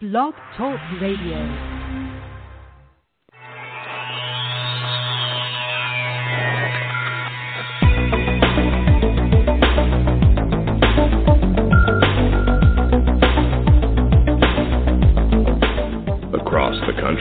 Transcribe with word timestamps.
Blog 0.00 0.34
Talk 0.56 0.80
Radio. 1.00 1.77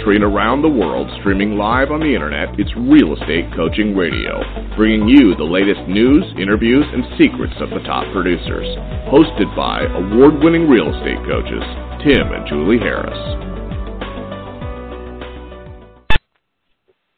Country 0.08 0.24
and 0.24 0.34
around 0.34 0.62
the 0.62 0.70
world, 0.70 1.06
streaming 1.20 1.58
live 1.58 1.92
on 1.92 2.00
the 2.00 2.16
internet, 2.16 2.48
it's 2.58 2.72
Real 2.78 3.12
Estate 3.12 3.44
Coaching 3.54 3.94
Radio, 3.94 4.40
bringing 4.78 5.06
you 5.06 5.36
the 5.36 5.44
latest 5.44 5.82
news, 5.90 6.24
interviews, 6.40 6.86
and 6.94 7.04
secrets 7.20 7.52
of 7.60 7.72
the 7.72 7.84
top 7.84 8.08
producers. 8.14 8.64
Hosted 9.12 9.52
by 9.52 9.84
award 9.84 10.40
winning 10.40 10.70
real 10.70 10.96
estate 10.96 11.20
coaches, 11.28 11.60
Tim 12.08 12.24
and 12.32 12.48
Julie 12.48 12.80
Harris. 12.80 13.20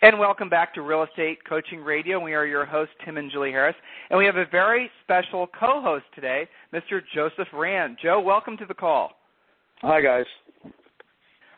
And 0.02 0.18
welcome 0.18 0.50
back 0.50 0.74
to 0.74 0.82
Real 0.82 1.04
Estate 1.04 1.46
Coaching 1.48 1.82
Radio. 1.82 2.20
We 2.20 2.34
are 2.34 2.48
your 2.48 2.66
hosts, 2.66 2.96
Tim 3.06 3.18
and 3.18 3.30
Julie 3.30 3.52
Harris. 3.52 3.76
And 4.10 4.18
we 4.18 4.26
have 4.26 4.38
a 4.38 4.50
very 4.50 4.90
special 5.04 5.46
co 5.46 5.80
host 5.80 6.06
today, 6.16 6.50
Mr. 6.74 7.02
Joseph 7.14 7.54
Rand. 7.54 8.00
Joe, 8.02 8.20
welcome 8.20 8.58
to 8.58 8.66
the 8.66 8.74
call. 8.74 9.12
Hi, 9.84 10.02
guys. 10.02 10.26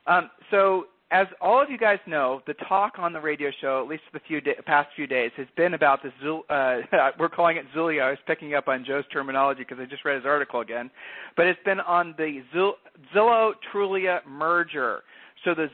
Um, 0.08 0.30
so, 0.50 0.88
as 1.12 1.28
all 1.42 1.62
of 1.62 1.70
you 1.70 1.78
guys 1.78 2.00
know, 2.08 2.42
the 2.48 2.54
talk 2.54 2.94
on 2.98 3.12
the 3.12 3.20
radio 3.20 3.52
show, 3.60 3.82
at 3.84 3.90
least 3.90 4.04
the 4.14 4.22
few 4.28 4.40
da- 4.40 4.56
past 4.66 4.90
few 4.96 5.08
days, 5.08 5.32
has 5.36 5.48
been 5.58 5.74
about 5.74 6.00
the 6.02 6.12
Zul- 6.24 6.44
uh, 6.50 7.12
we're 7.20 7.30
calling 7.30 7.58
it 7.58 7.66
Zulia. 7.74 8.04
I 8.04 8.10
was 8.12 8.20
picking 8.26 8.54
up 8.54 8.70
on 8.70 8.86
Joe's 8.86 9.04
terminology 9.12 9.64
because 9.68 9.78
I 9.80 9.86
just 9.86 10.06
read 10.06 10.16
his 10.16 10.26
article 10.26 10.62
again, 10.62 10.90
but 11.36 11.48
it's 11.48 11.60
been 11.66 11.82
on 11.82 12.16
the 12.18 12.42
Zil- 12.54 12.78
Zillow 13.14 13.52
Trulia 13.74 14.26
merger. 14.26 15.04
So 15.44 15.54
the 15.54 15.68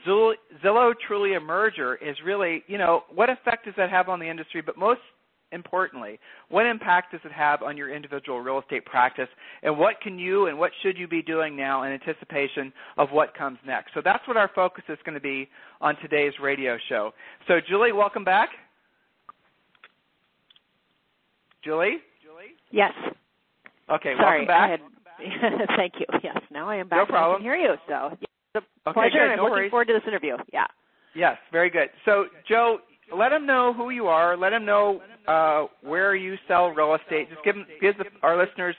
Zillow 0.64 0.94
Trulia 1.08 1.40
merger 1.40 1.94
is 1.96 2.16
really, 2.24 2.64
you 2.66 2.78
know, 2.78 3.04
what 3.14 3.30
effect 3.30 3.66
does 3.66 3.74
that 3.76 3.90
have 3.90 4.08
on 4.08 4.18
the 4.18 4.28
industry? 4.28 4.60
But 4.60 4.76
most 4.76 5.00
importantly, 5.52 6.18
what 6.48 6.66
impact 6.66 7.12
does 7.12 7.20
it 7.24 7.32
have 7.32 7.62
on 7.62 7.76
your 7.76 7.94
individual 7.94 8.40
real 8.40 8.58
estate 8.60 8.84
practice, 8.84 9.28
and 9.62 9.76
what 9.78 10.00
can 10.00 10.18
you 10.18 10.46
and 10.46 10.58
what 10.58 10.70
should 10.82 10.96
you 10.98 11.08
be 11.08 11.22
doing 11.22 11.56
now 11.56 11.82
in 11.84 11.92
anticipation 11.92 12.72
of 12.96 13.10
what 13.10 13.34
comes 13.36 13.58
next? 13.66 13.94
So 13.94 14.00
that's 14.04 14.26
what 14.28 14.36
our 14.36 14.50
focus 14.54 14.84
is 14.88 14.98
going 15.04 15.14
to 15.14 15.20
be 15.20 15.48
on 15.80 15.96
today's 16.02 16.32
radio 16.40 16.76
show. 16.88 17.12
So, 17.46 17.60
Julie, 17.66 17.92
welcome 17.92 18.24
back. 18.24 18.50
Julie? 21.64 21.98
Julie? 22.22 22.54
Yes. 22.70 22.92
Okay, 23.90 24.14
Sorry, 24.20 24.40
welcome 24.40 24.46
back. 24.46 24.70
Had, 24.70 24.80
thank 25.76 25.94
you. 25.98 26.06
Yes, 26.22 26.36
now 26.50 26.68
I 26.68 26.76
am 26.76 26.88
back. 26.88 26.98
No 26.98 27.02
and 27.04 27.08
I 27.08 27.18
problem. 27.18 27.36
can 27.38 27.44
hear 27.44 27.56
you. 27.56 27.74
So 27.88 28.10
it's 28.12 28.22
a 28.54 28.90
Okay, 28.90 28.94
pleasure, 28.94 29.10
good. 29.18 29.22
and 29.22 29.32
I'm 29.32 29.36
No 29.38 29.44
looking 29.54 29.70
forward 29.70 29.88
to 29.88 29.94
this 29.94 30.02
interview. 30.06 30.36
Yeah. 30.52 30.66
Yes, 31.14 31.36
very 31.50 31.70
good. 31.70 31.88
So, 32.04 32.26
Joe, 32.48 32.78
let 33.16 33.30
them 33.30 33.46
know 33.46 33.72
who 33.76 33.90
you 33.90 34.06
are. 34.06 34.36
Let 34.36 34.50
them 34.50 34.64
know 34.64 35.00
uh, 35.26 35.66
where 35.82 36.14
you 36.14 36.36
sell 36.46 36.68
real 36.68 36.94
estate. 36.94 37.28
Just 37.30 37.44
give, 37.44 37.54
'em- 37.56 37.66
give 37.80 37.98
the, 37.98 38.04
our 38.22 38.36
listeners 38.36 38.74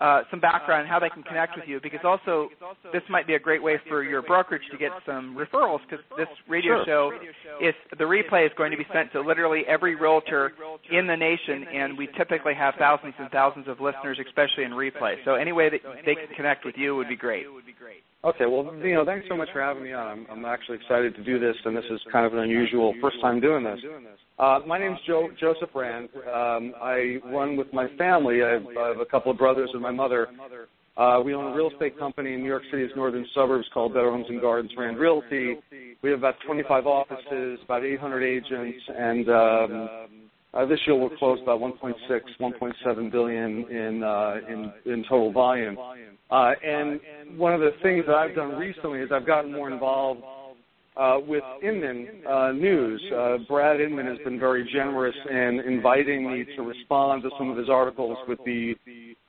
uh, 0.00 0.22
some 0.30 0.40
background 0.40 0.82
on 0.82 0.88
how 0.88 0.98
they 0.98 1.10
can 1.10 1.22
connect 1.22 1.56
with 1.56 1.66
you, 1.68 1.78
because 1.82 2.00
also 2.04 2.48
this 2.92 3.02
might 3.08 3.26
be 3.26 3.34
a 3.34 3.38
great 3.38 3.62
way 3.62 3.78
for 3.88 4.02
your 4.02 4.22
brokerage 4.22 4.62
to 4.72 4.78
get 4.78 4.90
some 5.06 5.36
referrals. 5.36 5.80
Because 5.88 6.04
this 6.16 6.26
radio 6.48 6.84
show 6.84 7.12
is 7.60 7.74
the 7.98 8.04
replay 8.04 8.44
is 8.46 8.52
going 8.56 8.70
to 8.70 8.76
be 8.76 8.86
sent 8.92 9.12
to 9.12 9.20
literally 9.20 9.62
every 9.68 9.94
realtor 9.94 10.52
in 10.90 11.06
the 11.06 11.16
nation, 11.16 11.64
and 11.72 11.96
we 11.96 12.08
typically 12.16 12.54
have 12.54 12.74
thousands 12.78 13.14
and 13.18 13.30
thousands 13.30 13.68
of 13.68 13.80
listeners, 13.80 14.18
especially 14.26 14.64
in 14.64 14.72
replay. 14.72 15.16
So 15.24 15.34
any 15.34 15.52
way 15.52 15.70
that 15.70 15.80
they 16.04 16.14
can 16.14 16.28
connect 16.36 16.64
with 16.64 16.74
you 16.76 16.96
would 16.96 17.08
be 17.08 17.16
great. 17.16 17.46
Okay, 18.24 18.46
well, 18.46 18.74
you 18.82 18.94
know, 18.94 19.04
thanks 19.04 19.26
so 19.28 19.36
much 19.36 19.48
for 19.52 19.60
having 19.60 19.82
me 19.82 19.92
on. 19.92 20.06
I'm, 20.08 20.26
I'm 20.30 20.44
actually 20.46 20.78
excited 20.78 21.14
to 21.16 21.22
do 21.22 21.38
this, 21.38 21.54
and 21.66 21.76
this 21.76 21.84
is 21.90 22.00
kind 22.10 22.24
of 22.24 22.32
an 22.32 22.38
unusual 22.38 22.94
first 23.02 23.20
time 23.20 23.38
doing 23.38 23.64
this. 23.64 23.78
Uh, 24.38 24.60
my 24.66 24.78
name's 24.78 24.98
Joe 25.06 25.28
Joseph 25.38 25.68
Rand. 25.74 26.08
Um, 26.34 26.72
I 26.80 27.16
run 27.26 27.56
with 27.56 27.70
my 27.74 27.86
family. 27.98 28.42
I 28.42 28.52
have, 28.54 28.62
I 28.80 28.88
have 28.88 29.00
a 29.00 29.04
couple 29.04 29.30
of 29.30 29.36
brothers 29.36 29.68
and 29.74 29.82
my 29.82 29.90
mother. 29.90 30.28
Uh, 30.96 31.20
we 31.22 31.34
own 31.34 31.52
a 31.52 31.54
real 31.54 31.70
estate 31.70 31.98
company 31.98 32.32
in 32.32 32.40
New 32.40 32.48
York 32.48 32.62
City's 32.70 32.90
northern 32.96 33.26
suburbs 33.34 33.66
called 33.74 33.92
Better 33.92 34.10
Homes 34.10 34.26
and 34.30 34.40
Gardens 34.40 34.72
Rand 34.78 34.96
Realty. 34.96 35.56
We 36.02 36.10
have 36.10 36.20
about 36.20 36.36
25 36.46 36.86
offices, 36.86 37.58
about 37.64 37.84
800 37.84 38.22
agents, 38.22 38.78
and 38.88 39.28
um, 39.28 39.88
uh, 40.54 40.64
this 40.66 40.78
year 40.86 40.96
we'll 40.96 41.10
close 41.10 41.38
about 41.42 41.60
1.6, 41.60 41.94
1.7 42.40 43.12
billion 43.12 43.64
in 43.70 44.02
uh, 44.02 44.34
in 44.48 44.72
in 44.86 45.04
total 45.08 45.32
volume. 45.32 45.76
Uh, 46.30 46.52
and 46.64 47.00
one 47.36 47.52
of 47.52 47.60
the 47.60 47.72
things 47.82 48.04
that 48.06 48.14
I've 48.14 48.34
done 48.34 48.56
recently 48.56 49.00
is 49.00 49.10
I've 49.12 49.26
gotten 49.26 49.52
more 49.52 49.70
involved 49.70 50.22
with 51.26 51.42
Inman 51.62 52.08
News. 52.60 53.02
Brad 53.48 53.80
Inman 53.80 54.06
has 54.06 54.18
been 54.24 54.38
very 54.38 54.68
generous 54.72 55.14
in 55.28 55.60
inviting 55.66 56.30
me 56.30 56.44
to 56.56 56.62
respond 56.62 57.22
to 57.24 57.30
some 57.38 57.50
of 57.50 57.56
his 57.56 57.68
articles 57.68 58.16
with 58.28 58.38
the 58.44 58.74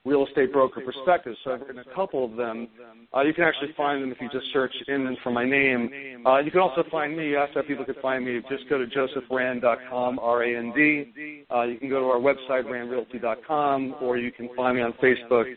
real 0.06 0.26
estate 0.26 0.52
broker 0.52 0.80
perspective. 0.80 1.34
So 1.44 1.52
I've 1.52 1.60
written 1.60 1.78
a 1.78 1.94
couple 1.94 2.24
of 2.24 2.36
them. 2.36 2.68
Uh, 3.14 3.22
you 3.22 3.34
can 3.34 3.44
actually 3.44 3.72
find 3.76 4.02
them 4.02 4.12
if 4.12 4.20
you 4.20 4.28
just 4.30 4.46
search 4.52 4.72
Inman 4.88 5.16
for 5.22 5.30
my 5.30 5.44
name. 5.44 6.24
Uh, 6.24 6.38
you 6.38 6.50
can 6.50 6.60
also 6.60 6.84
find 6.90 7.16
me. 7.16 7.36
I 7.36 7.44
asked 7.44 7.54
that 7.54 7.66
people 7.66 7.84
could 7.84 7.96
find 8.00 8.24
me. 8.24 8.40
Just 8.48 8.68
go 8.70 8.78
to 8.78 8.86
josephrand.com, 8.86 10.18
R-A-N-D. 10.18 11.44
Uh, 11.52 11.62
you 11.62 11.78
can 11.78 11.88
go 11.88 12.00
to 12.00 12.06
our 12.06 12.20
website, 12.20 12.64
randrealty.com, 12.64 13.96
or 14.00 14.16
you 14.16 14.30
can 14.32 14.48
find 14.54 14.76
me 14.76 14.82
on 14.82 14.92
Facebook, 14.94 15.54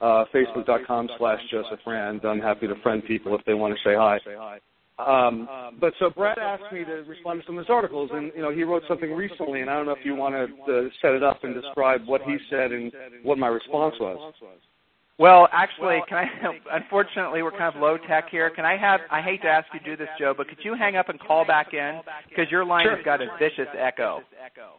uh, 0.00 0.24
facebook.com 0.34 1.08
slash 1.18 1.40
Joseph 1.50 1.80
Rand. 1.86 2.20
I'm 2.24 2.40
happy 2.40 2.66
to 2.66 2.74
friend 2.82 3.02
people 3.04 3.34
if 3.34 3.44
they 3.46 3.54
want 3.54 3.74
to 3.74 3.88
say 3.88 3.94
hi. 3.94 4.18
Um, 4.98 5.46
but 5.78 5.92
so 5.98 6.08
Brad 6.08 6.38
asked 6.38 6.72
me 6.72 6.84
to 6.84 7.04
respond 7.04 7.40
to 7.40 7.46
some 7.46 7.58
of 7.58 7.66
his 7.66 7.70
articles, 7.70 8.10
and 8.14 8.32
you 8.34 8.40
know 8.40 8.50
he 8.50 8.64
wrote 8.64 8.82
something 8.88 9.12
recently, 9.12 9.60
and 9.60 9.68
I 9.68 9.74
don't 9.74 9.86
know 9.86 9.92
if 9.92 10.04
you 10.04 10.14
want 10.14 10.34
to 10.34 10.44
uh, 10.72 10.88
set 11.02 11.12
it 11.12 11.22
up 11.22 11.44
and 11.44 11.54
describe 11.54 12.06
what 12.06 12.22
he 12.22 12.38
said 12.48 12.72
and 12.72 12.90
what 13.22 13.36
my 13.36 13.48
response 13.48 13.94
was. 14.00 14.32
Well, 15.18 15.48
actually, 15.52 16.00
can 16.08 16.18
I? 16.18 16.26
Unfortunately, 16.76 17.42
we're 17.42 17.50
kind 17.52 17.74
of 17.74 17.80
low 17.80 17.98
tech 18.08 18.28
here. 18.30 18.50
Can 18.50 18.64
I 18.64 18.76
have? 18.76 19.00
I 19.10 19.20
hate 19.20 19.42
to 19.42 19.48
ask 19.48 19.66
you 19.72 19.80
to 19.80 19.84
do 19.84 19.96
this, 19.96 20.08
Joe, 20.18 20.34
but 20.36 20.48
could 20.48 20.58
you 20.62 20.74
hang 20.74 20.96
up 20.96 21.08
and 21.08 21.20
call 21.20 21.46
back 21.46 21.74
in 21.74 22.00
because 22.28 22.50
your 22.50 22.64
line 22.64 22.84
Sure. 22.84 22.96
has 22.96 23.04
got 23.04 23.20
a 23.20 23.28
vicious 23.38 23.68
echo. 23.76 24.22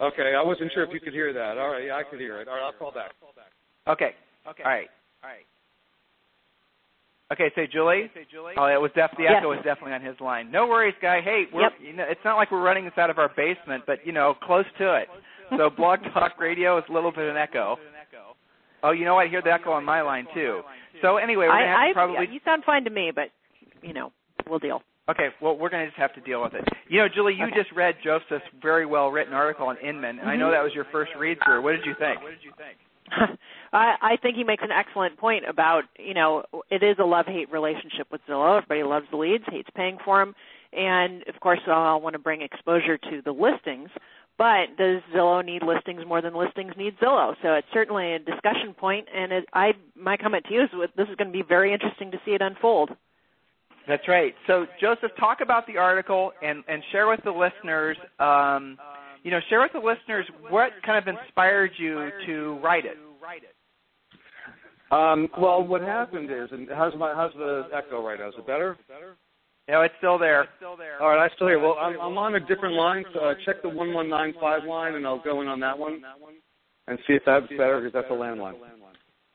Okay, 0.01 0.33
I 0.35 0.41
wasn't 0.41 0.71
sure 0.73 0.83
if 0.83 0.93
you 0.93 0.99
could 0.99 1.13
hear 1.13 1.33
that. 1.33 1.57
All 1.57 1.69
right, 1.69 1.85
yeah, 1.85 1.95
I 1.95 2.03
could 2.03 2.19
hear 2.19 2.41
it. 2.41 2.47
All 2.47 2.55
right, 2.55 2.63
I'll 2.63 2.73
call 2.73 2.91
back. 2.91 3.11
Okay. 3.87 4.15
All 4.45 4.71
right. 4.71 4.89
Okay, 7.31 7.51
say 7.55 7.67
Julie. 7.67 8.09
Oh, 8.57 8.65
it 8.65 8.79
was 8.79 8.91
def- 8.95 9.11
the 9.17 9.23
Yes. 9.23 9.33
echo 9.39 9.49
was 9.49 9.59
definitely 9.63 9.93
on 9.93 10.01
his 10.01 10.19
line. 10.21 10.49
No 10.49 10.65
worries, 10.67 10.95
guy. 11.01 11.19
Hey, 11.19 11.45
we're, 11.51 11.63
Yep. 11.63 11.73
you 11.81 11.93
know, 11.93 12.05
it's 12.07 12.23
not 12.23 12.37
like 12.37 12.51
we're 12.51 12.61
running 12.61 12.85
this 12.85 12.97
out 12.97 13.09
of 13.09 13.19
our 13.19 13.27
basement, 13.29 13.83
but 13.85 14.05
you 14.05 14.13
know, 14.13 14.33
close 14.33 14.65
to 14.77 14.95
it. 14.95 15.09
So 15.57 15.69
Blog 15.77 15.99
Talk 16.13 16.39
Radio 16.39 16.77
is 16.77 16.85
a 16.87 16.91
little 16.93 17.11
bit 17.11 17.25
of 17.25 17.31
an 17.35 17.37
echo. 17.37 17.77
Oh, 18.83 18.91
you 18.91 19.03
know 19.05 19.15
what? 19.15 19.25
I 19.25 19.29
hear 19.29 19.41
the 19.41 19.51
echo 19.51 19.71
on 19.71 19.83
my 19.83 20.01
line 20.01 20.27
too. 20.33 20.61
So 21.01 21.17
anyway, 21.17 21.47
we're 21.47 21.51
gonna 21.53 21.65
have 21.67 21.77
I, 21.79 21.83
to 21.85 21.89
I, 21.89 21.93
probably 21.93 22.27
you 22.31 22.39
sound 22.45 22.63
fine 22.63 22.83
to 22.85 22.89
me, 22.91 23.11
but 23.13 23.29
you 23.81 23.91
know, 23.93 24.13
we'll 24.47 24.59
deal. 24.59 24.81
Okay, 25.09 25.29
well, 25.41 25.55
we're 25.57 25.69
going 25.69 25.83
to 25.83 25.87
just 25.87 25.97
have 25.97 26.13
to 26.15 26.21
deal 26.21 26.43
with 26.43 26.53
it. 26.53 26.67
You 26.89 26.99
know, 26.99 27.07
Julie, 27.07 27.33
you 27.33 27.45
Okay. 27.47 27.55
just 27.55 27.71
read 27.71 27.95
Joseph's 28.03 28.43
very 28.61 28.85
well 28.85 29.07
written 29.09 29.33
article 29.33 29.67
on 29.67 29.77
Inman, 29.77 30.19
and 30.19 30.29
I 30.29 30.35
know 30.35 30.49
Mhm. 30.49 30.51
that 30.51 30.63
was 30.63 30.75
your 30.75 30.83
first 30.91 31.15
read 31.15 31.39
through. 31.45 31.61
What 31.61 31.71
did 31.77 31.85
you 31.85 31.93
think? 31.93 32.21
What 32.21 32.31
did 32.31 32.43
you 32.43 32.51
think? 32.57 32.77
I, 33.73 33.95
I 34.01 34.17
think 34.21 34.35
he 34.35 34.43
makes 34.43 34.63
an 34.63 34.71
excellent 34.71 35.17
point 35.17 35.43
about 35.47 35.83
you 35.97 36.13
know 36.13 36.43
it 36.69 36.83
is 36.83 36.97
a 36.99 37.05
love 37.05 37.25
hate 37.25 37.51
relationship 37.51 38.07
with 38.11 38.21
Zillow. 38.29 38.57
Everybody 38.57 38.83
loves 38.83 39.05
the 39.11 39.17
leads, 39.17 39.43
hates 39.49 39.69
paying 39.75 39.97
for 40.03 40.19
them, 40.19 40.35
and 40.73 41.23
of 41.27 41.39
course 41.39 41.59
I'll 41.67 42.01
want 42.01 42.13
to 42.13 42.19
bring 42.19 42.41
exposure 42.41 42.97
to 42.97 43.21
the 43.23 43.31
listings. 43.31 43.89
But 44.37 44.77
does 44.77 45.01
Zillow 45.15 45.43
need 45.43 45.63
listings 45.63 46.05
more 46.05 46.21
than 46.21 46.35
listings 46.35 46.73
need 46.77 46.95
Zillow? 46.99 47.33
So 47.41 47.53
it's 47.53 47.67
certainly 47.73 48.13
a 48.13 48.19
discussion 48.19 48.75
point, 48.77 49.07
and 49.13 49.31
it, 49.31 49.45
I 49.53 49.71
my 49.95 50.15
comment 50.17 50.45
to 50.47 50.53
you 50.53 50.63
is 50.63 50.69
this 50.95 51.07
is 51.09 51.15
going 51.15 51.31
to 51.31 51.33
be 51.33 51.43
very 51.47 51.73
interesting 51.73 52.11
to 52.11 52.17
see 52.23 52.31
it 52.31 52.41
unfold. 52.41 52.91
That's 53.87 54.07
right. 54.07 54.35
So, 54.47 54.65
Joseph, 54.81 55.11
talk 55.17 55.39
about 55.41 55.65
the 55.65 55.77
article 55.77 56.33
and, 56.43 56.61
and 56.67 56.83
share 56.91 57.07
with 57.07 57.21
the 57.23 57.31
listeners, 57.31 57.95
um, 58.19 58.77
you 59.27 59.31
know, 59.31 59.41
share 59.49 59.59
with 59.59 59.73
the 59.73 59.79
listeners 59.79 60.25
what 60.49 60.71
kind 60.85 60.97
of 60.97 61.13
inspired 61.13 61.71
you 61.77 62.09
to 62.25 62.57
write 62.63 62.85
it. 62.85 62.95
Um, 64.89 65.27
well, 65.37 65.61
what 65.61 65.81
happened 65.81 66.31
is, 66.31 66.47
and 66.53 66.65
how's 66.73 66.95
my 66.95 67.13
how's 67.13 67.33
the 67.33 67.67
echo 67.75 68.01
right 68.07 68.17
now? 68.17 68.29
Is 68.29 68.35
it 68.37 68.47
better? 68.47 68.77
No, 69.67 69.81
it's 69.81 69.93
still 69.97 70.17
there. 70.17 70.47
Still 70.55 70.77
there. 70.77 71.01
All 71.01 71.09
right, 71.09 71.29
I 71.29 71.35
still 71.35 71.47
hear. 71.47 71.59
Well, 71.59 71.75
I'm, 71.77 71.99
I'm 71.99 72.17
on 72.17 72.35
a 72.35 72.39
different 72.39 72.75
line, 72.75 73.03
so 73.13 73.19
uh, 73.19 73.33
check 73.45 73.61
the 73.63 73.67
one 73.67 73.93
one 73.93 74.09
nine 74.09 74.33
five 74.39 74.63
line, 74.63 74.95
and 74.95 75.05
I'll 75.05 75.21
go 75.21 75.41
in 75.41 75.49
on 75.49 75.59
that 75.59 75.77
one 75.77 76.01
and 76.87 76.97
see 77.05 77.11
if 77.11 77.23
that's 77.25 77.49
better 77.49 77.81
because 77.81 77.91
that's 77.91 78.07
a 78.09 78.15
landline. 78.15 78.53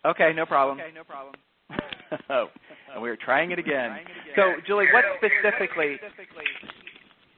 Okay, 0.06 0.32
no 0.34 0.46
problem. 0.46 0.80
Okay, 0.80 0.88
no 0.94 1.04
problem. 1.04 1.34
oh, 2.30 2.46
and 2.94 3.02
we 3.02 3.10
are 3.10 3.18
trying 3.22 3.50
it 3.50 3.58
again. 3.58 3.98
So, 4.36 4.54
Julie, 4.66 4.86
what 4.90 5.04
specifically 5.18 5.98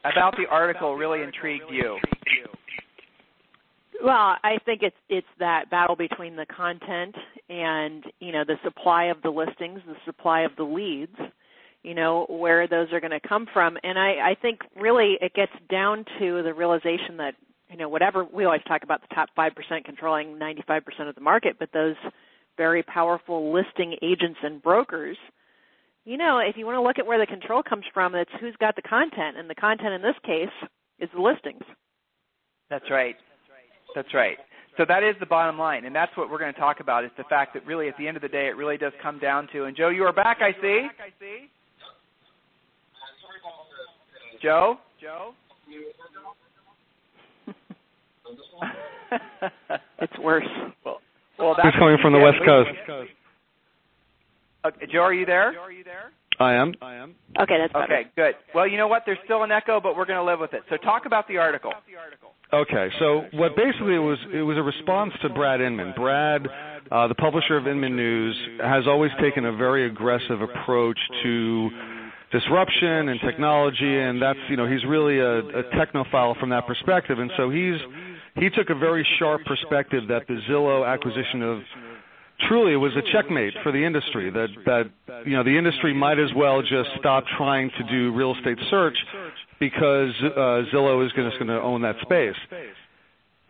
about 0.04 0.36
the 0.36 0.44
article 0.48 0.94
really 0.94 1.22
intrigued 1.22 1.64
you? 1.68 1.98
Well, 4.04 4.36
I 4.44 4.58
think 4.66 4.82
it's 4.82 4.96
it's 5.08 5.26
that 5.38 5.70
battle 5.70 5.96
between 5.96 6.36
the 6.36 6.44
content 6.44 7.14
and 7.48 8.04
you 8.20 8.32
know 8.32 8.44
the 8.46 8.56
supply 8.62 9.04
of 9.04 9.22
the 9.22 9.30
listings, 9.30 9.80
the 9.86 9.96
supply 10.04 10.42
of 10.42 10.50
the 10.58 10.62
leads, 10.62 11.16
you 11.82 11.94
know, 11.94 12.26
where 12.28 12.68
those 12.68 12.92
are 12.92 13.00
going 13.00 13.18
to 13.18 13.28
come 13.28 13.46
from. 13.50 13.78
And 13.82 13.98
I, 13.98 14.32
I 14.32 14.36
think 14.42 14.60
really 14.76 15.16
it 15.22 15.32
gets 15.32 15.52
down 15.70 16.04
to 16.18 16.42
the 16.42 16.52
realization 16.52 17.16
that, 17.16 17.32
you 17.70 17.78
know, 17.78 17.88
whatever 17.88 18.24
we 18.24 18.44
always 18.44 18.60
talk 18.68 18.82
about 18.82 19.00
the 19.00 19.14
top 19.14 19.30
5% 19.38 19.52
controlling 19.86 20.38
95% 20.38 21.08
of 21.08 21.14
the 21.14 21.22
market, 21.22 21.56
but 21.58 21.70
those 21.72 21.96
very 22.58 22.82
powerful 22.82 23.54
listing 23.54 23.96
agents 24.02 24.38
and 24.42 24.62
brokers, 24.62 25.16
you 26.04 26.18
know, 26.18 26.40
if 26.40 26.58
you 26.58 26.66
want 26.66 26.76
to 26.76 26.82
look 26.82 26.98
at 26.98 27.06
where 27.06 27.18
the 27.18 27.26
control 27.26 27.62
comes 27.62 27.84
from, 27.94 28.14
it's 28.14 28.30
who's 28.38 28.56
got 28.60 28.76
the 28.76 28.82
content. 28.82 29.38
And 29.38 29.48
the 29.48 29.54
content 29.54 29.94
in 29.94 30.02
this 30.02 30.16
case 30.26 30.68
is 30.98 31.08
the 31.14 31.22
listings. 31.22 31.64
That's 32.68 32.90
right. 32.90 33.16
That's 33.94 34.12
right. 34.14 34.36
So 34.76 34.84
that 34.88 35.04
is 35.04 35.14
the 35.20 35.26
bottom 35.26 35.56
line, 35.56 35.84
and 35.84 35.94
that's 35.94 36.10
what 36.16 36.28
we're 36.28 36.38
going 36.38 36.52
to 36.52 36.58
talk 36.58 36.80
about. 36.80 37.04
Is 37.04 37.10
the 37.16 37.24
fact 37.30 37.54
that 37.54 37.64
really, 37.64 37.88
at 37.88 37.94
the 37.96 38.08
end 38.08 38.16
of 38.16 38.22
the 38.22 38.28
day, 38.28 38.46
it 38.46 38.56
really 38.56 38.76
does 38.76 38.92
come 39.00 39.20
down 39.20 39.48
to. 39.52 39.64
And 39.64 39.76
Joe, 39.76 39.90
you 39.90 40.02
are 40.02 40.12
back, 40.12 40.38
I 40.40 40.50
see. 40.60 40.88
Joe. 44.42 44.76
Joe. 45.00 45.32
it's 50.00 50.18
worse. 50.18 50.44
Well, 50.84 51.00
well, 51.38 51.54
that's 51.56 51.68
Who's 51.68 51.74
coming 51.78 51.98
from 52.02 52.12
the 52.12 52.18
West 52.18 52.38
Coast? 52.44 52.70
Okay, 54.66 54.86
Joe, 54.92 55.00
are 55.00 55.14
you 55.14 55.26
there? 55.26 55.52
Joe, 55.52 55.60
are 55.60 55.72
you 55.72 55.84
there? 55.84 56.10
I 56.40 56.54
am. 56.54 56.74
I 56.82 56.94
am. 56.94 57.14
Okay, 57.40 57.58
that's 57.60 57.72
better. 57.72 57.84
Okay, 57.84 58.10
good. 58.16 58.34
Well, 58.54 58.66
you 58.66 58.76
know 58.76 58.88
what? 58.88 59.02
There's 59.06 59.18
still 59.24 59.42
an 59.42 59.52
echo, 59.52 59.80
but 59.80 59.96
we're 59.96 60.06
going 60.06 60.18
to 60.18 60.24
live 60.24 60.40
with 60.40 60.52
it. 60.52 60.62
So 60.68 60.76
talk 60.78 61.06
about 61.06 61.28
the 61.28 61.38
article. 61.38 61.72
Okay, 62.52 62.88
so 62.98 63.24
what 63.32 63.56
basically 63.56 63.94
it 63.94 64.04
was 64.04 64.18
it 64.32 64.42
was 64.42 64.56
a 64.56 64.62
response 64.62 65.12
to 65.22 65.28
Brad 65.28 65.60
Inman. 65.60 65.92
Brad, 65.96 66.46
uh, 66.90 67.08
the 67.08 67.14
publisher 67.14 67.56
of 67.56 67.66
Inman 67.66 67.96
News, 67.96 68.36
has 68.62 68.84
always 68.86 69.10
taken 69.20 69.44
a 69.44 69.56
very 69.56 69.86
aggressive 69.86 70.40
approach 70.40 70.98
to 71.22 71.70
disruption 72.30 73.08
and 73.08 73.20
technology, 73.20 73.98
and 73.98 74.20
that's 74.20 74.38
you 74.48 74.56
know 74.56 74.66
he's 74.66 74.84
really 74.84 75.18
a, 75.18 75.38
a 75.38 75.62
technophile 75.74 76.38
from 76.38 76.50
that 76.50 76.66
perspective, 76.66 77.18
and 77.18 77.30
so 77.36 77.50
he's 77.50 77.80
he 78.36 78.50
took 78.50 78.70
a 78.70 78.74
very 78.74 79.06
sharp 79.18 79.42
perspective 79.44 80.08
that 80.08 80.26
the 80.28 80.38
Zillow 80.48 80.86
acquisition 80.86 81.42
of 81.42 81.58
Trulia 82.50 82.74
it 82.74 82.76
was 82.76 82.92
a 82.96 83.02
checkmate 83.12 83.54
for 83.62 83.72
the 83.72 83.84
industry 83.84 84.30
that 84.30 84.48
that 84.66 85.26
you 85.26 85.36
know 85.36 85.44
the 85.44 85.56
industry 85.56 85.94
might 85.94 86.18
as 86.18 86.30
well 86.36 86.62
just 86.62 86.90
stop 86.98 87.24
trying 87.36 87.70
to 87.78 87.84
do 87.90 88.12
real 88.12 88.34
estate 88.36 88.58
search 88.70 88.96
because 89.60 90.10
uh, 90.22 90.64
Zillow 90.72 91.04
is 91.04 91.12
going 91.12 91.30
to 91.30 91.60
own 91.60 91.82
that 91.82 91.96
space. 92.02 92.36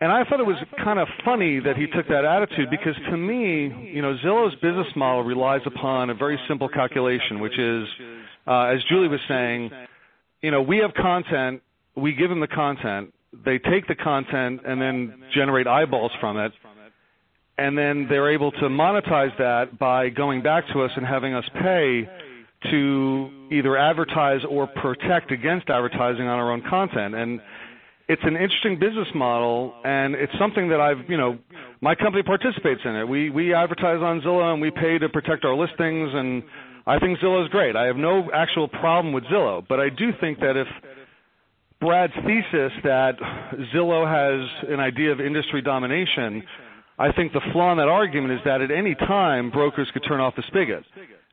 And 0.01 0.11
I 0.11 0.23
thought 0.25 0.41
it 0.41 0.45
was 0.45 0.57
kind 0.83 0.99
of 0.99 1.07
funny 1.23 1.59
that 1.61 1.77
he 1.77 1.87
took 1.87 2.07
that 2.09 2.25
attitude 2.25 2.69
because 2.69 2.95
to 3.09 3.17
me, 3.17 3.91
you 3.93 4.01
know, 4.01 4.15
Zillow's 4.23 4.53
business 4.55 4.87
model 4.95 5.23
relies 5.23 5.61
upon 5.65 6.09
a 6.09 6.13
very 6.13 6.37
simple 6.49 6.67
calculation, 6.67 7.39
which 7.39 7.57
is, 7.57 7.87
uh, 8.45 8.73
as 8.75 8.79
Julie 8.89 9.07
was 9.07 9.21
saying, 9.29 9.71
you 10.41 10.51
know, 10.51 10.61
we 10.61 10.79
have 10.79 10.93
content, 10.93 11.61
we 11.95 12.11
give 12.13 12.29
them 12.29 12.41
the 12.41 12.47
content, 12.47 13.13
they 13.45 13.57
take 13.57 13.87
the 13.87 13.95
content 13.95 14.61
and 14.65 14.81
then 14.81 15.23
generate 15.33 15.65
eyeballs 15.65 16.11
from 16.19 16.37
it, 16.37 16.51
and 17.57 17.77
then 17.77 18.07
they're 18.09 18.31
able 18.33 18.51
to 18.51 18.67
monetize 18.69 19.35
that 19.37 19.79
by 19.79 20.09
going 20.09 20.41
back 20.41 20.65
to 20.73 20.81
us 20.81 20.91
and 20.95 21.05
having 21.05 21.33
us 21.33 21.45
pay 21.61 22.07
to 22.71 23.47
either 23.51 23.77
advertise 23.77 24.41
or 24.49 24.67
protect 24.67 25.31
against 25.31 25.69
advertising 25.69 26.27
on 26.27 26.39
our 26.39 26.51
own 26.51 26.63
content. 26.67 27.15
And 27.15 27.39
it's 28.07 28.21
an 28.23 28.35
interesting 28.35 28.77
business 28.79 29.07
model, 29.15 29.73
and 29.83 30.15
it's 30.15 30.33
something 30.39 30.69
that 30.69 30.79
I've, 30.79 31.09
you 31.09 31.17
know, 31.17 31.37
my 31.81 31.95
company 31.95 32.23
participates 32.23 32.81
in 32.83 32.95
it. 32.95 33.07
We 33.07 33.29
we 33.29 33.53
advertise 33.53 34.01
on 34.01 34.21
Zillow 34.21 34.53
and 34.53 34.61
we 34.61 34.71
pay 34.71 34.97
to 34.99 35.09
protect 35.09 35.45
our 35.45 35.55
listings, 35.55 36.11
and 36.13 36.43
I 36.85 36.99
think 36.99 37.19
Zillow 37.19 37.43
is 37.43 37.49
great. 37.49 37.75
I 37.75 37.85
have 37.85 37.97
no 37.97 38.29
actual 38.33 38.67
problem 38.67 39.13
with 39.13 39.23
Zillow, 39.25 39.65
but 39.67 39.79
I 39.79 39.89
do 39.89 40.11
think 40.19 40.39
that 40.39 40.55
if 40.55 40.67
Brad's 41.81 42.13
thesis 42.13 42.71
that 42.83 43.17
Zillow 43.73 44.05
has 44.05 44.69
an 44.69 44.79
idea 44.79 45.11
of 45.11 45.19
industry 45.19 45.61
domination, 45.61 46.43
I 46.97 47.11
think 47.11 47.33
the 47.33 47.41
flaw 47.51 47.71
in 47.71 47.77
that 47.77 47.89
argument 47.89 48.33
is 48.33 48.39
that 48.45 48.61
at 48.61 48.71
any 48.71 48.95
time 48.95 49.51
brokers 49.51 49.89
could 49.93 50.03
turn 50.07 50.21
off 50.21 50.35
the 50.35 50.43
spigot 50.47 50.83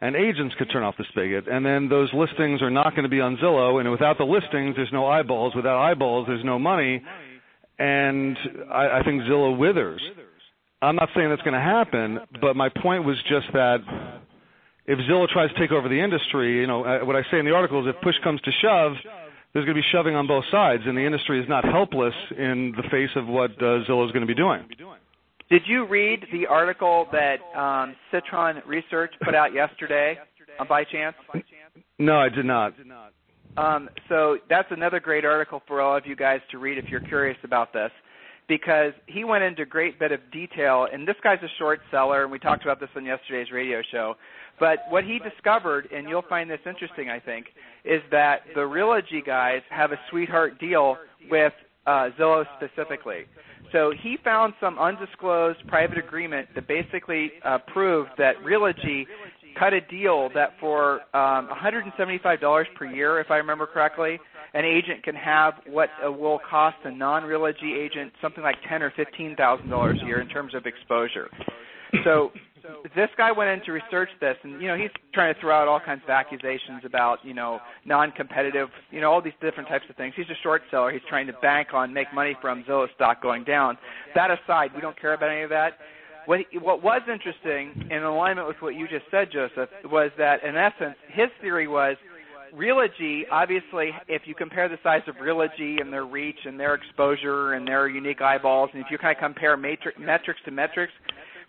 and 0.03 0.17
agents 0.17 0.55
could 0.59 0.69
turn 0.73 0.82
off 0.82 0.97
the 0.99 1.05
spigot, 1.11 1.47
and 1.47 1.64
then 1.64 1.88
those 1.88 2.12
listings 2.12 2.61
are 2.61 2.70
not 2.70 2.91
going 2.91 3.05
to 3.05 3.09
be 3.09 3.20
on 3.20 3.37
Zillow. 3.37 3.79
And 3.79 3.88
without 3.93 4.19
the 4.19 4.25
listings, 4.25 4.75
there's 4.75 4.93
no 4.93 5.06
eyeballs. 5.06 5.55
Without 5.55 5.81
eyeballs, 5.81 6.26
there's 6.26 6.44
no 6.44 6.59
money, 6.59 7.00
and 7.79 8.37
I, 8.69 8.99
I 8.99 9.03
think 9.05 9.23
Zillow 9.23 9.56
withers. 9.56 10.03
I'm 10.82 10.97
not 10.97 11.09
saying 11.14 11.31
that's 11.31 11.43
going 11.43 11.55
to 11.55 11.61
happen, 11.61 12.19
but 12.41 12.56
my 12.56 12.69
point 12.69 13.05
was 13.05 13.17
just 13.29 13.47
that 13.53 13.79
if 14.87 14.99
Zillow 15.09 15.29
tries 15.29 15.53
to 15.53 15.59
take 15.61 15.70
over 15.70 15.88
the 15.88 16.03
industry, 16.03 16.59
you 16.59 16.67
know, 16.67 16.81
what 17.05 17.14
I 17.14 17.23
say 17.31 17.38
in 17.38 17.44
the 17.44 17.53
article 17.53 17.87
is 17.87 17.94
if 17.94 18.03
push 18.03 18.17
comes 18.25 18.41
to 18.41 18.50
shove, 18.61 18.94
there's 19.53 19.64
going 19.64 19.76
to 19.76 19.81
be 19.81 19.87
shoving 19.93 20.17
on 20.17 20.26
both 20.26 20.44
sides, 20.50 20.82
and 20.85 20.99
the 20.99 21.06
industry 21.06 21.41
is 21.41 21.49
not 21.49 21.64
helpless 21.64 22.14
in 22.37 22.75
the 22.76 22.82
face 22.91 23.11
of 23.14 23.29
what 23.29 23.53
uh, 23.53 23.87
Zillow 23.87 24.05
is 24.05 24.11
going 24.11 24.26
to 24.26 24.26
be 24.26 24.35
doing. 24.35 24.67
Did 25.52 25.64
you 25.66 25.87
read 25.87 26.25
the 26.32 26.46
article 26.46 27.06
that 27.12 27.37
um, 27.54 27.94
Citron 28.10 28.62
Research 28.66 29.12
put 29.22 29.34
out 29.34 29.52
yesterday, 29.52 30.19
uh, 30.58 30.64
by 30.64 30.82
chance? 30.82 31.14
No, 31.99 32.16
I 32.16 32.31
did 32.31 32.46
not. 32.46 32.72
Um, 33.58 33.90
so 34.08 34.38
that's 34.49 34.69
another 34.70 34.99
great 34.99 35.26
article 35.26 35.60
for 35.69 35.82
all 35.82 35.94
of 35.94 36.06
you 36.06 36.16
guys 36.16 36.40
to 36.52 36.58
read 36.58 36.78
if 36.78 36.87
you're 36.88 37.00
curious 37.00 37.37
about 37.44 37.70
this, 37.75 37.90
because 38.49 38.94
he 39.08 39.25
went 39.25 39.44
into 39.44 39.60
a 39.60 39.66
great 39.66 39.99
bit 39.99 40.10
of 40.10 40.20
detail. 40.32 40.87
And 40.90 41.06
this 41.06 41.16
guy's 41.22 41.43
a 41.43 41.52
short 41.58 41.81
seller, 41.90 42.22
and 42.22 42.32
we 42.32 42.38
talked 42.38 42.62
about 42.62 42.81
this 42.81 42.88
on 42.96 43.04
yesterday's 43.04 43.52
radio 43.52 43.82
show. 43.93 44.14
But 44.58 44.78
what 44.88 45.04
he 45.04 45.19
discovered, 45.19 45.87
and 45.94 46.08
you'll 46.08 46.25
find 46.31 46.49
this 46.49 46.60
interesting, 46.64 47.10
I 47.10 47.20
think, 47.20 47.49
is 47.84 48.00
that 48.10 48.38
the 48.54 48.60
Realogy 48.60 49.22
guys 49.22 49.60
have 49.69 49.93
a 49.93 50.00
sweetheart 50.08 50.58
deal 50.58 50.96
with 51.31 51.52
uh, 51.87 52.08
Zillow 52.19 52.46
specifically. 52.56 53.26
So 53.72 53.92
he 54.02 54.16
found 54.22 54.54
some 54.60 54.78
undisclosed 54.78 55.66
private 55.66 55.98
agreement 55.98 56.48
that 56.54 56.69
basically 56.69 57.32
uh, 57.44 57.58
proved 57.72 58.10
that 58.19 58.34
Realogy 58.44 59.04
cut 59.58 59.72
a 59.72 59.80
deal 59.80 60.28
that 60.34 60.50
for 60.60 61.00
um, 61.16 61.48
$175 61.48 62.64
per 62.76 62.84
year, 62.86 63.20
if 63.20 63.30
I 63.30 63.36
remember 63.36 63.66
correctly, 63.66 64.19
an 64.54 64.64
agent 64.64 65.02
can 65.02 65.14
have 65.14 65.54
what 65.66 65.88
uh, 66.06 66.12
will 66.12 66.38
cost 66.48 66.76
a 66.84 66.90
non-Realogy 66.90 67.76
agent 67.76 68.12
something 68.20 68.42
like 68.42 68.56
ten 68.69 68.82
or 68.82 68.92
fifteen 68.94 69.34
thousand 69.36 69.70
dollars 69.70 69.98
a 70.02 70.06
year 70.06 70.20
in 70.20 70.28
terms 70.28 70.54
of 70.54 70.66
exposure. 70.66 71.28
So 72.04 72.32
this 72.94 73.09
guy 73.17 73.32
went 73.32 73.50
in 73.50 73.64
to 73.67 73.73
research 73.73 74.09
this, 74.20 74.37
and 74.43 74.61
you 74.61 74.69
know 74.69 74.76
he's 74.76 74.91
trying 75.14 75.35
to 75.35 75.41
throw 75.41 75.55
out 75.55 75.69
all 75.69 75.81
kinds 75.81 76.03
of 76.05 76.11
accusations 76.11 76.82
about 76.85 77.19
you 77.25 77.35
know 77.35 77.61
non-competitive, 77.85 78.69
you 78.90 79.00
know 79.00 79.11
all 79.11 79.23
these 79.23 79.33
different 79.40 79.69
types 79.69 79.85
of 79.88 79.97
things. 79.97 80.14
He's 80.16 80.28
a 80.31 80.40
short 80.42 80.62
seller. 80.71 80.90
He's 80.90 81.02
trying 81.09 81.26
to 81.26 81.33
bank 81.35 81.69
on 81.73 81.92
make 81.92 82.12
money 82.14 82.37
from 82.40 82.64
Zillow 82.64 82.87
stock 82.95 83.23
going 83.23 83.45
down. 83.45 83.78
That 84.14 84.31
aside, 84.31 84.71
we 84.75 84.81
don't 84.81 84.99
care 85.00 85.14
about 85.14 85.31
any 85.31 85.42
of 85.42 85.50
that. 85.50 85.78
What 86.26 86.40
what 86.61 86.83
was 86.83 87.02
interesting 87.11 87.88
in 87.90 88.02
alignment 88.02 88.47
with 88.47 88.57
what 88.61 88.75
you 88.75 88.87
just 88.88 89.04
said, 89.11 89.28
Joseph, 89.33 89.71
was 89.85 90.11
that 90.19 90.45
in 90.45 90.57
essence 90.57 90.97
his 91.09 91.28
theory 91.40 91.69
was 91.69 91.97
Realogy, 92.54 93.23
obviously, 93.31 93.92
if 94.09 94.23
you 94.26 94.35
compare 94.35 94.69
the 94.69 94.76
size 94.83 95.00
of 95.07 95.14
Realogy 95.16 95.81
and 95.81 95.90
their 95.90 96.04
reach 96.04 96.37
and 96.45 96.61
their 96.61 96.75
exposure 96.75 97.54
and 97.54 97.66
their 97.66 97.88
unique 97.88 98.21
eyeballs, 98.21 98.69
and 98.75 98.85
if 98.85 98.90
you 98.90 98.99
kind 98.99 99.16
of 99.16 99.21
compare 99.21 99.57
metrics 99.57 100.40
to 100.45 100.50
metrics, 100.50 100.92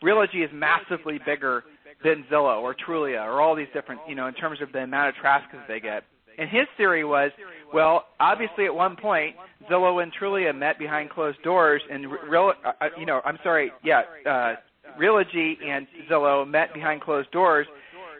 Realogy 0.03 0.43
is 0.43 0.49
massively 0.53 1.19
bigger 1.25 1.63
than 2.03 2.25
Zillow 2.31 2.61
or 2.61 2.75
Trulia 2.75 3.23
or 3.23 3.41
all 3.41 3.55
these 3.55 3.67
different, 3.73 4.01
you 4.07 4.15
know, 4.15 4.27
in 4.27 4.33
terms 4.33 4.61
of 4.61 4.71
the 4.71 4.79
amount 4.79 5.09
of 5.09 5.15
traffic 5.15 5.51
that 5.53 5.67
they 5.67 5.79
get. 5.79 6.03
And 6.37 6.49
his 6.49 6.67
theory 6.77 7.05
was, 7.05 7.31
well, 7.73 8.05
obviously 8.19 8.65
at 8.65 8.73
one 8.73 8.95
point 8.95 9.35
Zillow 9.69 10.01
and 10.01 10.11
Trulia 10.19 10.55
met 10.55 10.77
behind 10.77 11.09
closed 11.09 11.41
doors, 11.43 11.81
and 11.89 12.11
real, 12.29 12.53
uh, 12.65 12.71
uh, 12.81 12.87
you 12.99 13.05
know, 13.05 13.21
I'm 13.23 13.37
sorry, 13.43 13.71
yeah, 13.83 14.01
uh, 14.25 14.55
Realogy 14.99 15.63
and 15.63 15.87
Zillow 16.09 16.47
met 16.47 16.73
behind 16.73 17.01
closed 17.01 17.31
doors, 17.31 17.67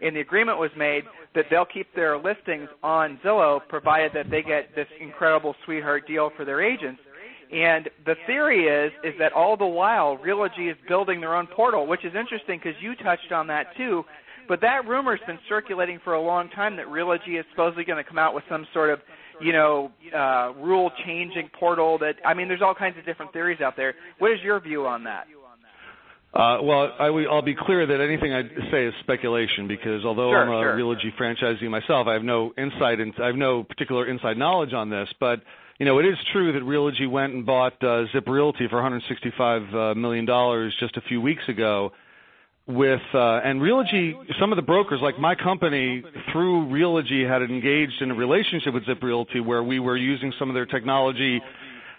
and 0.02 0.16
the 0.16 0.22
agreement 0.22 0.58
was 0.58 0.72
made 0.78 1.04
that 1.36 1.46
they'll 1.50 1.66
keep 1.66 1.94
their 1.96 2.18
listings 2.18 2.70
on 2.84 3.20
Zillow 3.26 3.60
provided 3.68 4.12
that 4.14 4.30
they 4.30 4.42
get 4.42 4.76
this 4.76 4.88
incredible 5.02 5.56
sweetheart 5.66 6.08
deal 6.08 6.32
for 6.38 6.46
their 6.46 6.62
agents. 6.62 7.02
And 7.54 7.88
the 8.06 8.16
theory 8.26 8.66
is 8.66 8.92
is 9.04 9.14
that 9.20 9.32
all 9.34 9.56
the 9.56 9.66
while 9.66 10.18
Realogy 10.18 10.72
is 10.72 10.78
building 10.88 11.22
their 11.22 11.36
own 11.36 11.48
portal, 11.48 11.86
which 11.86 12.04
is 12.04 12.14
interesting 12.16 12.60
because 12.64 12.80
you 12.82 12.96
touched 12.96 13.32
on 13.32 13.48
that 13.48 13.68
too. 13.78 14.04
But 14.48 14.60
that 14.62 14.88
rumor's 14.88 15.22
been 15.26 15.40
circulating 15.48 16.00
for 16.04 16.16
a 16.16 16.22
long 16.22 16.50
time 16.50 16.76
that 16.78 16.88
Realogy 16.88 17.40
is 17.40 17.46
supposedly 17.52 17.86
going 17.86 18.04
to 18.04 18.08
come 18.08 18.18
out 18.18 18.34
with 18.34 18.44
some 18.50 18.68
sort 18.74 18.90
of, 18.90 19.00
you 19.40 19.54
know, 19.54 19.92
uh, 20.14 20.52
rule 20.58 20.92
changing 21.06 21.50
portal. 21.58 22.00
That 22.00 22.16
I 22.26 22.34
mean, 22.34 22.48
there's 22.48 22.62
all 22.62 22.76
kinds 22.76 22.98
of 22.98 23.06
different 23.06 23.32
theories 23.34 23.62
out 23.62 23.76
there. 23.78 23.94
What 24.18 24.32
is 24.32 24.40
your 24.44 24.60
view 24.60 24.88
on 24.88 25.04
that? 25.04 25.28
Uh, 26.34 26.58
well, 26.64 26.92
I, 26.98 27.12
will 27.12 27.44
be 27.44 27.54
clear 27.54 27.86
that 27.86 28.02
anything 28.02 28.34
I 28.34 28.42
say 28.72 28.88
is 28.88 28.94
speculation 29.02 29.68
because 29.68 30.04
although 30.04 30.32
sure, 30.32 30.42
I'm 30.42 30.50
a 30.50 30.64
sure. 30.64 30.76
Realogy 30.76 31.14
franchisee 31.16 31.70
myself, 31.70 32.08
I 32.08 32.14
have 32.14 32.24
no 32.24 32.52
insight 32.58 33.00
and 33.00 33.14
I 33.22 33.28
have 33.28 33.36
no 33.36 33.62
particular 33.64 34.08
inside 34.08 34.38
knowledge 34.38 34.74
on 34.74 34.90
this. 34.90 35.08
But 35.20 35.44
you 35.80 35.86
know, 35.86 36.00
it 36.00 36.06
is 36.06 36.18
true 36.32 36.54
that 36.54 36.62
Realogy 36.64 37.10
went 37.10 37.34
and 37.34 37.46
bought 37.46 37.84
uh, 37.84 38.06
Zip 38.12 38.28
Realty 38.28 38.68
for 38.70 38.76
165 38.76 39.74
uh, 39.74 39.96
million 39.96 40.26
dollars 40.26 40.74
just 40.80 40.96
a 40.98 41.02
few 41.02 41.20
weeks 41.22 41.44
ago. 41.48 41.92
with 42.68 43.02
uh, 43.14 43.40
and 43.44 43.60
Realogy. 43.60 44.14
Some 44.40 44.52
of 44.52 44.56
the 44.56 44.62
brokers, 44.62 45.00
like 45.02 45.20
my 45.20 45.36
company, 45.36 46.04
through 46.32 46.68
Realogy, 46.68 47.28
had 47.28 47.42
engaged 47.42 48.02
in 48.02 48.12
a 48.12 48.14
relationship 48.16 48.74
with 48.74 48.86
Zip 48.86 49.02
Realty 49.04 49.40
where 49.40 49.64
we 49.64 49.80
were 49.80 49.98
using 49.98 50.32
some 50.40 50.50
of 50.50 50.54
their 50.54 50.66
technology 50.66 51.42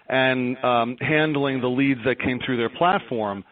and 0.08 0.56
um, 0.64 0.96
handling 1.00 1.60
the 1.60 1.68
leads 1.68 2.00
that 2.04 2.20
came 2.20 2.38
through 2.44 2.56
their 2.58 2.70
platform. 2.70 3.44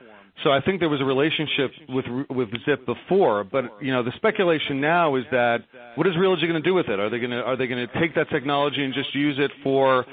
So 0.44 0.50
I 0.50 0.60
think 0.60 0.80
there 0.80 0.88
was 0.88 1.00
a 1.00 1.04
relationship 1.04 1.70
with 1.88 2.06
with 2.28 2.48
Zip 2.64 2.84
before, 2.84 3.44
but 3.44 3.64
you 3.80 3.92
know 3.92 4.02
the 4.02 4.12
speculation 4.16 4.80
now 4.80 5.14
is 5.16 5.24
that 5.30 5.58
what 5.94 6.06
is 6.06 6.14
Realogy 6.14 6.42
going 6.42 6.54
to 6.54 6.60
do 6.60 6.74
with 6.74 6.88
it? 6.88 6.98
Are 6.98 7.10
they 7.10 7.18
going 7.18 7.30
to 7.30 7.42
are 7.42 7.56
they 7.56 7.66
going 7.66 7.86
to 7.86 8.00
take 8.00 8.14
that 8.16 8.28
technology 8.30 8.82
and 8.82 8.92
just 8.92 9.14
use 9.14 9.36
it 9.38 9.52
for 9.62 10.04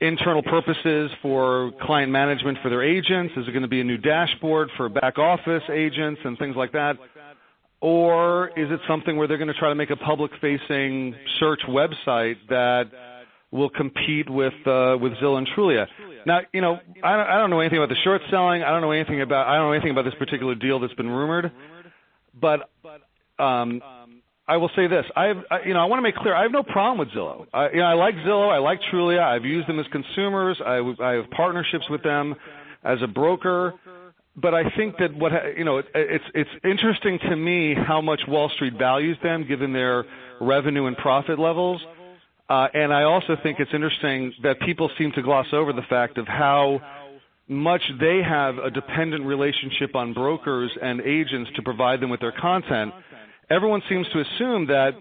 internal 0.00 0.42
purposes 0.42 1.10
for 1.22 1.72
client 1.82 2.12
management 2.12 2.58
for 2.62 2.68
their 2.68 2.84
agents? 2.84 3.34
Is 3.36 3.48
it 3.48 3.50
going 3.50 3.62
to 3.62 3.68
be 3.68 3.80
a 3.80 3.84
new 3.84 3.98
dashboard 3.98 4.68
for 4.76 4.88
back 4.88 5.18
office 5.18 5.64
agents 5.72 6.20
and 6.24 6.38
things 6.38 6.54
like 6.54 6.72
that? 6.72 6.96
Or 7.80 8.48
is 8.56 8.70
it 8.70 8.80
something 8.88 9.16
where 9.16 9.28
they're 9.28 9.38
going 9.38 9.52
to 9.52 9.58
try 9.58 9.68
to 9.68 9.74
make 9.74 9.90
a 9.90 9.96
public 9.96 10.32
facing 10.40 11.14
search 11.38 11.60
website 11.68 12.36
that 12.48 12.90
will 13.50 13.70
compete 13.70 14.28
with 14.28 14.54
uh, 14.66 14.96
with 15.00 15.12
Zillow 15.14 15.38
and 15.38 15.48
Trulia? 15.56 15.86
Now, 16.26 16.40
you 16.52 16.60
know, 16.60 16.78
I 17.02 17.16
don't, 17.16 17.26
I 17.28 17.38
don't 17.38 17.50
know 17.50 17.60
anything 17.60 17.78
about 17.78 17.88
the 17.88 18.00
short 18.04 18.20
selling. 18.30 18.62
I 18.62 18.70
don't 18.70 18.82
know 18.82 18.90
anything 18.90 19.20
about 19.22 19.46
I 19.46 19.56
don't 19.56 19.66
know 19.66 19.72
anything 19.72 19.90
about 19.90 20.04
this 20.04 20.14
particular 20.18 20.54
deal 20.54 20.80
that's 20.80 20.94
been 20.94 21.08
rumored. 21.08 21.52
But 22.38 22.70
um, 23.38 23.82
I 24.46 24.56
will 24.56 24.70
say 24.76 24.86
this: 24.86 25.04
I 25.16 25.26
have, 25.26 25.36
I, 25.50 25.60
you 25.66 25.74
know, 25.74 25.80
I 25.80 25.84
want 25.86 25.98
to 25.98 26.02
make 26.02 26.16
clear 26.16 26.34
I 26.34 26.42
have 26.42 26.52
no 26.52 26.62
problem 26.62 26.98
with 26.98 27.08
Zillow. 27.10 27.46
I, 27.52 27.70
you 27.70 27.76
know, 27.78 27.84
I 27.84 27.94
like 27.94 28.14
Zillow. 28.16 28.50
I 28.50 28.58
like 28.58 28.80
Trulia. 28.92 29.22
I've 29.22 29.44
used 29.44 29.68
them 29.68 29.78
as 29.78 29.86
consumers. 29.92 30.60
I, 30.64 30.80
I 31.00 31.12
have 31.12 31.30
partnerships 31.30 31.84
with 31.90 32.02
them 32.02 32.34
as 32.84 32.98
a 33.02 33.06
broker. 33.06 33.74
But 34.40 34.54
I 34.54 34.70
think 34.76 34.98
that 34.98 35.14
what 35.14 35.32
you 35.56 35.64
know, 35.64 35.78
it, 35.78 35.86
it's 35.94 36.24
it's 36.34 36.50
interesting 36.64 37.18
to 37.28 37.36
me 37.36 37.74
how 37.74 38.00
much 38.00 38.20
Wall 38.28 38.48
Street 38.54 38.74
values 38.78 39.18
them, 39.22 39.46
given 39.46 39.72
their 39.72 40.04
revenue 40.40 40.86
and 40.86 40.96
profit 40.96 41.38
levels. 41.38 41.82
Uh, 42.48 42.66
and 42.72 42.92
I 42.92 43.02
also 43.02 43.36
think 43.42 43.60
it's 43.60 43.74
interesting 43.74 44.32
that 44.42 44.60
people 44.60 44.90
seem 44.98 45.12
to 45.12 45.22
gloss 45.22 45.46
over 45.52 45.72
the 45.72 45.82
fact 45.88 46.16
of 46.16 46.26
how 46.26 46.80
much 47.46 47.82
they 48.00 48.20
have 48.26 48.58
a 48.58 48.70
dependent 48.70 49.24
relationship 49.24 49.94
on 49.94 50.12
brokers 50.12 50.70
and 50.80 51.00
agents 51.00 51.50
to 51.56 51.62
provide 51.62 52.00
them 52.00 52.10
with 52.10 52.20
their 52.20 52.32
content 52.32 52.92
everyone 53.50 53.82
seems 53.88 54.06
to 54.12 54.20
assume 54.20 54.66
that 54.66 54.92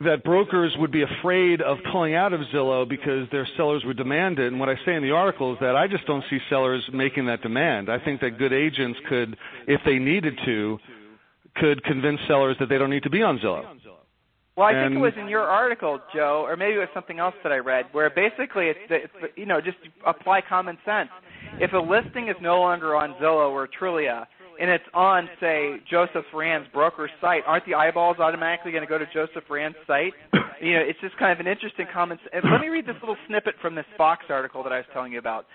that 0.00 0.24
brokers 0.24 0.74
would 0.78 0.90
be 0.90 1.02
afraid 1.02 1.62
of 1.62 1.78
pulling 1.92 2.16
out 2.16 2.32
of 2.32 2.40
Zillow 2.52 2.88
because 2.88 3.28
their 3.30 3.46
sellers 3.56 3.84
would 3.84 3.96
demand 3.96 4.40
it. 4.40 4.48
And 4.48 4.58
what 4.58 4.68
I 4.68 4.74
say 4.84 4.96
in 4.96 5.02
the 5.02 5.12
article 5.12 5.52
is 5.52 5.60
that 5.60 5.76
I 5.76 5.86
just 5.86 6.04
don't 6.06 6.24
see 6.28 6.38
sellers 6.50 6.82
making 6.92 7.26
that 7.26 7.40
demand. 7.40 7.88
I 7.88 8.00
think 8.04 8.20
that 8.20 8.36
good 8.36 8.52
agents 8.52 8.98
could, 9.08 9.36
if 9.68 9.80
they 9.86 10.00
needed 10.00 10.36
to, 10.44 10.78
could 11.54 11.84
convince 11.84 12.18
sellers 12.26 12.56
that 12.58 12.68
they 12.68 12.78
don't 12.78 12.90
need 12.90 13.04
to 13.04 13.10
be 13.10 13.22
on 13.22 13.38
Zillow. 13.38 13.64
Well, 14.62 14.70
I 14.70 14.78
and, 14.78 14.94
think 14.94 14.98
it 14.98 15.02
was 15.02 15.12
in 15.18 15.26
your 15.26 15.42
article, 15.42 15.98
Joe, 16.14 16.44
or 16.46 16.56
maybe 16.56 16.74
it 16.74 16.78
was 16.78 16.94
something 16.94 17.18
else 17.18 17.34
that 17.42 17.50
I 17.50 17.56
read, 17.56 17.86
where 17.90 18.08
basically 18.10 18.66
it's, 18.68 18.78
it's 18.90 19.12
you 19.34 19.44
know 19.44 19.60
just 19.60 19.78
apply 20.06 20.40
common 20.48 20.78
sense. 20.84 21.10
If 21.58 21.72
a 21.72 21.78
listing 21.78 22.28
is 22.28 22.36
no 22.40 22.60
longer 22.60 22.94
on 22.94 23.14
Zillow 23.20 23.50
or 23.50 23.66
Trulia, 23.66 24.24
and 24.60 24.70
it's 24.70 24.84
on, 24.94 25.28
say, 25.40 25.82
Joseph 25.90 26.26
Rand's 26.32 26.68
broker 26.72 27.10
site, 27.20 27.42
aren't 27.44 27.66
the 27.66 27.74
eyeballs 27.74 28.18
automatically 28.20 28.70
going 28.70 28.84
to 28.84 28.88
go 28.88 28.98
to 28.98 29.06
Joseph 29.12 29.42
Rand's 29.50 29.78
site? 29.84 30.12
You 30.60 30.74
know, 30.74 30.84
it's 30.86 31.00
just 31.00 31.18
kind 31.18 31.32
of 31.32 31.44
an 31.44 31.50
interesting 31.50 31.86
comment. 31.92 32.20
Let 32.32 32.60
me 32.60 32.68
read 32.68 32.86
this 32.86 32.94
little 33.00 33.16
snippet 33.26 33.54
from 33.60 33.74
this 33.74 33.86
Fox 33.96 34.26
article 34.28 34.62
that 34.62 34.72
I 34.72 34.76
was 34.76 34.86
telling 34.92 35.10
you 35.10 35.18
about. 35.18 35.46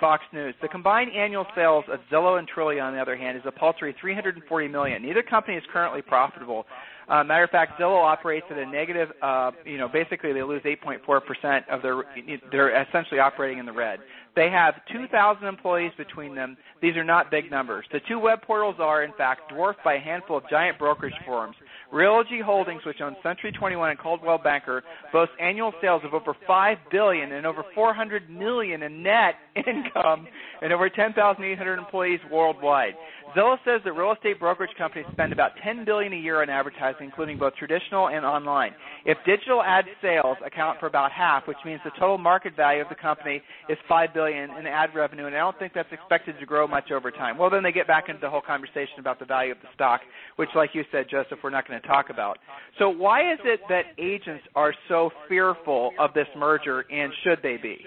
Fox 0.00 0.24
News. 0.32 0.54
The 0.62 0.68
combined 0.68 1.10
annual 1.16 1.46
sales 1.54 1.84
of 1.92 2.00
Zillow 2.10 2.38
and 2.38 2.48
Trulia, 2.48 2.82
on 2.82 2.94
the 2.94 3.00
other 3.00 3.16
hand, 3.16 3.36
is 3.36 3.42
a 3.46 3.52
paltry 3.52 3.94
340 4.00 4.68
million. 4.68 5.02
Neither 5.02 5.22
company 5.22 5.56
is 5.56 5.64
currently 5.72 6.02
profitable. 6.02 6.66
Uh, 7.08 7.24
matter 7.24 7.44
of 7.44 7.50
fact, 7.50 7.80
Zillow 7.80 8.02
operates 8.02 8.46
at 8.50 8.58
a 8.58 8.66
negative. 8.66 9.08
Uh, 9.20 9.50
you 9.64 9.78
know, 9.78 9.88
basically 9.88 10.32
they 10.32 10.42
lose 10.42 10.62
8.4 10.62 11.26
percent 11.26 11.68
of 11.68 11.82
their. 11.82 12.02
They're 12.50 12.82
essentially 12.82 13.20
operating 13.20 13.58
in 13.58 13.66
the 13.66 13.72
red. 13.72 13.98
They 14.34 14.48
have 14.48 14.74
2,000 14.90 15.46
employees 15.46 15.92
between 15.98 16.34
them. 16.34 16.56
These 16.80 16.96
are 16.96 17.04
not 17.04 17.30
big 17.30 17.50
numbers. 17.50 17.84
The 17.92 18.00
two 18.08 18.18
web 18.18 18.40
portals 18.42 18.76
are, 18.78 19.04
in 19.04 19.12
fact, 19.12 19.52
dwarfed 19.52 19.80
by 19.84 19.94
a 19.94 20.00
handful 20.00 20.38
of 20.38 20.48
giant 20.48 20.78
brokerage 20.78 21.12
firms. 21.26 21.54
Realogy 21.92 22.42
Holdings, 22.42 22.80
which 22.86 23.02
owns 23.02 23.16
Century 23.22 23.52
21 23.52 23.90
and 23.90 23.98
Coldwell 23.98 24.38
Banker, 24.38 24.82
boasts 25.12 25.34
annual 25.38 25.72
sales 25.82 26.00
of 26.04 26.14
over 26.14 26.34
5 26.46 26.78
billion 26.90 27.32
and 27.32 27.46
over 27.46 27.62
400 27.74 28.30
million 28.30 28.82
in 28.82 29.02
net 29.02 29.34
income 29.56 30.26
and 30.62 30.72
over 30.72 30.88
10,800 30.88 31.78
employees 31.78 32.20
worldwide. 32.30 32.94
Zillow 33.36 33.56
says 33.64 33.80
that 33.84 33.92
real 33.92 34.12
estate 34.12 34.38
brokerage 34.38 34.70
companies 34.76 35.06
spend 35.12 35.32
about 35.32 35.52
10 35.64 35.84
billion 35.84 36.12
a 36.12 36.16
year 36.16 36.42
on 36.42 36.50
advertising, 36.50 37.06
including 37.06 37.38
both 37.38 37.54
traditional 37.54 38.08
and 38.08 38.26
online. 38.26 38.72
If 39.06 39.16
digital 39.24 39.62
ad 39.62 39.86
sales 40.02 40.36
account 40.44 40.78
for 40.80 40.86
about 40.86 41.12
half, 41.12 41.46
which 41.46 41.56
means 41.64 41.80
the 41.84 41.92
total 41.98 42.18
market 42.18 42.54
value 42.56 42.82
of 42.82 42.88
the 42.88 42.94
company 42.94 43.40
is 43.68 43.78
5 43.88 44.12
billion 44.12 44.50
in 44.50 44.66
ad 44.66 44.90
revenue, 44.94 45.26
and 45.26 45.34
I 45.34 45.38
don't 45.38 45.58
think 45.58 45.72
that's 45.72 45.92
expected 45.92 46.38
to 46.40 46.46
grow 46.46 46.66
much 46.66 46.90
over 46.90 47.10
time. 47.10 47.38
Well, 47.38 47.48
then 47.48 47.62
they 47.62 47.72
get 47.72 47.86
back 47.86 48.08
into 48.08 48.20
the 48.20 48.28
whole 48.28 48.42
conversation 48.42 48.98
about 48.98 49.18
the 49.18 49.24
value 49.24 49.52
of 49.52 49.58
the 49.62 49.68
stock, 49.74 50.02
which, 50.36 50.50
like 50.54 50.70
you 50.74 50.84
said, 50.92 51.06
Joseph, 51.10 51.38
we're 51.42 51.50
not 51.50 51.66
going 51.66 51.80
to 51.80 51.86
talk 51.86 52.10
about. 52.10 52.38
So 52.78 52.88
why 52.88 53.32
is 53.32 53.38
it 53.44 53.60
that 53.68 53.84
agents 53.98 54.44
are 54.54 54.74
so 54.88 55.10
fearful 55.28 55.92
of 55.98 56.12
this 56.14 56.28
merger, 56.36 56.84
and 56.90 57.12
should 57.24 57.38
they 57.42 57.56
be? 57.56 57.78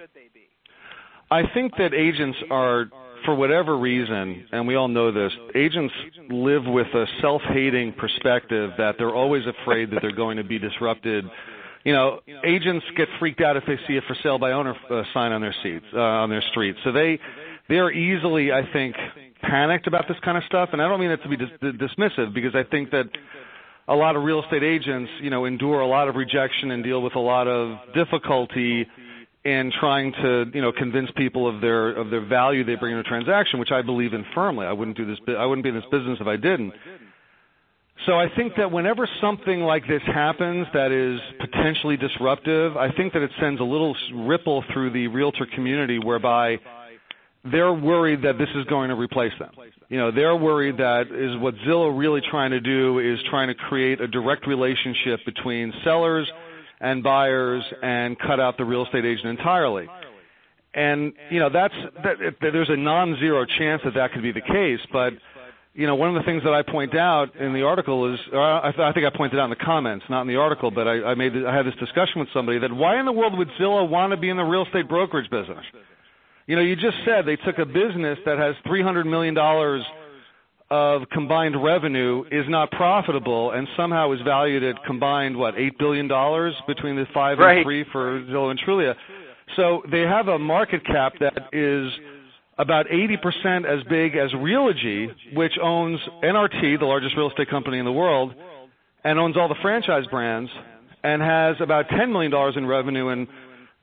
I 1.31 1.41
think 1.53 1.73
that 1.77 1.93
agents 1.93 2.37
are 2.51 2.85
for 3.25 3.35
whatever 3.35 3.77
reason, 3.77 4.45
and 4.51 4.67
we 4.67 4.75
all 4.75 4.87
know 4.87 5.11
this, 5.11 5.31
agents 5.55 5.93
live 6.29 6.63
with 6.65 6.87
a 6.87 7.05
self-hating 7.21 7.93
perspective 7.93 8.71
that 8.77 8.95
they're 8.97 9.13
always 9.13 9.43
afraid 9.45 9.91
that 9.91 9.99
they're 10.01 10.15
going 10.15 10.37
to 10.37 10.43
be 10.43 10.59
disrupted. 10.59 11.25
You 11.83 11.93
know, 11.93 12.19
agents 12.45 12.85
get 12.95 13.07
freaked 13.19 13.41
out 13.41 13.57
if 13.57 13.63
they 13.67 13.77
see 13.87 13.97
a 13.97 14.01
for 14.01 14.15
sale 14.23 14.39
by 14.39 14.51
owner 14.51 14.75
uh, 14.89 15.03
sign 15.13 15.31
on 15.31 15.41
their 15.41 15.55
seats 15.61 15.85
uh, 15.93 15.99
on 15.99 16.29
their 16.29 16.43
streets. 16.51 16.79
So 16.83 16.91
they 16.91 17.19
they 17.69 17.75
are 17.75 17.91
easily, 17.91 18.51
I 18.51 18.61
think, 18.71 18.95
panicked 19.41 19.87
about 19.87 20.07
this 20.07 20.17
kind 20.23 20.37
of 20.37 20.43
stuff. 20.45 20.69
And 20.71 20.81
I 20.81 20.87
don't 20.87 20.99
mean 20.99 21.09
that 21.09 21.21
to 21.23 21.29
be 21.29 21.37
dis- 21.37 21.49
dismissive 21.61 22.33
because 22.33 22.55
I 22.55 22.63
think 22.69 22.91
that 22.91 23.05
a 23.87 23.95
lot 23.95 24.15
of 24.15 24.23
real 24.23 24.43
estate 24.43 24.63
agents, 24.63 25.11
you 25.21 25.29
know, 25.29 25.45
endure 25.45 25.81
a 25.81 25.87
lot 25.87 26.07
of 26.07 26.15
rejection 26.15 26.71
and 26.71 26.83
deal 26.83 27.01
with 27.01 27.15
a 27.15 27.19
lot 27.19 27.47
of 27.47 27.77
difficulty 27.93 28.87
and 29.45 29.71
trying 29.79 30.11
to 30.11 30.45
you 30.53 30.61
know 30.61 30.71
convince 30.71 31.09
people 31.15 31.47
of 31.47 31.61
their 31.61 31.89
of 31.89 32.09
their 32.09 32.25
value 32.25 32.63
they 32.63 32.75
bring 32.75 32.93
in 32.93 32.99
a 32.99 33.03
transaction, 33.03 33.59
which 33.59 33.71
I 33.71 33.81
believe 33.81 34.13
in 34.13 34.25
firmly. 34.33 34.65
I 34.65 34.73
wouldn't 34.73 34.97
do 34.97 35.05
this. 35.05 35.19
I 35.37 35.45
wouldn't 35.45 35.63
be 35.63 35.69
in 35.69 35.75
this 35.75 35.85
business 35.91 36.17
if 36.19 36.27
I 36.27 36.35
didn't. 36.35 36.73
So 38.05 38.13
I 38.19 38.27
think 38.35 38.53
that 38.57 38.71
whenever 38.71 39.07
something 39.21 39.61
like 39.61 39.87
this 39.87 40.01
happens 40.05 40.67
that 40.73 40.91
is 40.91 41.19
potentially 41.39 41.95
disruptive, 41.95 42.75
I 42.75 42.91
think 42.91 43.13
that 43.13 43.21
it 43.21 43.31
sends 43.39 43.61
a 43.61 43.63
little 43.63 43.95
ripple 44.13 44.63
through 44.73 44.91
the 44.91 45.07
realtor 45.07 45.47
community 45.55 45.97
whereby 45.97 46.57
they're 47.49 47.73
worried 47.73 48.23
that 48.23 48.37
this 48.37 48.49
is 48.55 48.65
going 48.65 48.89
to 48.89 48.95
replace 48.95 49.31
them. 49.39 49.51
You 49.87 49.97
know, 49.97 50.11
they're 50.11 50.35
worried 50.35 50.77
that 50.77 51.07
is 51.11 51.41
what 51.41 51.55
Zillow 51.65 51.97
really 51.97 52.21
trying 52.29 52.51
to 52.51 52.59
do 52.59 52.99
is 52.99 53.17
trying 53.29 53.47
to 53.47 53.55
create 53.55 54.01
a 54.01 54.07
direct 54.07 54.45
relationship 54.45 55.21
between 55.25 55.71
sellers 55.83 56.29
and 56.79 57.03
buyers 57.03 57.63
and 57.81 58.17
cut 58.19 58.39
out 58.39 58.57
the 58.57 58.65
real 58.65 58.85
estate 58.85 59.05
agent 59.05 59.27
entirely. 59.27 59.87
And 60.73 61.13
you 61.31 61.39
know 61.39 61.49
that's 61.49 61.73
that, 62.03 62.35
there's 62.41 62.69
a 62.69 62.75
non-zero 62.75 63.45
chance 63.57 63.81
that 63.85 63.93
that 63.93 64.11
could 64.11 64.23
be 64.23 64.33
the 64.33 64.41
case, 64.41 64.85
but 64.91 65.13
you 65.73 65.87
know 65.87 65.95
one 65.95 66.09
of 66.09 66.21
the 66.21 66.25
things 66.25 66.43
that 66.43 66.53
I 66.53 66.63
point 66.63 66.93
out 66.95 67.33
in 67.37 67.53
the 67.53 67.61
article 67.61 68.13
is, 68.13 68.19
I, 68.33 68.73
I 68.77 68.91
think 68.93 69.05
I 69.05 69.15
pointed 69.15 69.39
out 69.39 69.45
in 69.45 69.51
the 69.51 69.63
comments, 69.63 70.03
not 70.09 70.23
in 70.23 70.27
the 70.27 70.35
article, 70.35 70.71
but 70.71 70.85
I, 70.85 71.11
I 71.11 71.15
made 71.15 71.31
I 71.47 71.55
had 71.55 71.65
this 71.65 71.75
discussion 71.79 72.19
with 72.19 72.27
somebody 72.33 72.59
that 72.59 72.73
why 72.73 72.99
in 72.99 73.05
the 73.05 73.13
world 73.13 73.37
would 73.37 73.47
Zillow 73.59 73.89
want 73.89 74.11
to 74.11 74.17
be 74.17 74.29
in 74.29 74.35
the 74.35 74.43
real 74.43 74.65
estate 74.65 74.89
brokerage 74.89 75.29
business? 75.31 75.63
You 76.45 76.57
know, 76.57 76.61
you 76.61 76.75
just 76.75 76.97
said 77.05 77.25
they 77.25 77.37
took 77.37 77.57
a 77.57 77.65
business 77.65 78.19
that 78.25 78.37
has 78.37 78.55
three 78.67 78.83
hundred 78.83 79.05
million 79.05 79.33
dollars 79.33 79.81
of 80.69 81.03
combined 81.11 81.61
revenue 81.63 82.23
is 82.31 82.45
not 82.47 82.71
profitable 82.71 83.51
and 83.51 83.67
somehow 83.77 84.11
is 84.13 84.19
valued 84.21 84.63
at 84.63 84.75
combined 84.85 85.37
what 85.37 85.57
eight 85.57 85.77
billion 85.77 86.07
dollars 86.07 86.55
between 86.67 86.95
the 86.95 87.05
five 87.13 87.37
right. 87.37 87.57
and 87.57 87.65
three 87.65 87.85
for 87.91 88.21
Zillow 88.23 88.49
and 88.49 88.59
Trulia. 88.59 88.95
So 89.55 89.83
they 89.91 90.01
have 90.01 90.27
a 90.27 90.39
market 90.39 90.83
cap 90.85 91.13
that 91.19 91.49
is 91.53 91.91
about 92.57 92.87
80% 92.87 93.65
as 93.65 93.83
big 93.89 94.15
as 94.15 94.31
Realogy, 94.31 95.07
which 95.33 95.53
owns 95.61 95.99
NRT, 96.23 96.79
the 96.79 96.85
largest 96.85 97.15
real 97.15 97.29
estate 97.29 97.49
company 97.49 97.77
in 97.77 97.85
the 97.85 97.91
world, 97.91 98.33
and 99.03 99.19
owns 99.19 99.37
all 99.37 99.47
the 99.47 99.55
franchise 99.61 100.05
brands, 100.09 100.49
and 101.03 101.21
has 101.21 101.57
about 101.59 101.87
$10 101.89 102.11
million 102.11 102.33
in 102.57 102.65
revenue 102.65 103.09
and 103.09 103.27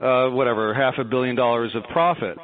uh, 0.01 0.29
whatever 0.31 0.75
half 0.75 0.95
a 0.99 1.05
billion 1.05 1.37
dollars 1.37 1.71
of 1.77 1.85
profit. 1.93 2.37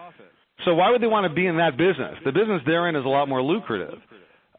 So 0.65 0.75
why 0.75 0.91
would 0.91 1.01
they 1.01 1.07
want 1.07 1.27
to 1.27 1.35
be 1.35 1.47
in 1.47 1.57
that 1.57 1.77
business? 1.77 2.15
The 2.25 2.33
business 2.33 2.63
they're 2.67 2.89
in 2.89 2.97
is 2.97 3.05
a 3.05 3.09
lot 3.09 3.29
more 3.29 3.43
lucrative. 3.43 3.99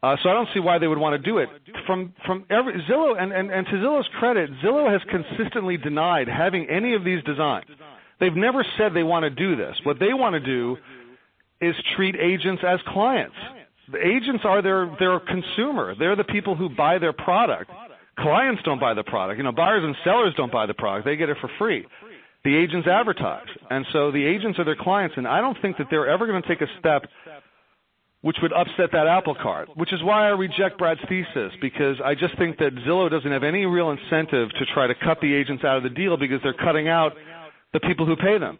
Uh, 0.02 0.16
so 0.22 0.30
I 0.30 0.32
don't 0.32 0.48
see 0.54 0.60
why 0.60 0.78
they 0.78 0.86
would 0.86 0.98
want 0.98 1.22
to 1.22 1.30
do 1.30 1.38
it. 1.38 1.48
From 1.86 2.14
from 2.26 2.46
every 2.48 2.74
Zillow 2.88 3.20
and, 3.20 3.32
and, 3.32 3.50
and 3.50 3.66
to 3.66 3.72
Zillow's 3.72 4.08
credit, 4.18 4.50
Zillow 4.64 4.90
has 4.90 5.02
consistently 5.10 5.76
denied 5.76 6.26
having 6.26 6.66
any 6.70 6.94
of 6.94 7.04
these 7.04 7.22
designs. 7.24 7.66
They've 8.18 8.34
never 8.34 8.64
said 8.78 8.92
they 8.94 9.02
want 9.02 9.24
to 9.24 9.30
do 9.30 9.56
this. 9.56 9.76
What 9.84 9.98
they 9.98 10.14
want 10.14 10.34
to 10.34 10.40
do 10.40 10.78
is 11.60 11.74
treat 11.96 12.16
agents 12.16 12.62
as 12.66 12.80
clients. 12.88 13.36
The 13.92 13.98
agents 13.98 14.44
are 14.44 14.62
their 14.62 14.94
their 14.98 15.20
consumer. 15.20 15.94
They're 15.98 16.16
the 16.16 16.24
people 16.24 16.54
who 16.54 16.70
buy 16.70 16.98
their 16.98 17.12
product. 17.12 17.70
Clients 18.18 18.62
don't 18.64 18.80
buy 18.80 18.94
the 18.94 19.04
product. 19.04 19.38
You 19.38 19.44
know, 19.44 19.52
buyers 19.52 19.82
and 19.84 19.94
sellers 20.04 20.32
don't 20.36 20.52
buy 20.52 20.66
the 20.66 20.74
product. 20.74 21.06
They 21.06 21.16
get 21.16 21.28
it 21.28 21.36
for 21.40 21.50
free. 21.58 21.86
The 22.44 22.56
agents 22.56 22.88
advertise. 22.88 23.46
And 23.68 23.84
so 23.92 24.10
the 24.10 24.24
agents 24.24 24.58
are 24.58 24.64
their 24.64 24.76
clients 24.76 25.16
and 25.18 25.26
I 25.26 25.40
don't 25.42 25.56
think 25.60 25.76
that 25.76 25.88
they're 25.90 26.08
ever 26.08 26.26
going 26.26 26.40
to 26.40 26.48
take 26.48 26.62
a 26.62 26.66
step 26.78 27.02
which 28.22 28.36
would 28.42 28.52
upset 28.52 28.90
that 28.92 29.06
apple 29.06 29.34
cart, 29.34 29.68
which 29.76 29.92
is 29.92 30.02
why 30.02 30.26
I 30.26 30.30
reject 30.30 30.78
Brad's 30.78 31.00
thesis 31.08 31.52
because 31.60 31.96
I 32.04 32.14
just 32.14 32.36
think 32.36 32.58
that 32.58 32.74
Zillow 32.86 33.10
doesn't 33.10 33.30
have 33.30 33.44
any 33.44 33.64
real 33.64 33.90
incentive 33.90 34.50
to 34.50 34.66
try 34.74 34.86
to 34.86 34.94
cut 34.94 35.20
the 35.22 35.32
agents 35.32 35.64
out 35.64 35.78
of 35.78 35.82
the 35.82 35.88
deal 35.88 36.16
because 36.16 36.40
they're 36.42 36.52
cutting 36.52 36.88
out 36.88 37.12
the 37.72 37.80
people 37.80 38.04
who 38.04 38.16
pay 38.16 38.38
them. 38.38 38.58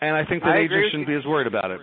And 0.00 0.14
I 0.14 0.24
think 0.24 0.42
that 0.42 0.50
I 0.50 0.58
agents 0.58 0.90
shouldn't 0.90 1.08
be 1.08 1.14
as 1.14 1.24
worried 1.24 1.46
about 1.46 1.70
it. 1.70 1.80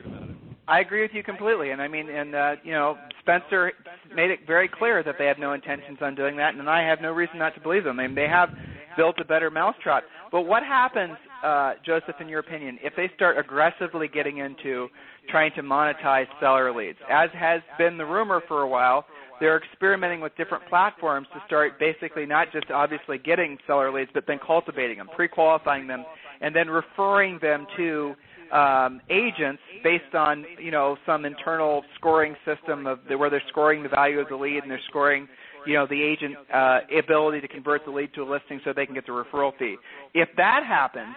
I 0.68 0.80
agree 0.80 1.02
with 1.02 1.12
you 1.14 1.24
completely, 1.24 1.72
and 1.72 1.82
I 1.82 1.90
mean, 1.90 2.10
and 2.10 2.36
uh, 2.36 2.56
you 2.64 2.72
know, 2.72 2.98
Spencer 3.20 3.74
made 4.16 4.32
it 4.32 4.40
very 4.48 4.70
clear 4.70 5.04
that 5.04 5.16
they 5.20 5.26
have 5.26 5.38
no 5.38 5.54
intentions 5.54 5.98
on 6.02 6.16
doing 6.16 6.38
that, 6.38 6.56
and 6.56 6.70
I 6.70 6.88
have 6.88 7.02
no 7.02 7.12
reason 7.12 7.38
not 7.38 7.54
to 7.56 7.62
believe 7.62 7.84
them. 7.84 8.00
I 8.00 8.08
mean, 8.08 8.16
they 8.16 8.28
have 8.30 8.50
built 8.96 9.16
a 9.20 9.26
better 9.26 9.52
mousetrap. 9.52 10.04
But 10.32 10.44
what 10.44 10.64
happens, 10.64 11.18
uh, 11.44 11.74
Joseph, 11.86 12.16
in 12.20 12.30
your 12.30 12.40
opinion, 12.40 12.80
if 12.82 12.94
they 12.96 13.12
start 13.16 13.38
aggressively 13.38 14.08
getting 14.08 14.38
into 14.38 14.88
trying 15.30 15.52
to 15.56 15.62
monetize 15.62 16.28
seller 16.40 16.74
leads? 16.76 16.98
As 17.10 17.30
has 17.34 17.62
been 17.78 17.98
the 17.98 18.06
rumor 18.06 18.42
for 18.48 18.62
a 18.62 18.68
while, 18.68 19.06
they're 19.40 19.58
experimenting 19.58 20.22
with 20.22 20.36
different 20.38 20.66
platforms 20.70 21.28
to 21.34 21.42
start 21.46 21.80
basically 21.80 22.26
not 22.26 22.52
just 22.52 22.72
obviously 22.72 23.18
getting 23.18 23.58
seller 23.68 23.92
leads, 23.92 24.10
but 24.14 24.26
then 24.26 24.40
cultivating 24.46 24.98
them, 24.98 25.10
pre-qualifying 25.16 25.88
them, 25.88 26.06
and 26.42 26.56
then 26.56 26.70
referring 26.70 27.40
them 27.42 27.68
to 27.76 28.16
um, 28.54 29.02
agents 29.10 29.62
based 29.84 30.14
on 30.14 30.46
you 30.60 30.72
know 30.72 30.96
some 31.06 31.26
internal 31.26 31.84
scoring 31.96 32.36
system 32.46 32.86
of 32.86 33.00
the, 33.10 33.18
where 33.18 33.30
they're 33.30 33.44
scoring 33.50 33.82
the 33.84 33.90
value 33.90 34.20
of 34.20 34.30
the 34.30 34.36
lead 34.36 34.62
and 34.62 34.72
they're 34.72 34.80
scoring 34.90 35.28
you 35.66 35.74
know 35.74 35.88
the 35.88 36.02
agent 36.02 36.36
uh, 36.54 36.80
ability 36.98 37.42
to 37.42 37.48
convert 37.48 37.84
the 37.86 37.92
lead 37.92 38.14
to 38.14 38.22
a 38.22 38.28
listing 38.30 38.62
so 38.64 38.72
they 38.74 38.86
can 38.86 38.94
get 38.94 39.06
the 39.06 39.12
referral 39.12 39.52
fee. 39.58 39.76
If 40.14 40.30
that 40.38 40.64
happens, 40.68 41.16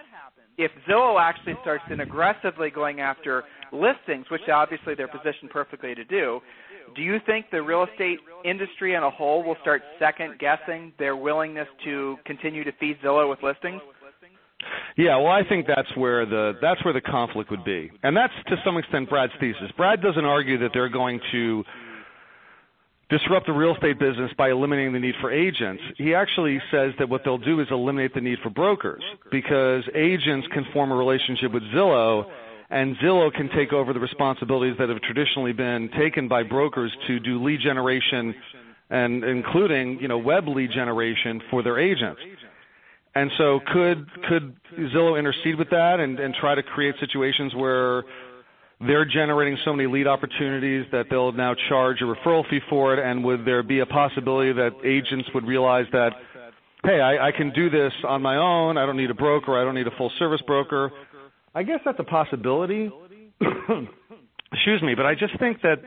if 0.57 0.71
Zillow 0.89 1.19
actually 1.21 1.55
starts 1.61 1.83
in 1.91 1.99
aggressively 1.99 2.69
going 2.69 2.99
after 2.99 3.43
listings, 3.71 4.25
which 4.29 4.41
obviously 4.51 4.95
they're 4.95 5.07
positioned 5.07 5.51
perfectly 5.51 5.93
to 5.95 6.03
do, 6.03 6.39
do 6.95 7.01
you 7.01 7.17
think 7.25 7.47
the 7.51 7.61
real 7.61 7.85
estate 7.91 8.19
industry 8.45 8.95
in 8.95 9.03
a 9.03 9.09
whole 9.09 9.43
will 9.43 9.57
start 9.61 9.81
second 9.99 10.39
guessing 10.39 10.93
their 10.97 11.15
willingness 11.15 11.67
to 11.83 12.17
continue 12.25 12.63
to 12.63 12.71
feed 12.79 12.97
Zillow 13.03 13.29
with 13.29 13.43
listings? 13.43 13.81
Yeah, 14.97 15.17
well, 15.17 15.27
I 15.27 15.43
think 15.47 15.67
that's 15.67 15.95
where 15.95 16.25
the 16.25 16.53
that's 16.59 16.83
where 16.83 16.93
the 16.93 17.01
conflict 17.01 17.51
would 17.51 17.63
be, 17.63 17.91
and 18.01 18.17
that's 18.17 18.33
to 18.47 18.55
some 18.65 18.77
extent 18.77 19.07
Brad's 19.07 19.31
thesis. 19.39 19.71
Brad 19.77 20.01
doesn't 20.01 20.25
argue 20.25 20.57
that 20.57 20.71
they're 20.73 20.89
going 20.89 21.19
to 21.31 21.63
disrupt 23.09 23.45
the 23.45 23.53
real 23.53 23.73
estate 23.73 23.99
business 23.99 24.31
by 24.37 24.49
eliminating 24.49 24.93
the 24.93 24.99
need 24.99 25.15
for 25.21 25.31
agents. 25.31 25.81
He 25.97 26.13
actually 26.13 26.59
says 26.71 26.91
that 26.99 27.07
what 27.07 27.21
they'll 27.23 27.37
do 27.37 27.61
is 27.61 27.67
eliminate 27.71 28.13
the 28.13 28.21
need 28.21 28.39
for 28.43 28.49
brokers 28.49 29.01
because 29.31 29.83
agents 29.95 30.47
can 30.53 30.65
form 30.73 30.91
a 30.91 30.95
relationship 30.95 31.53
with 31.53 31.63
Zillow 31.73 32.25
and 32.69 32.97
Zillow 32.97 33.33
can 33.33 33.49
take 33.55 33.71
over 33.71 33.93
the 33.93 33.99
responsibilities 33.99 34.75
that 34.77 34.89
have 34.89 35.01
traditionally 35.01 35.53
been 35.53 35.89
taken 35.97 36.27
by 36.27 36.43
brokers 36.43 36.91
to 37.07 37.19
do 37.19 37.41
lead 37.41 37.61
generation 37.61 38.35
and 38.89 39.23
including, 39.23 39.99
you 40.01 40.07
know, 40.07 40.17
web 40.17 40.47
lead 40.47 40.71
generation 40.71 41.41
for 41.49 41.63
their 41.63 41.79
agents. 41.79 42.19
And 43.15 43.31
so 43.37 43.59
could 43.73 44.05
could 44.29 44.55
Zillow 44.93 45.17
intercede 45.17 45.57
with 45.57 45.69
that 45.71 45.99
and, 45.99 46.19
and 46.19 46.35
try 46.35 46.55
to 46.55 46.61
create 46.61 46.95
situations 46.99 47.55
where 47.55 48.03
they're 48.79 49.05
generating 49.05 49.57
so 49.65 49.73
many 49.73 49.89
lead 49.89 50.07
opportunities 50.07 50.85
that 50.91 51.05
they'll 51.09 51.31
now 51.31 51.55
charge 51.69 51.97
a 52.01 52.05
referral 52.05 52.47
fee 52.49 52.59
for 52.69 52.93
it? 52.93 52.99
And 53.03 53.23
would 53.23 53.45
there 53.45 53.63
be 53.63 53.79
a 53.79 53.85
possibility 53.85 54.53
that 54.53 54.71
agents 54.85 55.29
would 55.33 55.45
realize 55.45 55.85
that, 55.91 56.11
hey, 56.83 56.99
I, 57.01 57.29
I 57.29 57.31
can 57.31 57.51
do 57.53 57.69
this 57.69 57.91
on 58.07 58.21
my 58.21 58.37
own. 58.37 58.77
I 58.77 58.85
don't 58.85 58.97
need 58.97 59.09
a 59.09 59.15
broker. 59.15 59.59
I 59.59 59.63
don't 59.63 59.75
need 59.75 59.87
a 59.87 59.97
full 59.97 60.11
service 60.19 60.41
broker. 60.45 60.91
I 61.55 61.63
guess 61.63 61.79
that's 61.83 61.99
a 61.99 62.03
possibility. 62.03 62.91
Excuse 64.51 64.81
me, 64.81 64.93
but 64.95 65.05
I 65.05 65.13
just 65.15 65.37
think 65.39 65.61
that, 65.63 65.77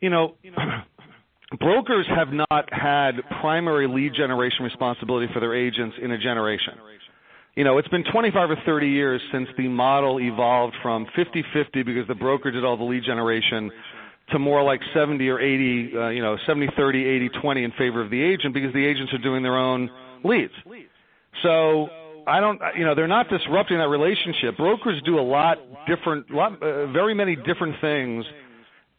you 0.00 0.08
know, 0.10 0.34
brokers 1.60 2.06
have 2.14 2.28
not 2.32 2.68
had 2.72 3.12
primary 3.40 3.86
lead 3.86 4.14
generation 4.16 4.64
responsibility 4.64 5.26
for 5.32 5.40
their 5.40 5.54
agents 5.54 5.96
in 6.02 6.10
a 6.10 6.18
generation. 6.18 6.74
You 7.60 7.64
know, 7.64 7.76
it's 7.76 7.88
been 7.88 8.04
25 8.10 8.52
or 8.52 8.56
30 8.64 8.88
years 8.88 9.20
since 9.30 9.46
the 9.58 9.68
model 9.68 10.18
evolved 10.18 10.74
from 10.80 11.04
50-50 11.14 11.84
because 11.84 12.08
the 12.08 12.14
broker 12.14 12.50
did 12.50 12.64
all 12.64 12.78
the 12.78 12.84
lead 12.84 13.04
generation 13.04 13.70
to 14.32 14.38
more 14.38 14.62
like 14.62 14.80
70 14.94 15.28
or 15.28 15.38
80, 15.38 15.92
uh, 15.94 16.08
you 16.08 16.22
know, 16.22 16.38
70 16.46 16.68
30, 16.74 17.04
80 17.04 17.28
20 17.42 17.64
in 17.64 17.70
favor 17.72 18.00
of 18.00 18.10
the 18.10 18.22
agent 18.22 18.54
because 18.54 18.72
the 18.72 18.82
agents 18.82 19.12
are 19.12 19.18
doing 19.18 19.42
their 19.42 19.58
own 19.58 19.90
leads. 20.24 20.54
So 21.42 21.90
I 22.26 22.40
don't, 22.40 22.58
you 22.78 22.86
know, 22.86 22.94
they're 22.94 23.06
not 23.06 23.28
disrupting 23.28 23.76
that 23.76 23.88
relationship. 23.88 24.56
Brokers 24.56 25.02
do 25.04 25.18
a 25.18 25.20
lot 25.20 25.58
different, 25.86 26.30
lot, 26.30 26.62
uh, 26.62 26.90
very 26.92 27.12
many 27.12 27.36
different 27.36 27.78
things 27.82 28.24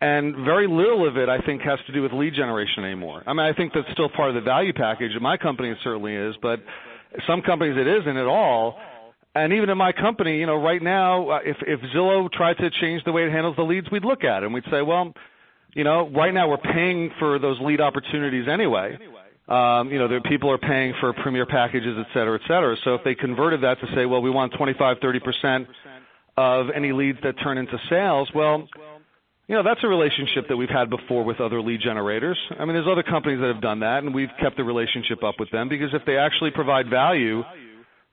and 0.02 0.36
very 0.46 0.68
little 0.68 1.08
of 1.08 1.18
it, 1.18 1.30
I 1.30 1.40
think, 1.40 1.64
has 1.64 1.80
to 1.88 1.94
do 1.94 2.04
with 2.04 2.12
lead 2.14 2.36
generation 2.36 2.84
anymore. 2.84 3.24
I 3.26 3.34
mean, 3.34 3.48
I 3.48 3.54
think 3.54 3.74
that's 3.74 3.92
still 3.94 4.10
part 4.10 4.30
of 4.30 4.36
the 4.36 4.42
value 4.42 4.74
package. 4.74 5.14
My 5.20 5.38
company, 5.38 5.74
certainly 5.84 6.16
is, 6.16 6.36
but 6.44 6.60
some 7.28 7.42
companies 7.42 7.76
it 7.78 7.88
isn't 7.88 8.18
at 8.18 8.28
all. 8.28 8.80
And 9.34 9.54
even 9.54 9.70
in 9.70 9.78
my 9.78 9.94
company, 9.94 10.40
you 10.40 10.46
know, 10.46 10.56
right 10.56 10.82
now, 10.82 11.30
uh, 11.30 11.40
if 11.46 11.58
if 11.66 11.80
Zillow 11.96 12.30
tried 12.32 12.58
to 12.58 12.70
change 12.82 13.04
the 13.06 13.14
way 13.14 13.24
it 13.24 13.32
handles 13.32 13.56
the 13.56 13.64
leads, 13.64 13.90
we'd 13.90 14.04
look 14.04 14.24
at 14.26 14.44
it 14.44 14.46
and 14.46 14.54
we'd 14.54 14.66
say, 14.70 14.82
well, 14.82 15.14
you 15.74 15.86
know, 15.86 16.10
right 16.10 16.34
now 16.34 16.50
we're 16.50 16.58
paying 16.58 17.12
for 17.18 17.40
those 17.40 17.58
lead 17.62 17.80
opportunities 17.80 18.48
anyway. 18.52 18.98
Um, 19.48 19.90
you 19.90 20.00
know, 20.00 20.08
there, 20.08 20.22
people 20.22 20.52
are 20.52 20.58
paying 20.58 20.94
for 21.00 21.14
premier 21.14 21.46
packages, 21.46 21.96
et 21.98 22.08
cetera, 22.14 22.36
et 22.36 22.42
cetera. 22.48 22.76
So 22.84 22.96
if 22.96 23.04
they 23.04 23.16
converted 23.16 23.62
that 23.64 23.80
to 23.80 23.88
say, 23.96 24.06
well, 24.06 24.22
we 24.22 24.30
want 24.30 24.54
25, 24.58 24.98
30 25.02 25.20
percent 25.20 25.68
of 26.38 26.68
any 26.76 26.92
leads 26.92 27.20
that 27.24 27.34
turn 27.42 27.58
into 27.58 27.78
sales, 27.90 28.30
well, 28.36 28.68
you 29.52 29.58
know, 29.58 29.64
that's 29.64 29.84
a 29.84 29.88
relationship 29.88 30.48
that 30.48 30.56
we've 30.56 30.70
had 30.70 30.90
before 30.90 31.26
with 31.26 31.42
other 31.42 31.62
lead 31.62 31.82
generators. 31.84 32.38
I 32.58 32.64
mean, 32.64 32.74
there's 32.74 32.88
other 32.90 33.04
companies 33.04 33.42
that 33.42 33.52
have 33.52 33.62
done 33.62 33.82
that, 33.82 34.02
and 34.02 34.16
we've 34.16 34.30
kept 34.42 34.56
the 34.56 34.64
relationship 34.64 35.26
up 35.26 35.36
with 35.40 35.52
them 35.52 35.68
because 35.68 35.90
if 35.92 36.04
they 36.06 36.16
actually 36.16 36.52
provide 36.52 36.90
value, 36.90 37.42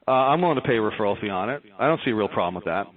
uh, 0.09 0.11
I'm 0.11 0.43
willing 0.43 0.57
to 0.57 0.63
pay 0.63 0.79
a 0.79 0.81
referral 0.81 1.19
fee 1.21 1.31
on 1.31 1.49
it. 1.49 1.63
I 1.79 1.87
don't 1.87 2.01
see 2.05 2.11
a 2.11 2.15
real 2.17 2.27
problem 2.27 2.57
with 2.57 2.65
that. 2.65 2.89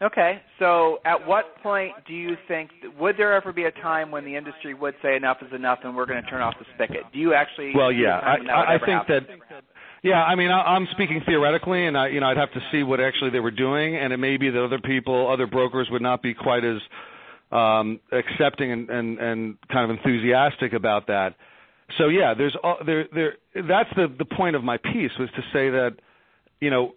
Okay, 0.00 0.40
so 0.60 1.00
at 1.04 1.26
what 1.26 1.60
point 1.64 1.94
do 2.06 2.14
you 2.14 2.36
think 2.46 2.70
would 2.98 3.16
there 3.16 3.34
ever 3.34 3.52
be 3.52 3.64
a 3.64 3.72
time 3.72 4.12
when 4.12 4.24
the 4.24 4.36
industry 4.36 4.72
would 4.72 4.94
say 5.02 5.16
enough 5.16 5.38
is 5.42 5.52
enough 5.52 5.80
and 5.82 5.96
we're 5.96 6.06
going 6.06 6.22
to 6.22 6.30
turn 6.30 6.42
off 6.42 6.54
the 6.60 6.64
spigot? 6.76 7.02
Do 7.12 7.18
you 7.18 7.34
actually? 7.34 7.72
Well, 7.74 7.90
yeah, 7.90 8.18
I, 8.18 8.36
I, 8.50 8.74
I 8.76 8.78
think 8.78 9.08
that 9.08 9.22
yeah, 10.02 10.22
I 10.22 10.34
mean, 10.34 10.50
I'm 10.50 10.86
speaking 10.92 11.22
theoretically, 11.26 11.86
and 11.86 11.96
I, 11.96 12.08
you 12.08 12.20
know, 12.20 12.26
I'd 12.26 12.36
have 12.38 12.52
to 12.52 12.60
see 12.72 12.82
what 12.82 13.00
actually 13.00 13.30
they 13.30 13.40
were 13.40 13.50
doing, 13.50 13.96
and 13.96 14.12
it 14.12 14.16
may 14.16 14.36
be 14.36 14.48
that 14.50 14.62
other 14.62 14.78
people, 14.78 15.30
other 15.30 15.46
brokers, 15.46 15.88
would 15.90 16.02
not 16.02 16.22
be 16.22 16.32
quite 16.32 16.64
as 16.64 16.78
um, 17.52 18.00
accepting 18.10 18.72
and, 18.72 18.88
and, 18.88 19.18
and 19.18 19.58
kind 19.70 19.90
of 19.90 19.96
enthusiastic 19.98 20.72
about 20.72 21.08
that. 21.08 21.34
So 21.98 22.08
yeah, 22.08 22.34
there's 22.34 22.56
there 22.86 23.06
there. 23.12 23.34
That's 23.54 23.90
the 23.96 24.06
the 24.16 24.24
point 24.24 24.56
of 24.56 24.62
my 24.62 24.76
piece 24.76 25.10
was 25.18 25.28
to 25.34 25.42
say 25.52 25.70
that, 25.70 25.96
you 26.60 26.70
know, 26.70 26.92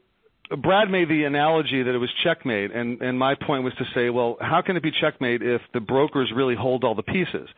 Brad 0.61 0.89
made 0.89 1.09
the 1.09 1.23
analogy 1.23 1.81
that 1.83 1.93
it 1.93 1.97
was 1.97 2.11
checkmate, 2.23 2.71
and 2.71 3.01
and 3.01 3.17
my 3.17 3.35
point 3.35 3.63
was 3.63 3.73
to 3.79 3.85
say, 3.95 4.09
well, 4.11 4.37
how 4.39 4.61
can 4.61 4.77
it 4.77 4.83
be 4.83 4.91
checkmate 4.91 5.41
if 5.41 5.61
the 5.73 5.79
brokers 5.79 6.31
really 6.35 6.55
hold 6.55 6.83
all 6.83 6.95
the 6.95 7.03
pieces? 7.03 7.49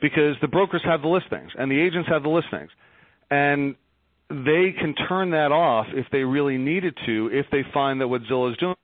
Because 0.00 0.34
the 0.40 0.48
brokers 0.48 0.82
have 0.84 1.02
the 1.02 1.08
listings, 1.08 1.52
and 1.56 1.70
the 1.70 1.80
agents 1.80 2.08
have 2.08 2.24
the 2.24 2.28
listings, 2.28 2.70
and 3.30 3.76
they 4.32 4.72
can 4.78 4.94
turn 5.08 5.30
that 5.32 5.52
off 5.52 5.86
if 5.92 6.06
they 6.10 6.20
really 6.20 6.56
needed 6.56 6.96
to, 7.06 7.28
if 7.32 7.46
they 7.52 7.62
find 7.74 8.00
that 8.00 8.08
what 8.08 8.22
Zillow 8.22 8.50
is 8.50 8.56
doing. 8.56 8.74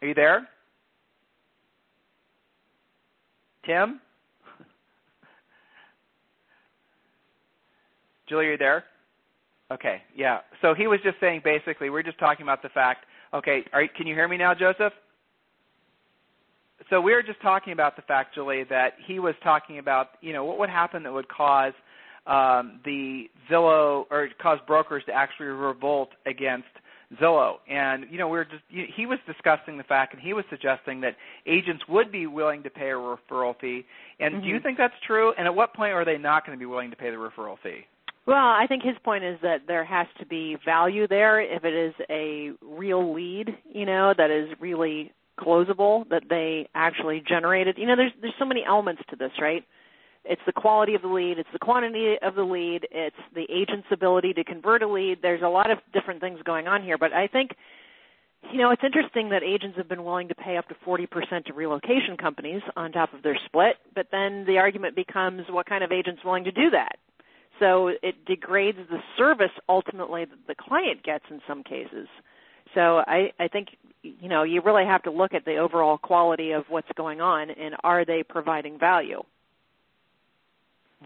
Are 0.00 0.08
you 0.08 0.14
there? 0.14 0.48
Tim? 3.66 4.00
Julie, 8.28 8.46
are 8.46 8.52
you 8.52 8.58
there? 8.58 8.84
Okay, 9.72 10.02
yeah. 10.14 10.40
So 10.62 10.74
he 10.74 10.86
was 10.86 11.00
just 11.02 11.18
saying 11.20 11.40
basically, 11.42 11.90
we're 11.90 12.02
just 12.02 12.18
talking 12.18 12.44
about 12.44 12.62
the 12.62 12.68
fact. 12.68 13.06
Okay, 13.32 13.64
are, 13.72 13.84
can 13.96 14.06
you 14.06 14.14
hear 14.14 14.28
me 14.28 14.36
now, 14.36 14.54
Joseph? 14.54 14.92
So 16.90 17.00
we 17.00 17.12
were 17.12 17.22
just 17.22 17.40
talking 17.40 17.72
about 17.72 17.96
the 17.96 18.02
fact, 18.02 18.34
Julie, 18.34 18.64
that 18.70 18.94
he 19.06 19.18
was 19.18 19.34
talking 19.42 19.78
about, 19.78 20.08
you 20.20 20.32
know, 20.32 20.44
what 20.44 20.58
would 20.58 20.70
happen 20.70 21.02
that 21.04 21.12
would 21.12 21.28
cause 21.28 21.72
um, 22.26 22.80
the 22.84 23.24
Zillow 23.50 24.04
or 24.10 24.28
cause 24.40 24.58
brokers 24.66 25.02
to 25.06 25.12
actually 25.12 25.46
revolt 25.46 26.10
against 26.26 26.66
Zillow. 27.20 27.56
And 27.68 28.06
you 28.10 28.18
know, 28.18 28.28
we 28.28 28.38
are 28.38 28.44
just 28.44 28.62
he 28.70 29.06
was 29.06 29.18
discussing 29.26 29.76
the 29.76 29.84
fact, 29.84 30.14
and 30.14 30.22
he 30.22 30.32
was 30.32 30.44
suggesting 30.50 31.00
that 31.02 31.16
agents 31.46 31.84
would 31.88 32.10
be 32.10 32.26
willing 32.26 32.62
to 32.62 32.70
pay 32.70 32.90
a 32.90 32.94
referral 32.94 33.58
fee. 33.60 33.84
And 34.20 34.34
mm-hmm. 34.34 34.44
do 34.44 34.48
you 34.48 34.60
think 34.60 34.78
that's 34.78 34.94
true? 35.06 35.32
And 35.38 35.46
at 35.46 35.54
what 35.54 35.74
point 35.74 35.92
are 35.92 36.04
they 36.04 36.18
not 36.18 36.46
going 36.46 36.56
to 36.56 36.60
be 36.60 36.66
willing 36.66 36.90
to 36.90 36.96
pay 36.96 37.10
the 37.10 37.16
referral 37.16 37.56
fee? 37.62 37.80
Well, 38.26 38.36
I 38.36 38.64
think 38.66 38.82
his 38.82 38.96
point 39.04 39.22
is 39.22 39.38
that 39.42 39.66
there 39.66 39.84
has 39.84 40.06
to 40.18 40.24
be 40.24 40.56
value 40.64 41.06
there 41.06 41.42
if 41.42 41.62
it 41.62 41.74
is 41.74 41.92
a 42.08 42.52
real 42.62 43.14
lead, 43.14 43.50
you 43.70 43.84
know, 43.84 44.14
that 44.16 44.30
is 44.30 44.48
really 44.60 45.12
closable 45.38 46.08
that 46.10 46.24
they 46.28 46.68
actually 46.74 47.22
generated. 47.26 47.76
You 47.78 47.86
know, 47.86 47.96
there's 47.96 48.12
there's 48.20 48.34
so 48.38 48.44
many 48.44 48.64
elements 48.66 49.02
to 49.10 49.16
this, 49.16 49.32
right? 49.40 49.64
It's 50.24 50.40
the 50.46 50.52
quality 50.52 50.94
of 50.94 51.02
the 51.02 51.08
lead, 51.08 51.38
it's 51.38 51.48
the 51.52 51.58
quantity 51.58 52.16
of 52.22 52.34
the 52.34 52.44
lead, 52.44 52.88
it's 52.90 53.16
the 53.34 53.46
agent's 53.50 53.88
ability 53.90 54.32
to 54.34 54.44
convert 54.44 54.82
a 54.82 54.88
lead. 54.88 55.18
There's 55.20 55.42
a 55.42 55.48
lot 55.48 55.70
of 55.70 55.78
different 55.92 56.20
things 56.20 56.40
going 56.44 56.66
on 56.66 56.82
here, 56.82 56.96
but 56.96 57.12
I 57.12 57.26
think 57.26 57.50
you 58.52 58.58
know, 58.58 58.70
it's 58.70 58.82
interesting 58.84 59.30
that 59.30 59.42
agents 59.42 59.76
have 59.76 59.88
been 59.88 60.04
willing 60.04 60.28
to 60.28 60.34
pay 60.34 60.56
up 60.56 60.68
to 60.68 60.74
40% 60.86 61.46
to 61.46 61.52
relocation 61.52 62.16
companies 62.16 62.62
on 62.76 62.92
top 62.92 63.14
of 63.14 63.22
their 63.22 63.38
split, 63.46 63.76
but 63.94 64.08
then 64.12 64.44
the 64.46 64.58
argument 64.58 64.96
becomes 64.96 65.42
what 65.48 65.66
kind 65.66 65.82
of 65.82 65.92
agent's 65.92 66.24
willing 66.24 66.44
to 66.44 66.52
do 66.52 66.70
that? 66.70 66.96
So 67.58 67.88
it 68.02 68.24
degrades 68.26 68.78
the 68.90 68.98
service 69.16 69.52
ultimately 69.68 70.24
that 70.24 70.46
the 70.46 70.54
client 70.54 71.02
gets 71.02 71.24
in 71.30 71.40
some 71.46 71.62
cases. 71.62 72.08
So 72.74 72.98
I, 73.06 73.32
I 73.38 73.48
think 73.48 73.68
you 74.02 74.28
know 74.28 74.42
you 74.42 74.60
really 74.60 74.84
have 74.84 75.02
to 75.04 75.10
look 75.10 75.34
at 75.34 75.44
the 75.44 75.56
overall 75.56 75.98
quality 75.98 76.52
of 76.52 76.64
what's 76.68 76.88
going 76.96 77.20
on 77.20 77.50
and 77.50 77.74
are 77.82 78.04
they 78.04 78.22
providing 78.22 78.78
value. 78.78 79.22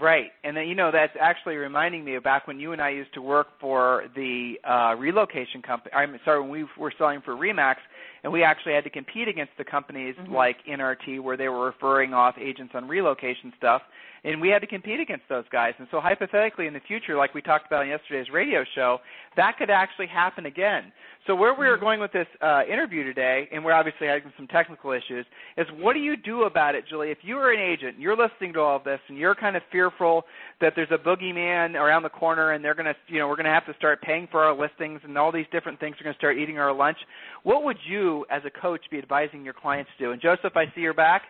Right, 0.01 0.31
and 0.45 0.57
then 0.57 0.69
you 0.69 0.77
know 0.77 0.91
that's 0.93 1.13
actually 1.21 1.57
reminding 1.57 2.05
me 2.05 2.15
of 2.15 2.23
back 2.23 2.47
when 2.47 2.61
you 2.61 2.73
and 2.73 2.81
I 2.81 2.91
used 2.91 3.13
to 3.15 3.23
work 3.23 3.49
for 3.61 4.05
the 4.15 4.55
uh, 4.63 4.95
relocation 4.97 5.61
company. 5.61 5.93
I'm 5.93 6.19
sorry, 6.25 6.41
when 6.41 6.51
we 6.51 6.67
were 6.79 6.93
selling 6.97 7.21
for 7.21 7.35
Remax, 7.35 7.77
and 8.23 8.33
we 8.33 8.45
actually 8.45 8.75
had 8.75 8.85
to 8.85 8.91
compete 8.91 9.27
against 9.27 9.53
the 9.59 9.65
companies 9.65 10.15
mm-hmm. 10.17 10.33
like 10.33 10.59
NRT 10.67 11.21
where 11.21 11.37
they 11.37 11.49
were 11.49 11.67
referring 11.67 12.15
off 12.15 12.37
agents 12.41 12.75
on 12.77 12.87
relocation 12.87 13.53
stuff, 13.57 13.83
and 14.25 14.41
we 14.41 14.49
had 14.49 14.61
to 14.61 14.67
compete 14.67 15.01
against 15.01 15.25
those 15.29 15.45
guys. 15.51 15.75
And 15.79 15.89
so 15.91 16.01
hypothetically, 16.01 16.67
in 16.67 16.75
the 16.75 16.81
future, 16.87 17.17
like 17.17 17.35
we 17.35 17.43
talked 17.43 17.67
about 17.67 17.83
in 17.83 17.89
yesterday's 17.89 18.33
radio 18.33 18.65
show, 18.75 18.99
that 19.37 19.57
could 19.59 19.71
actually 19.71 20.07
happen 20.07 20.47
again. 20.47 20.93
So 21.27 21.35
where 21.35 21.55
we 21.55 21.67
are 21.67 21.75
mm-hmm. 21.75 21.85
going 21.85 22.01
with 22.01 22.13
this 22.13 22.27
uh, 22.41 22.63
interview 22.71 23.05
today, 23.05 23.49
and 23.53 23.65
we're 23.65 23.73
obviously 23.73 24.07
having 24.07 24.33
some 24.37 24.47
technical 24.47 24.93
issues, 24.93 25.27
is 25.57 25.67
what 25.79 25.93
do 25.93 26.01
you 26.01 26.17
do 26.17 26.45
about 26.45 26.75
it, 26.75 26.85
Julie? 26.89 27.11
If 27.11 27.19
you 27.23 27.37
are 27.37 27.53
an 27.53 27.61
agent, 27.61 27.95
and 27.95 28.03
you're 28.03 28.17
listening 28.17 28.55
to 28.55 28.61
all 28.61 28.77
of 28.77 28.85
this, 28.85 29.01
and 29.09 29.19
you're 29.19 29.35
kind 29.35 29.55
of 29.55 29.63
fearful 29.71 30.23
that 30.61 30.73
there's 30.75 30.89
a 30.91 30.99
boogeyman 30.99 31.75
around 31.75 32.03
the 32.03 32.09
corner, 32.09 32.53
and 32.53 32.65
they're 32.65 32.75
going 32.75 32.87
to, 32.87 32.95
you 33.09 33.19
know, 33.19 33.29
we're 33.29 33.37
going 33.37 33.45
to 33.47 33.53
have 33.53 33.67
to 33.67 33.75
start 33.75 34.01
paying 34.03 34.27
for 34.31 34.43
our 34.43 34.57
listings, 34.57 35.01
and 35.05 35.17
all 35.19 35.31
these 35.31 35.47
different 35.53 35.79
things 35.81 35.97
are 36.01 36.05
going 36.05 36.15
to 36.15 36.19
start 36.19 36.39
eating 36.39 36.59
our 36.59 36.73
lunch. 36.73 36.99
What 37.43 37.63
would 37.65 37.77
you, 37.87 38.25
as 38.31 38.43
a 38.47 38.61
coach, 38.61 38.81
be 38.91 38.99
advising 38.99 39.45
your 39.45 39.55
clients 39.55 39.91
to 39.99 40.05
do? 40.07 40.13
And 40.13 40.23
Joseph, 40.23 40.57
I 40.57 40.65
see 40.75 40.81
you're 40.81 40.95
back. 40.95 41.23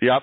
Yep. 0.00 0.22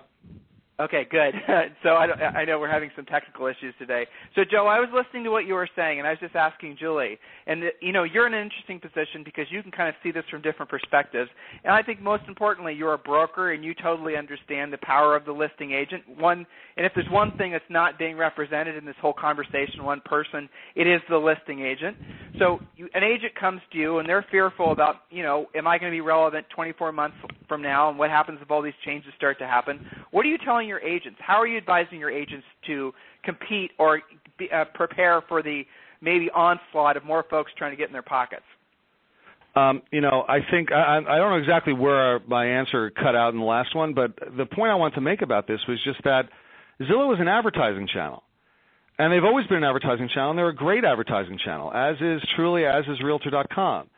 Okay, 0.82 1.06
good. 1.12 1.36
so 1.84 1.89
I, 1.89 2.08
I, 2.39 2.46
know 2.46 2.60
we're 2.60 2.67
having 2.67 2.89
some 2.96 3.06
technical 3.06 3.46
issues 3.46 3.76
today. 3.78 4.08
So 4.34 4.41
Joe, 4.50 4.65
I 4.65 4.80
was 4.80 4.89
listening 4.91 5.24
to 5.26 5.30
what 5.30 5.46
you 5.46 5.54
were 5.54 5.70
saying, 5.76 6.00
and 6.00 6.08
I 6.08 6.12
was 6.12 6.20
just 6.20 6.36
asking 6.36 6.78
Julie. 6.80 7.20
And 7.46 7.65
you 7.82 7.91
know, 7.91 8.04
you're 8.04 8.26
in 8.26 8.34
an 8.34 8.41
interesting 8.41 8.80
position 8.80 9.24
because 9.24 9.46
you 9.52 9.62
can 9.62 9.72
kind 9.72 9.89
of 9.89 9.96
see 10.02 10.10
this 10.10 10.24
from 10.32 10.41
different 10.41 10.72
perspectives. 10.72 11.30
And 11.63 11.72
I 11.72 11.84
think 11.84 12.02
most 12.02 12.24
importantly, 12.28 12.74
you're 12.74 12.96
a 12.96 12.98
broker, 12.98 13.52
and 13.52 13.63
you 13.63 13.76
totally 13.76 14.17
understand 14.17 14.74
the 14.74 14.80
power 14.80 15.15
of 15.15 15.24
the 15.24 15.32
listing 15.32 15.72
agent. 15.72 16.02
One, 16.17 16.48
and 16.78 16.86
if 16.86 16.94
there's 16.96 17.10
one 17.12 17.38
thing 17.38 17.52
that's 17.52 17.63
not 17.70 18.00
being 18.00 18.17
represented 18.17 18.76
in 18.76 18.84
this 18.84 18.96
whole 19.00 19.13
conversation, 19.13 19.84
one 19.84 20.02
person, 20.04 20.50
it 20.76 20.88
is 20.88 21.02
the 21.10 21.17
listing 21.17 21.62
agent. 21.62 21.96
So 22.39 22.60
you, 22.76 22.89
an 22.96 23.04
agent 23.04 23.36
comes 23.39 23.62
to 23.72 23.78
you, 23.78 24.00
and 24.00 24.10
they're 24.10 24.26
fearful 24.32 24.72
about, 24.72 24.96
you 25.12 25.22
know, 25.22 25.46
am 25.54 25.67
I 25.67 25.78
going 25.78 25.91
to 25.91 25.96
be 25.96 26.02
relevant 26.02 26.48
24 26.56 26.91
months 26.91 27.17
from 27.48 27.62
now, 27.62 27.89
and 27.89 28.00
what 28.00 28.10
happens 28.10 28.39
if 28.41 28.50
all 28.50 28.63
these 28.63 28.74
changes 28.84 29.13
start 29.15 29.38
to 29.38 29.46
happen? 29.46 29.86
What 30.10 30.26
are 30.26 30.30
you 30.30 30.39
telling 30.44 30.70
your 30.71 30.79
agents? 30.81 31.19
How 31.21 31.36
are 31.36 31.47
you 31.47 31.57
advising 31.57 31.99
your 31.99 32.10
agents 32.10 32.45
to 32.67 32.93
compete 33.23 33.71
or 33.77 34.01
be, 34.38 34.49
uh, 34.51 34.65
prepare 34.73 35.21
for 35.27 35.43
the 35.43 35.63
maybe 36.01 36.29
onslaught 36.31 36.97
of 36.97 37.05
more 37.05 37.23
folks 37.29 37.51
trying 37.57 37.71
to 37.71 37.77
get 37.77 37.88
in 37.88 37.93
their 37.93 38.01
pockets? 38.01 38.43
Um, 39.55 39.81
you 39.91 39.99
know, 39.99 40.23
I 40.27 40.39
think 40.49 40.71
I, 40.71 40.97
I 40.97 41.17
don't 41.17 41.31
know 41.31 41.38
exactly 41.38 41.73
where 41.73 42.19
my 42.21 42.45
answer 42.45 42.89
cut 42.89 43.15
out 43.15 43.34
in 43.34 43.39
the 43.39 43.45
last 43.45 43.75
one, 43.75 43.93
but 43.93 44.13
the 44.38 44.45
point 44.45 44.71
I 44.71 44.75
want 44.75 44.95
to 44.95 45.01
make 45.01 45.21
about 45.21 45.45
this 45.45 45.60
was 45.67 45.77
just 45.84 46.01
that 46.05 46.29
Zillow 46.81 47.13
is 47.13 47.19
an 47.19 47.27
advertising 47.27 47.88
channel. 47.93 48.23
And 48.97 49.12
they've 49.12 49.23
always 49.23 49.47
been 49.47 49.57
an 49.57 49.63
advertising 49.63 50.10
channel, 50.13 50.29
and 50.29 50.39
they're 50.39 50.49
a 50.49 50.55
great 50.55 50.86
advertising 50.86 51.38
channel, 51.43 51.71
as 51.73 51.95
is 51.99 52.21
Trulia 52.38 52.79
as 52.79 52.86
is 52.88 53.01
Realtor.com. 53.03 53.89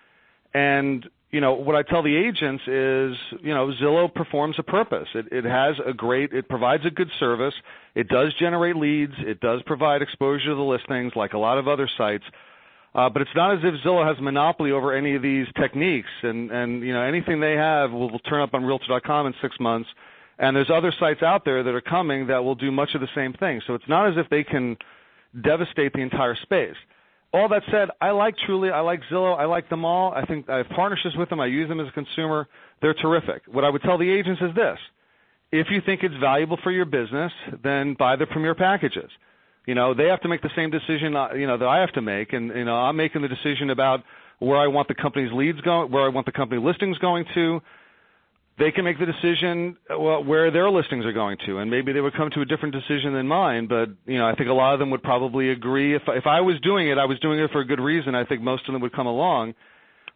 And 0.54 1.08
you 1.32 1.42
know 1.42 1.54
what 1.54 1.76
I 1.76 1.82
tell 1.82 2.04
the 2.04 2.16
agents 2.16 2.64
is, 2.68 3.40
you 3.44 3.54
know, 3.54 3.72
Zillow 3.82 4.14
performs 4.14 4.56
a 4.60 4.64
purpose. 4.64 5.08
It, 5.16 5.26
it 5.32 5.46
has 5.46 5.76
a 5.86 5.92
great, 5.92 6.32
it 6.32 6.48
provides 6.48 6.86
a 6.86 6.92
good 6.92 7.10
service. 7.20 7.56
It 7.96 8.08
does 8.08 8.34
generate 8.40 8.76
leads. 8.76 9.14
It 9.18 9.40
does 9.40 9.62
provide 9.66 10.04
exposure 10.04 10.50
to 10.50 10.56
the 10.56 10.62
listings, 10.62 11.14
like 11.16 11.34
a 11.34 11.40
lot 11.40 11.58
of 11.58 11.68
other 11.68 11.90
sites. 11.98 12.24
Uh, 12.94 13.10
but 13.10 13.24
it's 13.24 13.32
not 13.36 13.54
as 13.54 13.60
if 13.64 13.74
Zillow 13.84 14.08
has 14.08 14.22
monopoly 14.22 14.72
over 14.72 14.96
any 14.96 15.16
of 15.16 15.24
these 15.24 15.48
techniques, 15.60 16.10
and 16.22 16.52
and 16.52 16.84
you 16.84 16.94
know 16.94 17.02
anything 17.02 17.40
they 17.40 17.54
have 17.54 17.92
will, 17.92 18.12
will 18.12 18.20
turn 18.20 18.42
up 18.42 18.54
on 18.54 18.64
Realtor.com 18.64 19.26
in 19.26 19.34
six 19.42 19.56
months. 19.60 19.90
And 20.38 20.56
there's 20.56 20.70
other 20.72 20.94
sites 21.00 21.24
out 21.24 21.46
there 21.46 21.64
that 21.64 21.74
are 21.74 21.82
coming 21.82 22.28
that 22.28 22.44
will 22.44 22.56
do 22.56 22.72
much 22.72 22.90
of 22.94 23.02
the 23.02 23.08
same 23.16 23.34
thing. 23.34 23.62
So 23.66 23.74
it's 23.74 23.88
not 23.88 24.10
as 24.10 24.14
if 24.18 24.30
they 24.30 24.44
can 24.44 24.78
devastate 25.44 25.94
the 25.94 26.02
entire 26.02 26.36
space 26.36 26.76
all 27.34 27.50
that 27.50 27.64
said, 27.72 27.90
I 28.00 28.12
like 28.12 28.36
Trulia, 28.48 28.72
I 28.72 28.82
like 28.82 29.02
Zillow, 29.12 29.38
I 29.38 29.46
like 29.46 29.68
them 29.70 29.84
all. 29.84 30.14
I 30.14 30.24
think 30.26 30.48
I 30.50 30.58
have 30.58 30.70
partnerships 30.70 31.16
with 31.18 31.30
them. 31.30 31.40
I 31.40 31.48
use 31.48 31.68
them 31.68 31.80
as 31.80 31.88
a 31.88 31.92
consumer. 31.92 32.48
They're 32.82 32.94
terrific. 32.94 33.42
What 33.48 33.64
I 33.64 33.70
would 33.70 33.82
tell 33.82 33.98
the 33.98 34.10
agents 34.10 34.42
is 34.42 34.56
this: 34.56 34.78
if 35.52 35.68
you 35.72 35.82
think 35.86 36.04
it's 36.04 36.16
valuable 36.20 36.60
for 36.64 36.72
your 36.72 36.86
business, 36.86 37.32
then 37.64 37.96
buy 37.98 38.16
the 38.16 38.28
premier 38.28 38.54
packages. 38.54 39.10
You 39.66 39.74
know, 39.74 39.94
they 39.94 40.06
have 40.06 40.22
to 40.22 40.28
make 40.28 40.42
the 40.42 40.52
same 40.56 40.70
decision, 40.70 41.16
uh, 41.16 41.30
you 41.34 41.48
know, 41.48 41.58
that 41.58 41.68
I 41.68 41.80
have 41.80 41.94
to 41.94 42.02
make, 42.02 42.34
and 42.34 42.50
you 42.50 42.66
know, 42.66 42.76
I'm 42.76 42.98
making 42.98 43.24
the 43.24 43.30
decision 43.30 43.72
about 43.72 44.04
where 44.40 44.58
I 44.58 44.68
want 44.68 44.88
the 44.88 44.96
company's 44.96 45.32
leads 45.34 45.62
going, 45.62 45.92
where 45.92 46.04
I 46.04 46.10
want 46.10 46.26
the 46.26 46.32
company 46.34 46.62
listings 46.62 46.98
going 47.00 47.26
to, 47.34 47.62
they 48.60 48.72
can 48.72 48.86
make 48.86 49.00
the 49.00 49.06
decision 49.06 49.78
well, 49.90 50.24
where 50.24 50.52
their 50.52 50.70
listings 50.70 51.06
are 51.06 51.14
going 51.14 51.38
to, 51.46 51.58
and 51.58 51.72
maybe 51.72 51.92
they 51.92 52.02
would 52.02 52.14
come 52.14 52.30
to 52.32 52.42
a 52.42 52.46
different 52.46 52.76
decision 52.76 53.14
than 53.14 53.28
mine. 53.28 53.68
But 53.68 53.90
you 54.06 54.20
know, 54.20 54.28
I 54.28 54.36
think 54.36 54.50
a 54.50 54.54
lot 54.54 54.74
of 54.74 54.80
them 54.80 54.92
would 54.92 55.02
probably 55.02 55.50
agree. 55.50 55.96
If 55.96 56.04
if 56.08 56.28
I 56.28 56.42
was 56.42 56.60
doing 56.62 56.88
it, 56.88 56.98
I 56.98 57.06
was 57.06 57.20
doing 57.20 57.40
it 57.40 57.52
for 57.52 57.62
a 57.62 57.66
good 57.66 57.80
reason. 57.80 58.14
I 58.14 58.26
think 58.26 58.42
most 58.42 58.68
of 58.68 58.74
them 58.74 58.82
would 58.82 58.94
come 58.94 59.08
along. 59.08 59.56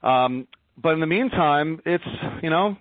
Um, 0.03 0.47
but 0.81 0.93
in 0.93 0.99
the 0.99 1.07
meantime, 1.07 1.81
it's 1.85 2.03
you 2.43 2.51
know, 2.51 2.77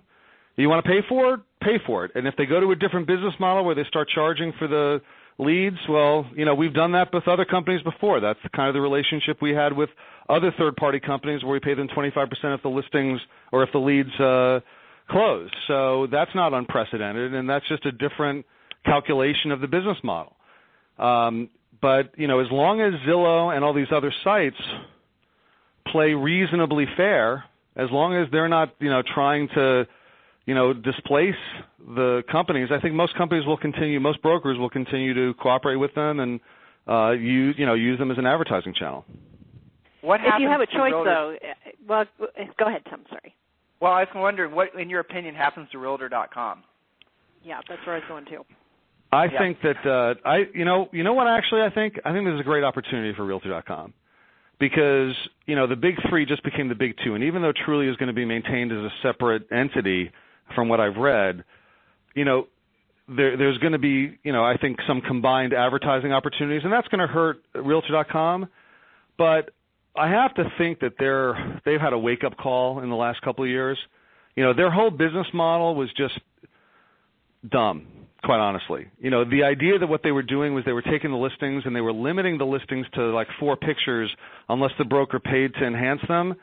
you 0.55 0.69
want 0.69 0.85
to 0.85 0.89
pay 0.89 1.01
for 1.09 1.35
it, 1.35 1.39
pay 1.61 1.79
for 1.85 2.05
it. 2.05 2.11
And 2.13 2.27
if 2.27 2.35
they 2.37 2.45
go 2.45 2.59
to 2.59 2.71
a 2.71 2.75
different 2.75 3.07
business 3.07 3.33
model 3.39 3.65
where 3.65 3.75
they 3.75 3.85
start 3.85 4.09
charging 4.13 4.53
for 4.59 4.67
the 4.67 5.01
leads, 5.39 5.77
well, 5.89 6.27
you 6.35 6.45
know, 6.45 6.53
we've 6.53 6.73
done 6.73 6.91
that 6.91 7.11
with 7.11 7.27
other 7.27 7.45
companies 7.45 7.81
before. 7.81 8.19
That's 8.19 8.39
kind 8.55 8.67
of 8.67 8.75
the 8.75 8.81
relationship 8.81 9.41
we 9.41 9.51
had 9.51 9.73
with 9.73 9.89
other 10.29 10.51
third-party 10.57 10.99
companies 10.99 11.43
where 11.43 11.53
we 11.53 11.59
pay 11.59 11.73
them 11.73 11.87
25% 11.87 12.27
if 12.43 12.61
the 12.61 12.69
listings 12.69 13.19
or 13.51 13.63
if 13.63 13.71
the 13.71 13.79
leads. 13.79 14.19
Uh, 14.19 14.59
closed. 15.09 15.55
So 15.67 16.07
that's 16.11 16.31
not 16.35 16.53
unprecedented, 16.53 17.33
and 17.33 17.49
that's 17.49 17.67
just 17.67 17.85
a 17.85 17.91
different 17.91 18.45
calculation 18.85 19.51
of 19.51 19.61
the 19.61 19.67
business 19.67 19.97
model. 20.03 20.35
Um, 20.97 21.49
but 21.81 22.17
you 22.17 22.27
know, 22.27 22.39
as 22.39 22.47
long 22.51 22.81
as 22.81 22.93
Zillow 23.07 23.55
and 23.55 23.63
all 23.63 23.73
these 23.73 23.91
other 23.91 24.13
sites 24.23 24.57
play 25.91 26.13
reasonably 26.13 26.85
fair, 26.95 27.43
as 27.75 27.89
long 27.91 28.15
as 28.15 28.27
they're 28.31 28.49
not 28.49 28.75
you 28.79 28.89
know 28.89 29.03
trying 29.13 29.47
to 29.55 29.87
you 30.45 30.55
know 30.55 30.73
displace 30.73 31.35
the 31.79 32.23
companies, 32.31 32.69
I 32.71 32.79
think 32.79 32.95
most 32.95 33.15
companies 33.15 33.45
will 33.45 33.57
continue, 33.57 33.99
most 33.99 34.21
brokers 34.21 34.57
will 34.57 34.69
continue 34.69 35.13
to 35.13 35.33
cooperate 35.35 35.75
with 35.75 35.93
them 35.93 36.19
and 36.19 36.39
uh, 36.87 37.11
use 37.11 37.55
you 37.57 37.65
know 37.65 37.75
use 37.75 37.99
them 37.99 38.11
as 38.11 38.17
an 38.17 38.25
advertising 38.25 38.73
channel. 38.73 39.05
What 40.01 40.21
if 40.21 40.33
you 40.39 40.47
have 40.47 40.61
a 40.61 40.65
choice, 40.65 40.93
though? 40.93 41.35
Well, 41.87 42.05
go 42.57 42.67
ahead, 42.67 42.81
Tom. 42.89 43.03
Sorry. 43.09 43.35
Well, 43.79 43.91
I 43.91 44.01
was 44.01 44.07
wondering 44.15 44.53
what, 44.55 44.69
in 44.79 44.89
your 44.89 45.01
opinion, 45.01 45.35
happens 45.35 45.69
to 45.71 45.77
Realtor.com. 45.77 46.63
Yeah, 47.43 47.59
that's 47.69 47.85
where 47.85 47.95
I 47.95 47.99
was 47.99 48.07
going 48.07 48.25
to. 48.25 48.45
I 49.11 49.25
yeah. 49.25 49.39
think 49.39 49.57
that 49.61 49.89
uh, 49.89 50.27
I, 50.27 50.43
you 50.53 50.65
know, 50.65 50.89
you 50.91 51.03
know 51.03 51.13
what? 51.13 51.27
Actually, 51.27 51.61
I 51.61 51.69
think 51.69 51.95
I 52.03 52.11
think 52.11 52.25
this 52.25 52.33
is 52.33 52.41
a 52.41 52.43
great 52.43 52.63
opportunity 52.63 53.13
for 53.15 53.25
Realtor.com 53.25 53.93
because 54.59 55.13
you 55.45 55.55
know 55.55 55.65
the 55.67 55.77
big 55.77 55.95
three 56.09 56.25
just 56.25 56.43
became 56.43 56.67
the 56.67 56.75
big 56.75 56.95
two, 57.05 57.15
and 57.15 57.23
even 57.23 57.41
though 57.41 57.53
Trulia 57.53 57.89
is 57.89 57.95
going 57.95 58.07
to 58.07 58.13
be 58.13 58.25
maintained 58.25 58.73
as 58.73 58.79
a 58.79 58.89
separate 59.01 59.47
entity, 59.49 60.11
from 60.55 60.69
what 60.69 60.79
I've 60.79 60.97
read, 60.97 61.43
you 62.15 62.25
know, 62.25 62.47
there, 63.07 63.37
there's 63.37 63.57
going 63.59 63.73
to 63.73 63.79
be, 63.79 64.17
you 64.23 64.31
know, 64.31 64.43
I 64.43 64.57
think 64.57 64.79
some 64.87 65.01
combined 65.01 65.53
advertising 65.53 66.11
opportunities, 66.11 66.61
and 66.63 66.71
that's 66.71 66.87
going 66.87 66.99
to 66.99 67.07
hurt 67.07 67.37
Realtor.com. 67.55 68.47
But 69.17 69.51
I 69.97 70.09
have 70.09 70.33
to 70.35 70.43
think 70.57 70.79
that 70.79 70.93
they're 70.99 71.61
they've 71.65 71.79
had 71.79 71.93
a 71.93 71.97
wake 71.97 72.23
up 72.23 72.37
call 72.37 72.79
in 72.79 72.89
the 72.89 72.95
last 72.95 73.21
couple 73.21 73.43
of 73.43 73.49
years. 73.49 73.77
You 74.35 74.43
know, 74.43 74.53
their 74.53 74.71
whole 74.71 74.91
business 74.91 75.27
model 75.33 75.75
was 75.75 75.89
just 75.97 76.19
dumb, 77.49 77.87
quite 78.23 78.39
honestly. 78.39 78.87
You 78.99 79.09
know, 79.09 79.25
the 79.25 79.43
idea 79.43 79.79
that 79.79 79.87
what 79.87 80.03
they 80.03 80.11
were 80.11 80.23
doing 80.23 80.53
was 80.53 80.63
they 80.65 80.73
were 80.73 80.83
taking 80.83 81.11
the 81.11 81.17
listings 81.17 81.63
and 81.65 81.75
they 81.75 81.81
were 81.81 81.93
limiting 81.93 82.37
the 82.37 82.45
listings 82.45 82.85
to 82.93 83.01
like 83.13 83.27
four 83.39 83.55
pictures 83.55 84.09
unless 84.49 84.71
the 84.77 84.85
broker 84.85 85.19
paid 85.19 85.53
to 85.55 85.65
enhance 85.65 86.01
them. 86.07 86.35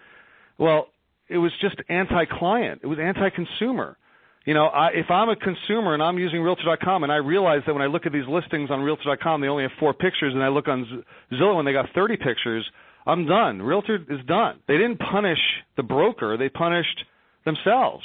Well, 0.58 0.88
it 1.28 1.38
was 1.38 1.52
just 1.60 1.76
anti-client. 1.88 2.80
It 2.82 2.86
was 2.86 2.98
anti-consumer. 2.98 3.96
You 4.44 4.52
know, 4.52 4.66
I, 4.66 4.88
if 4.88 5.10
I'm 5.10 5.30
a 5.30 5.36
consumer 5.36 5.94
and 5.94 6.02
I'm 6.02 6.18
using 6.18 6.42
Realtor.com 6.42 7.02
and 7.02 7.10
I 7.10 7.16
realize 7.16 7.62
that 7.66 7.72
when 7.72 7.82
I 7.82 7.86
look 7.86 8.04
at 8.04 8.12
these 8.12 8.28
listings 8.28 8.70
on 8.70 8.82
Realtor.com, 8.82 9.40
they 9.40 9.46
only 9.46 9.62
have 9.62 9.72
four 9.80 9.94
pictures, 9.94 10.34
and 10.34 10.42
I 10.42 10.48
look 10.48 10.68
on 10.68 10.84
Z- 10.84 11.36
Zillow 11.36 11.58
and 11.58 11.66
they 11.66 11.72
got 11.72 11.86
30 11.94 12.18
pictures, 12.18 12.64
I'm 13.06 13.26
done. 13.26 13.60
Realtor 13.60 13.96
is 14.08 14.24
done. 14.26 14.60
They 14.66 14.74
didn't 14.74 14.98
punish 14.98 15.38
the 15.76 15.82
broker; 15.82 16.36
they 16.36 16.48
punished 16.48 17.04
themselves 17.44 18.04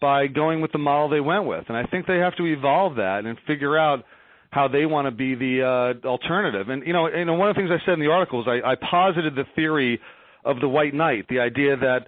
by 0.00 0.26
going 0.26 0.60
with 0.60 0.72
the 0.72 0.78
model 0.78 1.08
they 1.08 1.20
went 1.20 1.46
with. 1.46 1.64
And 1.68 1.76
I 1.76 1.84
think 1.84 2.06
they 2.06 2.18
have 2.18 2.36
to 2.36 2.44
evolve 2.44 2.96
that 2.96 3.24
and 3.24 3.38
figure 3.46 3.78
out 3.78 4.04
how 4.50 4.68
they 4.68 4.86
want 4.86 5.06
to 5.06 5.10
be 5.10 5.34
the 5.34 5.62
uh, 6.04 6.06
alternative. 6.06 6.68
And 6.68 6.86
you 6.86 6.92
know, 6.92 7.02
one 7.02 7.48
of 7.48 7.54
the 7.54 7.60
things 7.60 7.70
I 7.70 7.84
said 7.84 7.94
in 7.94 8.00
the 8.00 8.10
article 8.10 8.40
is 8.40 8.46
I, 8.48 8.72
I 8.72 8.74
posited 8.74 9.34
the 9.34 9.44
theory 9.54 10.00
of 10.44 10.60
the 10.60 10.68
white 10.68 10.94
knight, 10.94 11.26
the 11.28 11.40
idea 11.40 11.76
that 11.76 12.06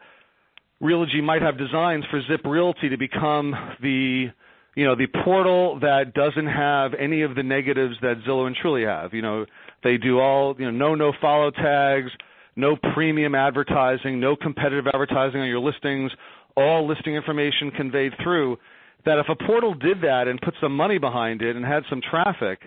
Realogy 0.83 1.23
might 1.23 1.43
have 1.43 1.59
designs 1.59 2.05
for 2.11 2.21
Zip 2.31 2.41
Realty 2.45 2.89
to 2.89 2.97
become 2.97 3.53
the 3.83 4.27
you 4.77 4.85
know 4.85 4.95
the 4.95 5.09
portal 5.25 5.81
that 5.81 6.15
doesn't 6.15 6.47
have 6.47 6.93
any 6.95 7.23
of 7.23 7.35
the 7.35 7.43
negatives 7.43 7.97
that 8.01 8.23
Zillow 8.27 8.47
and 8.47 8.57
Trulia 8.57 9.03
have. 9.03 9.13
You 9.13 9.23
know, 9.23 9.47
they 9.83 9.97
do 9.97 10.19
all 10.19 10.55
you 10.59 10.71
know 10.71 10.71
no 10.71 10.95
no 10.95 11.13
follow 11.21 11.51
tags, 11.51 12.11
no 12.57 12.77
premium 12.95 13.35
advertising, 13.35 14.21
no 14.21 14.37
competitive 14.37 14.87
advertising 14.87 15.41
on 15.41 15.49
your 15.49 15.61
listings, 15.61 16.11
all 16.57 16.87
listing 16.87 17.15
information 17.15 17.71
conveyed 17.71 18.13
through. 18.23 18.59
That 19.05 19.19
if 19.19 19.27
a 19.29 19.37
portal 19.37 19.75
did 19.75 20.01
that 20.03 20.27
and 20.27 20.41
put 20.41 20.55
some 20.61 20.77
money 20.77 20.99
behind 20.99 21.41
it 21.41 21.57
and 21.57 21.65
had 21.65 21.85
some 21.89 22.01
traffic, 22.01 22.61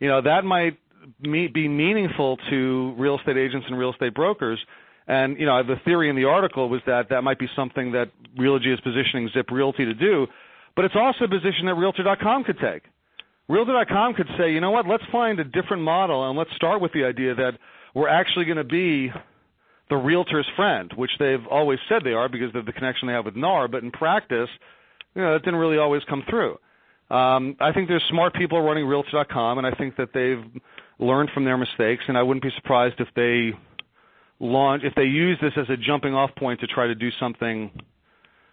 you 0.00 0.08
know 0.08 0.22
that 0.22 0.44
might 0.44 0.78
be 1.20 1.68
meaningful 1.68 2.38
to 2.50 2.94
real 2.96 3.18
estate 3.18 3.36
agents 3.36 3.66
and 3.68 3.78
real 3.78 3.92
estate 3.92 4.14
brokers 4.14 4.58
and 5.06 5.38
you 5.38 5.46
know, 5.46 5.62
the 5.62 5.76
theory 5.84 6.08
in 6.08 6.16
the 6.16 6.24
article 6.24 6.68
was 6.68 6.80
that 6.86 7.08
that 7.10 7.22
might 7.22 7.38
be 7.38 7.48
something 7.56 7.92
that 7.92 8.10
Realogy 8.38 8.72
is 8.72 8.80
positioning 8.80 9.28
Zip 9.34 9.50
Realty 9.50 9.84
to 9.84 9.94
do, 9.94 10.26
but 10.76 10.84
it's 10.84 10.94
also 10.96 11.24
a 11.24 11.28
position 11.28 11.66
that 11.66 11.74
Realtor.com 11.74 12.44
could 12.44 12.58
take. 12.58 12.84
Realtor.com 13.48 14.14
could 14.14 14.28
say, 14.38 14.52
you 14.52 14.60
know 14.60 14.70
what, 14.70 14.86
let's 14.86 15.04
find 15.10 15.40
a 15.40 15.44
different 15.44 15.82
model 15.82 16.28
and 16.28 16.38
let's 16.38 16.50
start 16.56 16.80
with 16.80 16.92
the 16.92 17.04
idea 17.04 17.34
that 17.34 17.52
we're 17.94 18.08
actually 18.08 18.44
going 18.44 18.56
to 18.56 18.64
be 18.64 19.10
the 19.90 19.96
realtor's 19.96 20.46
friend, 20.56 20.90
which 20.96 21.10
they've 21.18 21.46
always 21.50 21.78
said 21.88 22.02
they 22.04 22.12
are 22.12 22.28
because 22.28 22.54
of 22.54 22.64
the 22.64 22.72
connection 22.72 23.08
they 23.08 23.14
have 23.14 23.24
with 23.24 23.36
NAR, 23.36 23.68
but 23.68 23.82
in 23.82 23.90
practice, 23.90 24.48
you 25.14 25.22
know, 25.22 25.34
that 25.34 25.44
didn't 25.44 25.60
really 25.60 25.76
always 25.76 26.02
come 26.08 26.22
through. 26.30 26.56
Um, 27.10 27.56
I 27.60 27.72
think 27.72 27.88
there's 27.88 28.02
smart 28.08 28.32
people 28.32 28.60
running 28.62 28.86
Realtor.com, 28.86 29.58
and 29.58 29.66
I 29.66 29.72
think 29.72 29.96
that 29.96 30.08
they've 30.14 30.62
learned 30.98 31.30
from 31.34 31.44
their 31.44 31.58
mistakes, 31.58 32.04
and 32.08 32.16
I 32.16 32.22
wouldn't 32.22 32.42
be 32.42 32.50
surprised 32.56 33.00
if 33.00 33.08
they 33.14 33.52
launch 34.40 34.82
if 34.84 34.94
they 34.94 35.04
use 35.04 35.38
this 35.40 35.52
as 35.56 35.68
a 35.68 35.76
jumping 35.76 36.14
off 36.14 36.30
point 36.36 36.60
to 36.60 36.66
try 36.66 36.86
to 36.86 36.94
do 36.94 37.10
something 37.20 37.70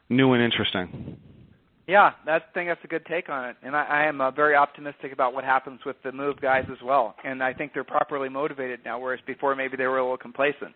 new 0.10 0.34
and 0.34 0.44
interesting. 0.44 1.18
Yeah, 1.90 2.12
I 2.28 2.38
think 2.54 2.70
that's 2.70 2.84
a 2.84 2.88
good 2.88 3.04
take 3.08 3.30
on 3.30 3.50
it, 3.50 3.56
and 3.64 3.76
I, 3.76 3.84
I 3.84 4.04
am 4.08 4.22
uh, 4.22 4.30
very 4.30 4.56
optimistic 4.56 5.12
about 5.12 5.34
what 5.34 5.44
happens 5.44 5.80
with 5.88 5.96
the 6.04 6.12
move 6.12 6.40
guys 6.40 6.66
as 6.72 6.78
well. 6.86 7.16
And 7.26 7.42
I 7.42 7.52
think 7.52 7.74
they're 7.74 7.84
properly 7.84 8.30
motivated 8.30 8.82
now, 8.86 9.00
whereas 9.00 9.20
before 9.26 9.56
maybe 9.56 9.76
they 9.76 9.88
were 9.88 9.98
a 9.98 10.04
little 10.04 10.16
complacent. 10.16 10.76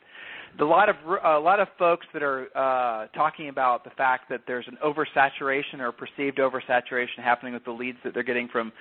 A 0.59 0.63
lot 0.63 0.89
of 0.89 0.95
a 1.23 1.37
lot 1.37 1.59
of 1.59 1.67
folks 1.77 2.07
that 2.13 2.23
are 2.23 2.47
uh, 2.55 3.09
talking 3.09 3.49
about 3.49 3.83
the 3.83 3.91
fact 3.91 4.23
that 4.31 4.41
there's 4.47 4.65
an 4.67 4.79
oversaturation 4.83 5.81
or 5.81 5.91
perceived 5.91 6.39
oversaturation 6.39 7.19
happening 7.23 7.53
with 7.53 7.65
the 7.65 7.71
leads 7.71 7.99
that 8.03 8.15
they're 8.15 8.23
getting 8.23 8.47
from 8.47 8.71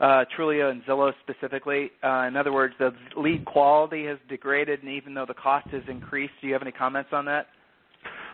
uh, 0.00 0.24
Trulia 0.38 0.70
and 0.70 0.82
Zillow 0.84 1.12
specifically. 1.20 1.90
Uh, 2.02 2.24
in 2.26 2.36
other 2.36 2.54
words, 2.54 2.72
the 2.78 2.92
lead 3.18 3.44
quality 3.44 4.06
has 4.06 4.16
degraded, 4.30 4.82
and 4.82 4.90
even 4.90 5.12
though 5.12 5.26
the 5.26 5.34
cost 5.34 5.68
has 5.68 5.82
increased, 5.90 6.32
do 6.40 6.46
you 6.46 6.54
have 6.54 6.62
any 6.62 6.72
comments 6.72 7.10
on 7.12 7.26
that? 7.26 7.48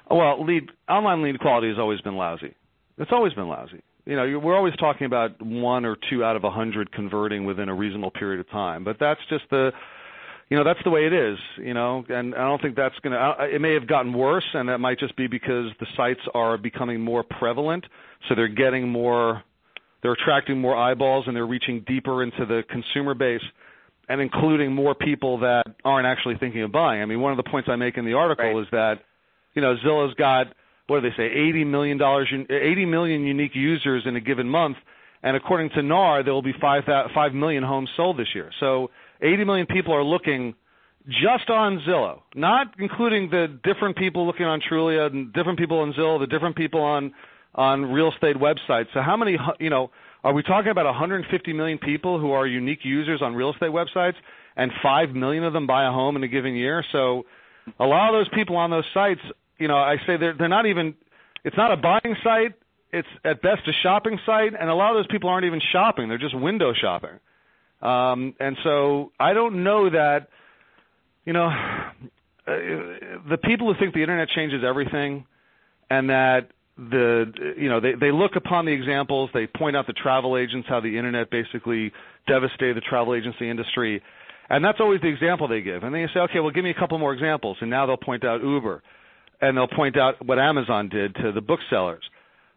Well, 0.09 0.45
lead 0.45 0.71
online 0.89 1.25
lead 1.25 1.41
quality 1.41 1.69
has 1.71 1.79
always 1.79 2.01
been 2.03 2.15
lousy. 2.15 2.55
It's 2.99 3.13
always 3.13 3.33
been 3.33 3.49
lousy. 3.49 3.83
You 4.05 4.17
know, 4.17 4.39
we're 4.39 4.57
always 4.57 4.75
talking 4.77 5.07
about 5.07 5.41
one 5.43 5.85
or 5.85 5.97
two 6.11 6.25
out 6.25 6.37
of 6.37 6.45
a 6.45 6.51
hundred 6.51 6.91
converting 6.93 7.45
within 7.45 7.69
a 7.69 7.75
reasonable 7.75 8.11
period 8.11 8.41
of 8.41 8.51
time, 8.51 8.85
but 8.85 8.97
that's 8.99 9.21
just 9.29 9.45
the 9.51 9.71
you 10.51 10.57
know 10.57 10.65
that's 10.65 10.81
the 10.83 10.89
way 10.89 11.05
it 11.07 11.13
is 11.13 11.37
you 11.59 11.75
know 11.75 12.03
and 12.09 12.35
i 12.35 12.39
don't 12.39 12.63
think 12.63 12.75
that's 12.75 12.99
going 13.01 13.13
to 13.13 13.55
it 13.55 13.61
may 13.61 13.75
have 13.75 13.87
gotten 13.87 14.15
worse 14.15 14.47
and 14.55 14.71
that 14.71 14.79
might 14.79 14.99
just 14.99 15.15
be 15.15 15.27
because 15.27 15.67
the 15.79 15.87
sites 15.95 16.23
are 16.33 16.57
becoming 16.57 17.03
more 17.03 17.23
prevalent 17.23 17.85
so 18.27 18.35
they're 18.35 18.49
getting 18.49 18.89
more 18.89 19.43
they're 20.03 20.13
attracting 20.13 20.59
more 20.59 20.75
eyeballs 20.75 21.25
and 21.27 21.37
they're 21.37 21.47
reaching 21.47 21.85
deeper 21.87 22.23
into 22.23 22.47
the 22.47 22.63
consumer 22.71 23.15
base 23.15 23.43
and 24.09 24.21
including 24.21 24.73
more 24.73 24.95
people 24.95 25.39
that 25.41 25.65
aren't 25.85 26.07
actually 26.07 26.37
thinking 26.39 26.63
of 26.63 26.73
buying. 26.73 27.03
I 27.03 27.07
mean, 27.07 27.21
one 27.21 27.33
of 27.33 27.37
the 27.37 27.49
points 27.49 27.69
I 27.71 27.77
make 27.77 27.99
in 27.99 28.05
the 28.05 28.15
article 28.15 28.55
right. 28.55 28.63
is 28.63 28.69
that, 28.73 28.95
you 29.55 29.63
know, 29.63 29.77
Zillow's 29.85 30.15
got 30.15 30.47
what 30.89 31.03
do 31.03 31.11
they 31.11 31.17
say, 31.17 31.27
80 31.27 31.65
million 31.65 31.99
dollars, 31.99 32.29
80 32.33 32.87
million 32.87 33.23
unique 33.23 33.55
users 33.55 34.03
in 34.07 34.17
a 34.17 34.21
given 34.21 34.49
month, 34.49 34.77
and 35.23 35.37
according 35.37 35.71
to 35.71 35.83
NAR, 35.83 36.23
there 36.25 36.33
will 36.33 36.43
be 36.43 36.55
5 36.61 36.83
5 37.15 37.33
million 37.35 37.63
homes 37.63 37.89
sold 37.97 38.19
this 38.19 38.29
year. 38.35 38.51
So, 38.59 38.91
80 39.21 39.45
million 39.45 39.67
people 39.67 39.95
are 39.95 40.05
looking 40.05 40.55
just 41.07 41.49
on 41.49 41.81
Zillow, 41.87 42.21
not 42.35 42.75
including 42.79 43.31
the 43.31 43.59
different 43.65 43.97
people 43.97 44.27
looking 44.27 44.47
on 44.47 44.61
Trulia 44.61 45.07
and 45.07 45.33
different 45.33 45.59
people 45.59 45.79
on 45.79 45.93
Zillow, 45.93 46.19
the 46.19 46.27
different 46.27 46.57
people 46.57 46.81
on 46.81 47.13
on 47.55 47.93
real 47.93 48.13
estate 48.13 48.37
websites. 48.37 48.87
So 48.95 49.01
how 49.01 49.17
many, 49.17 49.37
you 49.59 49.71
know, 49.71 49.91
are 50.23 50.33
we 50.33 50.43
talking 50.43 50.71
about 50.71 50.85
150 50.87 51.53
million 51.53 51.79
people 51.79 52.21
who 52.21 52.33
are 52.33 52.47
unique 52.47 52.81
users 52.85 53.21
on 53.23 53.35
real 53.35 53.53
estate 53.53 53.71
websites, 53.71 54.15
and 54.57 54.71
5 54.83 55.11
million 55.11 55.45
of 55.45 55.53
them 55.53 55.67
buy 55.67 55.87
a 55.87 55.91
home 55.91 56.17
in 56.17 56.23
a 56.23 56.29
given 56.29 56.55
year? 56.55 56.85
So 56.93 57.25
a 57.79 57.87
lot 57.87 58.15
of 58.15 58.15
those 58.15 58.29
people 58.35 58.57
on 58.57 58.71
those 58.71 58.85
sites, 58.95 59.21
you 59.59 59.69
know, 59.69 59.77
I 59.77 59.97
say 60.07 60.17
they're 60.17 60.35
they're 60.35 60.49
not 60.49 60.67
even. 60.67 60.95
It's 61.45 61.57
not 61.57 61.73
a 61.73 61.77
buying 61.77 62.17
site. 62.25 62.55
It's 62.93 63.09
at 63.25 63.43
best 63.43 63.63
a 63.67 63.73
shopping 63.83 64.19
site, 64.25 64.53
and 64.59 64.69
a 64.71 64.75
lot 64.75 64.91
of 64.91 64.97
those 64.97 65.11
people 65.11 65.29
aren't 65.29 65.45
even 65.45 65.61
shopping. 65.73 66.09
They're 66.09 66.19
just 66.19 66.37
window 66.37 66.73
shopping. 66.81 67.21
Um, 67.83 68.35
and 68.41 68.57
so 68.65 69.13
I 69.21 69.35
don't 69.35 69.63
know 69.63 69.91
that, 69.91 70.29
you 71.25 71.33
know, 71.33 71.47
uh, 71.47 72.51
the 73.29 73.39
people 73.43 73.73
who 73.73 73.79
think 73.79 73.95
the 73.95 74.01
internet 74.01 74.29
changes 74.35 74.63
everything, 74.67 75.27
and 75.91 76.11
that 76.11 76.49
the 76.77 77.55
you 77.57 77.69
know 77.69 77.81
they 77.81 77.95
they 78.01 78.13
look 78.13 78.37
upon 78.37 78.65
the 78.65 78.71
examples 78.71 79.29
they 79.35 79.49
point 79.49 79.77
out 79.77 79.87
the 79.89 79.93
travel 79.93 80.37
agents 80.37 80.69
how 80.69 80.79
the 80.81 80.97
internet 80.97 81.29
basically 81.29 81.93
devastated 82.29 82.77
the 82.77 82.81
travel 82.81 83.17
agency 83.17 83.51
industry 83.51 84.01
and 84.49 84.65
that's 84.65 84.79
always 84.79 85.01
the 85.01 85.09
example 85.09 85.49
they 85.49 85.61
give 85.61 85.83
and 85.83 85.93
then 85.93 86.03
you 86.03 86.07
say 86.15 86.21
okay 86.21 86.39
well 86.39 86.53
give 86.53 86.63
me 86.63 86.71
a 86.71 86.79
couple 86.79 86.97
more 86.97 87.13
examples 87.13 87.57
and 87.61 87.69
now 87.69 87.85
they'll 87.85 87.97
point 87.97 88.25
out 88.25 88.43
uber 88.43 88.81
and 89.41 89.57
they'll 89.57 89.69
point 89.69 89.97
out 89.97 90.25
what 90.25 90.39
amazon 90.39 90.89
did 90.89 91.15
to 91.15 91.33
the 91.33 91.41
booksellers 91.41 92.03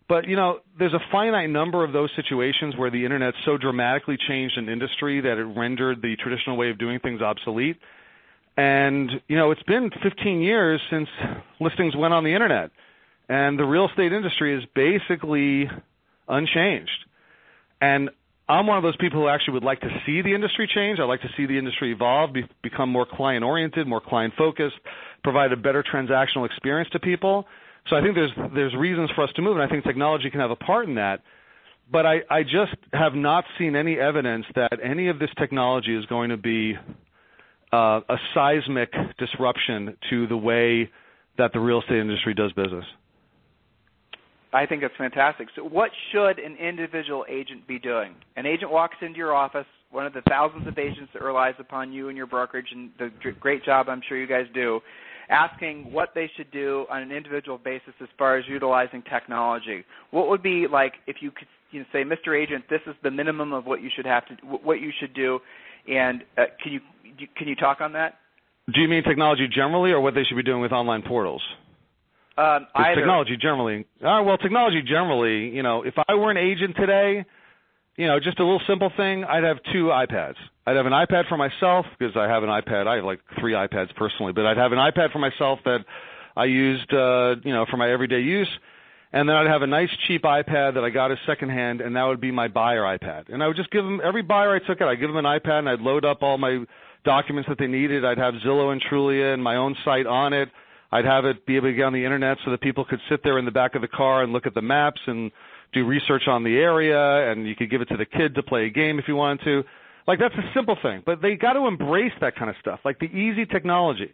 but 0.07 0.27
you 0.27 0.35
know 0.35 0.59
there's 0.77 0.93
a 0.93 1.01
finite 1.11 1.49
number 1.49 1.83
of 1.83 1.93
those 1.93 2.09
situations 2.15 2.75
where 2.77 2.91
the 2.91 3.03
internet 3.03 3.33
so 3.45 3.57
dramatically 3.57 4.17
changed 4.27 4.57
an 4.57 4.69
industry 4.69 5.21
that 5.21 5.37
it 5.37 5.45
rendered 5.57 6.01
the 6.01 6.15
traditional 6.17 6.57
way 6.57 6.69
of 6.69 6.77
doing 6.77 6.99
things 6.99 7.21
obsolete 7.21 7.77
and 8.57 9.09
you 9.27 9.37
know 9.37 9.51
it's 9.51 9.63
been 9.63 9.89
15 10.03 10.41
years 10.41 10.81
since 10.89 11.07
listings 11.59 11.95
went 11.95 12.13
on 12.13 12.23
the 12.23 12.33
internet 12.33 12.71
and 13.31 13.57
the 13.57 13.63
real 13.63 13.87
estate 13.87 14.11
industry 14.11 14.57
is 14.57 14.63
basically 14.75 15.69
unchanged. 16.27 17.05
And 17.79 18.09
I'm 18.49 18.67
one 18.67 18.75
of 18.75 18.83
those 18.83 18.97
people 18.97 19.21
who 19.21 19.29
actually 19.29 19.53
would 19.53 19.63
like 19.63 19.79
to 19.81 20.01
see 20.05 20.21
the 20.21 20.35
industry 20.35 20.69
change. 20.73 20.99
I'd 20.99 21.05
like 21.05 21.21
to 21.21 21.29
see 21.37 21.45
the 21.45 21.57
industry 21.57 21.93
evolve, 21.93 22.33
be, 22.33 22.43
become 22.61 22.89
more 22.89 23.05
client 23.09 23.45
oriented, 23.45 23.87
more 23.87 24.01
client 24.01 24.33
focused, 24.37 24.75
provide 25.23 25.51
a 25.51 25.57
better 25.57 25.83
transactional 25.83 26.45
experience 26.45 26.89
to 26.91 26.99
people. 26.99 27.45
So 27.89 27.95
I 27.95 28.01
think 28.01 28.15
there's 28.15 28.31
there's 28.53 28.75
reasons 28.75 29.09
for 29.15 29.23
us 29.23 29.29
to 29.35 29.41
move, 29.41 29.57
and 29.57 29.63
I 29.63 29.67
think 29.67 29.83
technology 29.83 30.29
can 30.29 30.39
have 30.39 30.51
a 30.51 30.55
part 30.55 30.87
in 30.87 30.95
that. 30.95 31.21
But 31.91 32.05
I, 32.05 32.21
I 32.29 32.43
just 32.43 32.75
have 32.93 33.13
not 33.15 33.43
seen 33.59 33.75
any 33.75 33.99
evidence 33.99 34.45
that 34.55 34.79
any 34.81 35.09
of 35.09 35.19
this 35.19 35.29
technology 35.37 35.95
is 35.95 36.05
going 36.05 36.29
to 36.29 36.37
be 36.37 36.75
uh, 37.73 37.99
a 38.07 38.15
seismic 38.33 38.93
disruption 39.17 39.97
to 40.09 40.27
the 40.27 40.37
way 40.37 40.89
that 41.37 41.51
the 41.53 41.59
real 41.59 41.81
estate 41.81 41.99
industry 41.99 42.33
does 42.33 42.53
business. 42.53 42.85
I 44.53 44.65
think 44.65 44.81
that's 44.81 44.93
fantastic. 44.97 45.47
So, 45.55 45.63
what 45.63 45.91
should 46.11 46.39
an 46.39 46.57
individual 46.57 47.25
agent 47.29 47.67
be 47.67 47.79
doing? 47.79 48.15
An 48.35 48.45
agent 48.45 48.69
walks 48.69 48.97
into 49.01 49.17
your 49.17 49.33
office, 49.33 49.65
one 49.91 50.05
of 50.05 50.13
the 50.13 50.21
thousands 50.29 50.67
of 50.67 50.77
agents 50.77 51.11
that 51.13 51.21
relies 51.21 51.55
upon 51.59 51.93
you 51.93 52.09
and 52.09 52.17
your 52.17 52.27
brokerage 52.27 52.67
and 52.71 52.91
the 52.99 53.11
great 53.39 53.63
job 53.63 53.87
I'm 53.87 54.01
sure 54.07 54.17
you 54.17 54.27
guys 54.27 54.45
do, 54.53 54.81
asking 55.31 55.91
what 55.91 56.09
they 56.13 56.29
should 56.35 56.51
do 56.51 56.85
on 56.89 57.01
an 57.01 57.11
individual 57.11 57.57
basis 57.57 57.93
as 58.01 58.09
far 58.17 58.37
as 58.37 58.45
utilizing 58.47 59.01
technology. 59.09 59.83
What 60.11 60.29
would 60.29 60.43
be 60.43 60.67
like 60.71 60.93
if 61.07 61.17
you 61.21 61.31
could 61.31 61.47
you 61.71 61.79
know, 61.79 61.85
say, 61.93 62.03
Mr. 62.03 62.39
Agent, 62.39 62.65
this 62.69 62.81
is 62.85 62.95
the 63.01 63.09
minimum 63.09 63.53
of 63.53 63.65
what 63.65 63.81
you 63.81 63.89
should 63.95 64.05
have 64.05 64.25
to, 64.27 64.33
what 64.45 64.81
you 64.81 64.91
should 64.99 65.13
do, 65.13 65.39
and 65.87 66.21
uh, 66.37 66.43
can 66.61 66.73
you 66.73 66.79
can 67.37 67.47
you 67.47 67.55
talk 67.55 67.81
on 67.81 67.93
that? 67.93 68.15
Do 68.73 68.81
you 68.81 68.87
mean 68.87 69.03
technology 69.03 69.47
generally, 69.47 69.91
or 69.91 70.01
what 70.01 70.13
they 70.13 70.23
should 70.23 70.35
be 70.35 70.43
doing 70.43 70.61
with 70.61 70.71
online 70.71 71.01
portals? 71.01 71.41
Um, 72.37 72.67
technology 72.95 73.37
generally. 73.39 73.85
Uh, 74.01 74.23
well, 74.23 74.37
technology 74.37 74.81
generally. 74.81 75.49
You 75.49 75.63
know, 75.63 75.83
if 75.83 75.93
I 76.07 76.15
were 76.15 76.31
an 76.31 76.37
agent 76.37 76.75
today, 76.77 77.25
you 77.97 78.07
know, 78.07 78.19
just 78.19 78.39
a 78.39 78.43
little 78.43 78.61
simple 78.67 78.91
thing, 78.95 79.23
I'd 79.23 79.43
have 79.43 79.57
two 79.71 79.85
iPads. 79.85 80.35
I'd 80.65 80.75
have 80.75 80.85
an 80.85 80.93
iPad 80.93 81.27
for 81.27 81.37
myself 81.37 81.85
because 81.99 82.15
I 82.15 82.27
have 82.27 82.43
an 82.43 82.49
iPad. 82.49 82.87
I 82.87 82.97
have 82.97 83.05
like 83.05 83.19
three 83.39 83.53
iPads 83.53 83.95
personally, 83.95 84.33
but 84.33 84.45
I'd 84.45 84.57
have 84.57 84.71
an 84.71 84.77
iPad 84.77 85.11
for 85.11 85.19
myself 85.19 85.59
that 85.65 85.79
I 86.35 86.45
used, 86.45 86.93
uh, 86.93 87.35
you 87.43 87.53
know, 87.53 87.65
for 87.69 87.77
my 87.77 87.91
everyday 87.91 88.21
use, 88.21 88.47
and 89.11 89.27
then 89.27 89.35
I'd 89.35 89.47
have 89.47 89.61
a 89.61 89.67
nice 89.67 89.89
cheap 90.07 90.23
iPad 90.23 90.75
that 90.75 90.83
I 90.83 90.89
got 90.89 91.11
as 91.11 91.17
secondhand, 91.25 91.81
and 91.81 91.95
that 91.95 92.03
would 92.03 92.21
be 92.21 92.31
my 92.31 92.47
buyer 92.47 92.83
iPad. 92.83 93.33
And 93.33 93.43
I 93.43 93.47
would 93.47 93.57
just 93.57 93.71
give 93.71 93.83
them 93.83 93.99
every 94.03 94.21
buyer 94.21 94.55
I 94.55 94.59
took 94.59 94.79
it, 94.79 94.85
I'd 94.85 94.99
give 94.99 95.09
them 95.09 95.17
an 95.17 95.25
iPad, 95.25 95.59
and 95.59 95.69
I'd 95.69 95.81
load 95.81 96.05
up 96.05 96.23
all 96.23 96.37
my 96.37 96.63
documents 97.03 97.49
that 97.49 97.57
they 97.57 97.67
needed. 97.67 98.05
I'd 98.05 98.17
have 98.17 98.35
Zillow 98.35 98.71
and 98.71 98.81
Trulia 98.81 99.33
and 99.33 99.43
my 99.43 99.57
own 99.57 99.75
site 99.83 100.05
on 100.05 100.33
it. 100.33 100.49
I'd 100.91 101.05
have 101.05 101.25
it 101.25 101.45
be 101.45 101.55
able 101.55 101.69
to 101.69 101.73
get 101.73 101.83
on 101.83 101.93
the 101.93 102.03
internet 102.03 102.37
so 102.45 102.51
that 102.51 102.61
people 102.61 102.85
could 102.85 102.99
sit 103.09 103.21
there 103.23 103.37
in 103.37 103.45
the 103.45 103.51
back 103.51 103.75
of 103.75 103.81
the 103.81 103.87
car 103.87 104.23
and 104.23 104.33
look 104.33 104.45
at 104.45 104.53
the 104.53 104.61
maps 104.61 105.01
and 105.07 105.31
do 105.73 105.85
research 105.85 106.23
on 106.27 106.43
the 106.43 106.57
area, 106.57 107.31
and 107.31 107.47
you 107.47 107.55
could 107.55 107.69
give 107.69 107.81
it 107.81 107.89
to 107.89 107.97
the 107.97 108.05
kid 108.05 108.35
to 108.35 108.43
play 108.43 108.65
a 108.65 108.69
game 108.69 108.99
if 108.99 109.05
you 109.07 109.15
wanted 109.15 109.43
to. 109.45 109.63
Like 110.07 110.19
that's 110.19 110.35
a 110.35 110.51
simple 110.53 110.77
thing, 110.81 111.03
but 111.05 111.21
they 111.21 111.35
got 111.35 111.53
to 111.53 111.67
embrace 111.67 112.13
that 112.21 112.35
kind 112.35 112.49
of 112.49 112.55
stuff, 112.59 112.79
like 112.83 112.99
the 112.99 113.05
easy 113.05 113.45
technology. 113.45 114.11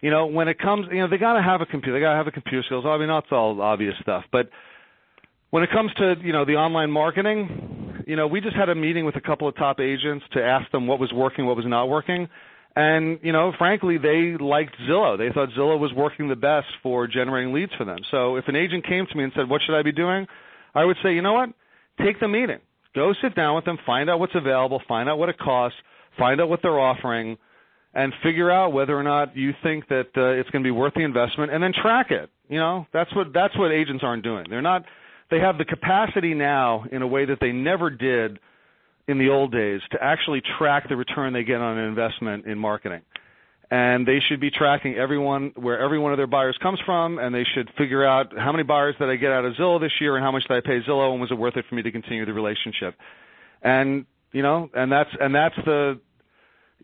You 0.00 0.10
know, 0.10 0.26
when 0.26 0.48
it 0.48 0.58
comes, 0.58 0.86
you 0.90 0.98
know, 0.98 1.08
they 1.08 1.18
got 1.18 1.34
to 1.34 1.42
have 1.42 1.60
a 1.60 1.66
computer. 1.66 1.98
They 1.98 2.02
got 2.02 2.12
to 2.12 2.16
have 2.16 2.26
a 2.26 2.30
computer 2.30 2.62
skills. 2.64 2.84
I 2.86 2.98
mean, 2.98 3.08
that's 3.08 3.26
all 3.30 3.60
obvious 3.60 3.94
stuff, 4.00 4.24
but 4.30 4.48
when 5.50 5.62
it 5.62 5.70
comes 5.70 5.92
to 5.98 6.14
you 6.20 6.32
know 6.32 6.44
the 6.44 6.54
online 6.54 6.90
marketing, 6.90 8.02
you 8.08 8.16
know, 8.16 8.26
we 8.26 8.40
just 8.40 8.56
had 8.56 8.68
a 8.68 8.74
meeting 8.74 9.04
with 9.04 9.16
a 9.16 9.20
couple 9.20 9.46
of 9.46 9.56
top 9.56 9.78
agents 9.78 10.24
to 10.32 10.42
ask 10.42 10.68
them 10.72 10.86
what 10.88 10.98
was 10.98 11.12
working, 11.12 11.46
what 11.46 11.56
was 11.56 11.66
not 11.66 11.88
working. 11.88 12.28
And 12.76 13.20
you 13.22 13.32
know, 13.32 13.52
frankly, 13.56 13.98
they 13.98 14.36
liked 14.36 14.74
Zillow. 14.88 15.16
They 15.16 15.32
thought 15.32 15.50
Zillow 15.56 15.78
was 15.78 15.92
working 15.94 16.28
the 16.28 16.34
best 16.34 16.66
for 16.82 17.06
generating 17.06 17.54
leads 17.54 17.72
for 17.78 17.84
them. 17.84 17.98
So 18.10 18.34
if 18.36 18.48
an 18.48 18.56
agent 18.56 18.84
came 18.84 19.06
to 19.06 19.16
me 19.16 19.22
and 19.22 19.32
said, 19.36 19.48
"What 19.48 19.60
should 19.64 19.76
I 19.78 19.82
be 19.82 19.92
doing?" 19.92 20.26
I 20.74 20.84
would 20.84 20.96
say, 21.02 21.14
"You 21.14 21.22
know 21.22 21.34
what? 21.34 21.50
Take 21.98 22.20
the 22.20 22.28
meeting. 22.28 22.60
Go 22.94 23.12
sit 23.22 23.34
down 23.34 23.56
with 23.56 23.64
them, 23.64 23.78
find 23.84 24.08
out 24.08 24.20
what's 24.20 24.34
available, 24.34 24.80
find 24.86 25.08
out 25.08 25.18
what 25.18 25.28
it 25.28 25.38
costs, 25.38 25.78
find 26.16 26.40
out 26.40 26.48
what 26.48 26.60
they're 26.62 26.78
offering, 26.78 27.36
and 27.92 28.12
figure 28.22 28.50
out 28.50 28.72
whether 28.72 28.96
or 28.96 29.02
not 29.02 29.36
you 29.36 29.52
think 29.62 29.88
that 29.88 30.08
uh, 30.16 30.40
it's 30.40 30.50
going 30.50 30.62
to 30.62 30.66
be 30.66 30.70
worth 30.72 30.94
the 30.94 31.02
investment, 31.04 31.52
and 31.52 31.62
then 31.62 31.72
track 31.72 32.10
it. 32.10 32.30
You 32.48 32.58
know, 32.58 32.86
that's 32.92 33.14
what 33.14 33.32
that's 33.32 33.56
what 33.58 33.72
agents 33.72 34.02
aren't 34.04 34.22
doing. 34.22 34.46
They're 34.48 34.62
not. 34.62 34.84
They 35.30 35.40
have 35.40 35.58
the 35.58 35.64
capacity 35.64 36.34
now 36.34 36.84
in 36.92 37.02
a 37.02 37.06
way 37.06 37.24
that 37.24 37.38
they 37.40 37.50
never 37.50 37.90
did 37.90 38.38
in 39.08 39.18
the 39.18 39.28
old 39.28 39.52
days 39.52 39.80
to 39.92 39.98
actually 40.02 40.42
track 40.58 40.88
the 40.88 40.96
return 40.96 41.32
they 41.32 41.44
get 41.44 41.60
on 41.60 41.78
an 41.78 41.88
investment 41.88 42.46
in 42.46 42.58
marketing 42.58 43.00
and 43.74 44.06
they 44.06 44.20
should 44.28 44.38
be 44.38 44.52
tracking 44.52 44.94
everyone 44.94 45.50
where 45.56 45.80
every 45.80 45.98
one 45.98 46.12
of 46.12 46.16
their 46.16 46.28
buyers 46.28 46.56
comes 46.62 46.78
from, 46.86 47.18
and 47.18 47.34
they 47.34 47.44
should 47.54 47.68
figure 47.76 48.06
out 48.06 48.32
how 48.38 48.52
many 48.52 48.62
buyers 48.62 48.94
did 49.00 49.10
I 49.10 49.16
get 49.16 49.32
out 49.32 49.44
of 49.44 49.54
Zillow 49.54 49.80
this 49.80 49.90
year, 50.00 50.14
and 50.14 50.24
how 50.24 50.30
much 50.30 50.44
did 50.46 50.56
I 50.56 50.60
pay 50.60 50.80
Zillow, 50.88 51.10
and 51.10 51.20
was 51.20 51.32
it 51.32 51.34
worth 51.34 51.56
it 51.56 51.64
for 51.68 51.74
me 51.74 51.82
to 51.82 51.90
continue 51.90 52.24
the 52.24 52.32
relationship? 52.32 52.94
And 53.62 54.06
you 54.30 54.42
know, 54.42 54.70
and 54.74 54.92
that's 54.92 55.10
and 55.20 55.34
that's 55.34 55.56
the 55.64 55.98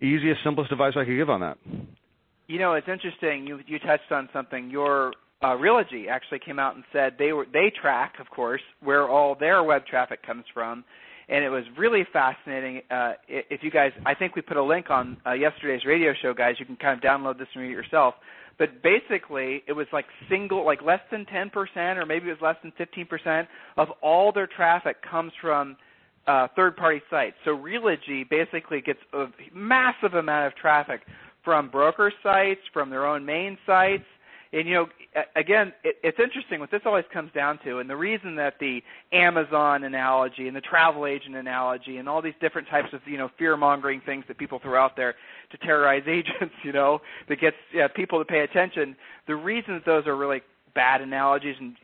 easiest, 0.02 0.42
simplest 0.42 0.72
advice 0.72 0.94
I 0.96 1.04
could 1.04 1.16
give 1.16 1.30
on 1.30 1.40
that. 1.42 1.58
You 2.48 2.58
know, 2.58 2.74
it's 2.74 2.88
interesting. 2.88 3.46
You 3.46 3.60
you 3.68 3.78
touched 3.78 4.10
on 4.10 4.28
something. 4.32 4.68
Your 4.68 5.12
uh, 5.42 5.54
Realogy 5.54 6.08
actually 6.08 6.40
came 6.40 6.58
out 6.58 6.74
and 6.74 6.82
said 6.92 7.14
they 7.20 7.32
were 7.32 7.46
they 7.52 7.70
track, 7.80 8.14
of 8.18 8.28
course, 8.30 8.62
where 8.82 9.08
all 9.08 9.36
their 9.38 9.62
web 9.62 9.86
traffic 9.86 10.26
comes 10.26 10.44
from, 10.52 10.82
and 11.30 11.44
it 11.44 11.48
was 11.48 11.62
really 11.78 12.04
fascinating. 12.12 12.82
Uh, 12.90 13.12
if 13.28 13.62
you 13.62 13.70
guys, 13.70 13.92
I 14.04 14.14
think 14.14 14.34
we 14.34 14.42
put 14.42 14.56
a 14.56 14.62
link 14.62 14.90
on 14.90 15.16
uh, 15.24 15.32
yesterday's 15.32 15.84
radio 15.86 16.12
show, 16.20 16.34
guys. 16.34 16.56
You 16.58 16.66
can 16.66 16.76
kind 16.76 16.98
of 16.98 17.02
download 17.02 17.38
this 17.38 17.46
and 17.54 17.62
read 17.62 17.70
it 17.70 17.74
yourself. 17.74 18.14
But 18.58 18.82
basically, 18.82 19.62
it 19.68 19.72
was 19.72 19.86
like 19.92 20.06
single, 20.28 20.66
like 20.66 20.82
less 20.82 21.00
than 21.10 21.24
10%, 21.24 21.96
or 21.96 22.04
maybe 22.04 22.28
it 22.28 22.36
was 22.40 22.42
less 22.42 22.56
than 22.62 22.72
15% 22.78 23.46
of 23.76 23.88
all 24.02 24.32
their 24.32 24.48
traffic 24.48 24.96
comes 25.08 25.32
from 25.40 25.76
uh, 26.26 26.48
third-party 26.56 27.00
sites. 27.08 27.36
So 27.44 27.56
Realogy 27.56 28.28
basically 28.28 28.80
gets 28.80 28.98
a 29.14 29.26
massive 29.54 30.14
amount 30.14 30.48
of 30.48 30.56
traffic 30.56 31.02
from 31.44 31.70
broker 31.70 32.12
sites, 32.22 32.60
from 32.72 32.90
their 32.90 33.06
own 33.06 33.24
main 33.24 33.56
sites, 33.64 34.04
and 34.52 34.66
you 34.66 34.74
know, 34.74 34.86
again, 35.36 35.72
it, 35.84 35.96
it's 36.02 36.18
interesting 36.18 36.58
what 36.58 36.70
this 36.70 36.82
always 36.84 37.04
comes 37.12 37.30
down 37.32 37.60
to, 37.64 37.78
and 37.78 37.88
the 37.88 37.96
reason 37.96 38.34
that 38.36 38.54
the 38.58 38.82
Amazon 39.12 39.84
analogy 39.84 40.48
and 40.48 40.56
the 40.56 40.60
travel 40.60 41.06
agent 41.06 41.36
analogy 41.36 41.98
and 41.98 42.08
all 42.08 42.20
these 42.20 42.34
different 42.40 42.68
types 42.68 42.92
of 42.92 43.00
you 43.06 43.16
know 43.16 43.30
fear 43.38 43.56
mongering 43.56 44.00
things 44.04 44.24
that 44.26 44.38
people 44.38 44.58
throw 44.58 44.80
out 44.80 44.96
there 44.96 45.14
to 45.50 45.58
terrorize 45.58 46.02
agents, 46.08 46.54
you 46.64 46.72
know, 46.72 47.00
that 47.28 47.40
gets 47.40 47.56
yeah, 47.72 47.86
people 47.88 48.18
to 48.18 48.24
pay 48.24 48.40
attention. 48.40 48.96
The 49.26 49.36
reason 49.36 49.74
that 49.74 49.84
those 49.84 50.06
are 50.06 50.16
really 50.16 50.42
bad 50.74 51.00
analogies 51.00 51.56
and 51.58 51.76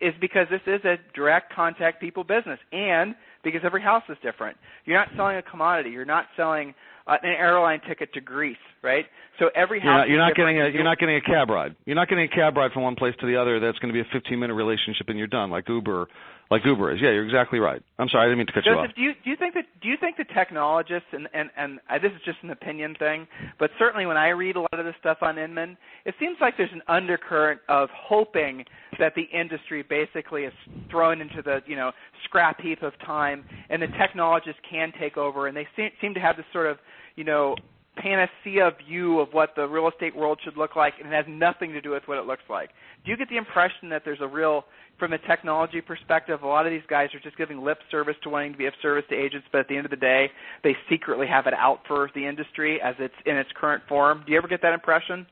is 0.00 0.14
because 0.20 0.46
this 0.50 0.62
is 0.66 0.84
a 0.84 0.96
direct 1.14 1.52
contact 1.52 2.00
people 2.00 2.24
business, 2.24 2.58
and 2.72 3.14
because 3.44 3.60
every 3.64 3.82
house 3.82 4.02
is 4.08 4.16
different. 4.22 4.56
You're 4.84 4.98
not 4.98 5.08
selling 5.16 5.36
a 5.36 5.42
commodity. 5.42 5.90
You're 5.90 6.04
not 6.04 6.26
selling 6.36 6.74
uh, 7.06 7.16
an 7.22 7.30
airline 7.30 7.80
ticket 7.88 8.12
to 8.14 8.20
Greece, 8.20 8.56
right? 8.82 9.04
So 9.38 9.50
every 9.54 9.80
house. 9.80 10.06
You're 10.08 10.18
not, 10.18 10.34
you're 10.36 10.46
not 10.48 10.58
getting 10.58 10.60
a 10.60 10.68
you're 10.68 10.84
not 10.84 10.98
getting 10.98 11.16
a 11.16 11.20
cab 11.20 11.50
ride. 11.50 11.74
You're 11.86 11.96
not 11.96 12.08
getting 12.08 12.24
a 12.24 12.34
cab 12.34 12.56
ride 12.56 12.72
from 12.72 12.82
one 12.82 12.94
place 12.94 13.14
to 13.20 13.26
the 13.26 13.40
other. 13.40 13.58
That's 13.60 13.78
going 13.78 13.92
to 13.92 13.94
be 13.94 14.00
a 14.00 14.12
15 14.12 14.38
minute 14.38 14.54
relationship 14.54 15.08
and 15.08 15.18
you're 15.18 15.26
done, 15.26 15.50
like 15.50 15.68
Uber, 15.68 16.08
like 16.50 16.64
Uber 16.64 16.92
is. 16.92 17.00
Yeah, 17.00 17.10
you're 17.10 17.24
exactly 17.24 17.58
right. 17.58 17.82
I'm 17.98 18.08
sorry, 18.08 18.24
I 18.24 18.26
didn't 18.26 18.38
mean 18.38 18.46
to 18.48 18.52
cut 18.52 18.64
Joseph, 18.64 18.74
you 18.74 18.88
off. 18.88 18.94
Do 18.96 19.02
you 19.02 19.12
do 19.24 19.30
you 19.30 19.36
think 19.36 19.54
that 19.54 19.64
do 19.80 19.88
you 19.88 19.96
think 20.00 20.16
the 20.16 20.24
technologists 20.24 21.08
and 21.12 21.28
and 21.32 21.50
and 21.56 21.78
uh, 21.88 21.98
this 21.98 22.12
is 22.12 22.20
just 22.24 22.38
an 22.42 22.50
opinion 22.50 22.94
thing, 22.98 23.26
but 23.58 23.70
certainly 23.78 24.06
when 24.06 24.16
I 24.16 24.28
read 24.28 24.56
a 24.56 24.60
lot 24.60 24.78
of 24.78 24.84
this 24.84 24.94
stuff 25.00 25.18
on 25.22 25.38
Inman, 25.38 25.76
it 26.04 26.14
seems 26.18 26.36
like 26.40 26.56
there's 26.56 26.72
an 26.72 26.82
undercurrent 26.88 27.60
of 27.68 27.88
hoping 27.94 28.64
that 28.98 29.14
the 29.14 29.24
industry 29.32 29.82
basically 29.82 30.44
is 30.44 30.52
thrown 30.90 31.20
into 31.20 31.42
the 31.42 31.60
you 31.66 31.76
know 31.76 31.92
scrap 32.24 32.60
heap 32.60 32.82
of 32.82 32.92
time, 33.04 33.44
and 33.70 33.80
the 33.80 33.88
technologists 33.98 34.60
can 34.68 34.92
take 34.98 35.16
over, 35.16 35.46
and 35.46 35.56
they 35.56 35.66
seem, 35.76 35.90
seem 36.00 36.14
to 36.14 36.20
have 36.20 36.36
this 36.36 36.46
sort 36.52 36.66
of 36.66 36.78
you 37.16 37.24
know, 37.24 37.54
panacea 38.02 38.70
view 38.86 39.20
of 39.20 39.28
what 39.32 39.50
the 39.56 39.66
real 39.66 39.88
estate 39.88 40.14
world 40.14 40.38
should 40.44 40.56
look 40.56 40.76
like, 40.76 40.94
and 40.98 41.12
it 41.12 41.16
has 41.16 41.26
nothing 41.28 41.72
to 41.72 41.80
do 41.80 41.90
with 41.90 42.02
what 42.06 42.18
it 42.18 42.26
looks 42.26 42.42
like. 42.48 42.70
Do 43.04 43.10
you 43.10 43.16
get 43.16 43.28
the 43.28 43.36
impression 43.36 43.88
that 43.90 44.02
there's 44.04 44.20
a 44.20 44.26
real, 44.26 44.64
from 44.98 45.12
a 45.12 45.18
technology 45.18 45.80
perspective, 45.80 46.42
a 46.42 46.46
lot 46.46 46.66
of 46.66 46.72
these 46.72 46.82
guys 46.88 47.08
are 47.14 47.20
just 47.20 47.36
giving 47.36 47.62
lip 47.62 47.78
service 47.90 48.16
to 48.22 48.30
wanting 48.30 48.52
to 48.52 48.58
be 48.58 48.66
of 48.66 48.74
service 48.82 49.04
to 49.10 49.16
agents, 49.16 49.46
but 49.52 49.58
at 49.58 49.68
the 49.68 49.76
end 49.76 49.86
of 49.86 49.90
the 49.90 49.96
day, 49.96 50.30
they 50.62 50.76
secretly 50.88 51.26
have 51.26 51.46
it 51.46 51.54
out 51.54 51.80
for 51.86 52.10
the 52.14 52.26
industry 52.26 52.80
as 52.82 52.94
it's 52.98 53.14
in 53.26 53.36
its 53.36 53.50
current 53.54 53.82
form? 53.88 54.22
Do 54.26 54.32
you 54.32 54.38
ever 54.38 54.48
get 54.48 54.62
that 54.62 54.74
impression? 54.74 55.26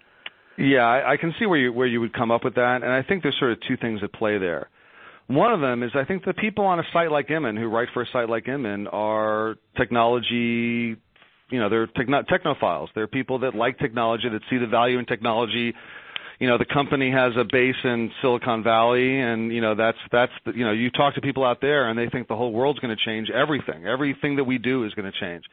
Yeah, 0.58 0.86
I, 0.86 1.12
I 1.12 1.16
can 1.16 1.32
see 1.38 1.46
where 1.46 1.58
you 1.58 1.72
where 1.72 1.86
you 1.86 2.00
would 2.00 2.12
come 2.12 2.32
up 2.32 2.44
with 2.44 2.56
that, 2.56 2.80
and 2.82 2.90
I 2.90 3.02
think 3.02 3.22
there's 3.22 3.36
sort 3.38 3.52
of 3.52 3.58
two 3.68 3.76
things 3.76 4.00
at 4.02 4.12
play 4.12 4.38
there. 4.38 4.68
One 5.28 5.52
of 5.52 5.60
them 5.60 5.82
is 5.82 5.90
I 5.94 6.04
think 6.04 6.24
the 6.24 6.32
people 6.32 6.64
on 6.64 6.80
a 6.80 6.82
site 6.92 7.12
like 7.12 7.30
Inman 7.30 7.56
who 7.56 7.68
write 7.68 7.88
for 7.92 8.02
a 8.02 8.06
site 8.12 8.28
like 8.28 8.48
Inman 8.48 8.88
are 8.88 9.56
technology 9.76 10.96
you 11.50 11.58
know 11.58 11.68
they're 11.68 11.86
techno- 11.86 12.22
technophiles. 12.22 12.88
They're 12.94 13.06
people 13.06 13.40
that 13.40 13.54
like 13.54 13.78
technology, 13.78 14.28
that 14.28 14.42
see 14.50 14.58
the 14.58 14.66
value 14.66 14.98
in 14.98 15.06
technology. 15.06 15.74
You 16.38 16.46
know, 16.46 16.56
the 16.56 16.66
company 16.66 17.10
has 17.10 17.32
a 17.36 17.44
base 17.44 17.74
in 17.82 18.12
Silicon 18.22 18.62
Valley, 18.62 19.20
and 19.20 19.52
you 19.52 19.60
know 19.60 19.74
that's 19.74 19.98
that's 20.12 20.32
the, 20.44 20.52
you 20.52 20.64
know 20.64 20.72
you 20.72 20.90
talk 20.90 21.14
to 21.14 21.20
people 21.20 21.44
out 21.44 21.60
there, 21.60 21.88
and 21.88 21.98
they 21.98 22.08
think 22.08 22.28
the 22.28 22.36
whole 22.36 22.52
world's 22.52 22.78
going 22.78 22.96
to 22.96 23.04
change. 23.04 23.28
Everything, 23.30 23.86
everything 23.86 24.36
that 24.36 24.44
we 24.44 24.58
do 24.58 24.84
is 24.84 24.94
going 24.94 25.10
to 25.10 25.18
change. 25.18 25.44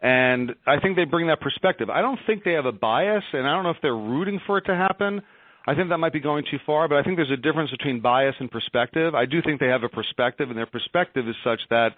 And 0.00 0.54
I 0.66 0.78
think 0.80 0.96
they 0.96 1.04
bring 1.04 1.26
that 1.26 1.40
perspective. 1.40 1.90
I 1.90 2.02
don't 2.02 2.20
think 2.26 2.44
they 2.44 2.52
have 2.52 2.66
a 2.66 2.72
bias, 2.72 3.24
and 3.32 3.48
I 3.48 3.54
don't 3.54 3.64
know 3.64 3.70
if 3.70 3.78
they're 3.82 3.96
rooting 3.96 4.40
for 4.46 4.58
it 4.58 4.66
to 4.66 4.74
happen. 4.74 5.22
I 5.66 5.74
think 5.74 5.88
that 5.90 5.98
might 5.98 6.12
be 6.12 6.20
going 6.20 6.44
too 6.50 6.58
far, 6.64 6.88
but 6.88 6.96
I 6.96 7.02
think 7.02 7.16
there's 7.16 7.30
a 7.30 7.36
difference 7.36 7.70
between 7.70 8.00
bias 8.00 8.34
and 8.38 8.50
perspective. 8.50 9.14
I 9.14 9.26
do 9.26 9.42
think 9.42 9.60
they 9.60 9.66
have 9.66 9.82
a 9.82 9.88
perspective, 9.88 10.48
and 10.48 10.56
their 10.56 10.66
perspective 10.66 11.28
is 11.28 11.34
such 11.44 11.60
that 11.70 11.90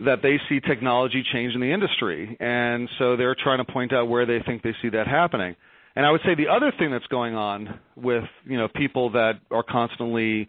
that 0.00 0.22
they 0.22 0.40
see 0.48 0.60
technology 0.60 1.24
change 1.32 1.54
in 1.54 1.60
the 1.60 1.72
industry, 1.72 2.36
and 2.40 2.88
so 2.98 3.16
they're 3.16 3.36
trying 3.36 3.64
to 3.64 3.72
point 3.72 3.92
out 3.92 4.08
where 4.08 4.26
they 4.26 4.40
think 4.44 4.62
they 4.62 4.74
see 4.82 4.88
that 4.90 5.06
happening. 5.06 5.54
And 5.96 6.04
I 6.04 6.10
would 6.10 6.22
say 6.24 6.34
the 6.34 6.48
other 6.48 6.72
thing 6.76 6.90
that's 6.90 7.06
going 7.06 7.36
on 7.36 7.78
with 7.96 8.24
you 8.44 8.58
know 8.58 8.68
people 8.68 9.10
that 9.10 9.34
are 9.50 9.62
constantly 9.62 10.48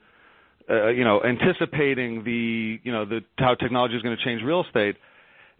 uh, 0.69 0.87
you 0.87 1.03
know 1.03 1.21
anticipating 1.23 2.23
the 2.23 2.79
you 2.83 2.91
know 2.91 3.05
the 3.05 3.21
how 3.37 3.53
technology 3.53 3.95
is 3.95 4.01
going 4.01 4.17
to 4.17 4.23
change 4.23 4.41
real 4.41 4.63
estate 4.65 4.95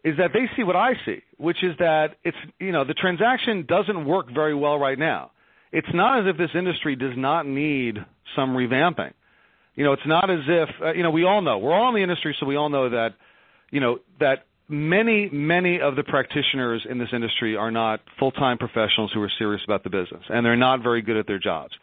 is 0.04 0.18
that 0.18 0.32
they 0.34 0.46
see 0.56 0.64
what 0.64 0.76
I 0.76 0.94
see, 1.06 1.22
which 1.38 1.64
is 1.64 1.76
that 1.78 2.16
it's 2.24 2.38
you 2.60 2.72
know 2.72 2.86
the 2.86 2.96
transaction 2.96 3.66
doesn't 3.68 4.06
work 4.06 4.28
very 4.34 4.56
well 4.56 4.80
right 4.80 4.98
now. 4.98 5.32
It's 5.72 5.88
not 5.94 6.20
as 6.20 6.26
if 6.28 6.38
this 6.38 6.52
industry 6.56 6.96
does 6.96 7.16
not 7.16 7.46
need 7.46 7.98
some 8.36 8.56
revamping. 8.56 9.14
You 9.76 9.84
know, 9.84 9.94
it's 9.94 10.08
not 10.08 10.30
as 10.30 10.40
if 10.48 10.70
uh, 10.82 10.94
you 10.94 11.04
know 11.04 11.12
we 11.12 11.24
all 11.24 11.42
know 11.42 11.60
we're 11.60 11.74
all 11.74 11.90
in 11.90 11.96
the 11.96 12.02
industry, 12.02 12.36
so 12.40 12.48
we 12.48 12.56
all 12.56 12.70
know 12.70 12.90
that 12.90 13.14
you 13.72 13.80
know 13.80 14.00
that 14.20 14.46
many 14.68 15.30
many 15.30 15.80
of 15.80 15.96
the 15.96 16.04
practitioners 16.04 16.86
in 16.90 16.98
this 16.98 17.10
industry 17.14 17.56
are 17.56 17.72
not 17.72 18.02
full-time 18.20 18.58
professionals 18.58 19.12
who 19.14 19.22
are 19.22 19.32
serious 19.38 19.62
about 19.66 19.84
the 19.84 19.90
business 19.90 20.24
and 20.30 20.46
they're 20.46 20.56
not 20.56 20.82
very 20.82 21.02
good 21.02 21.18
at 21.18 21.28
their 21.28 21.40
jobs. 21.40 21.74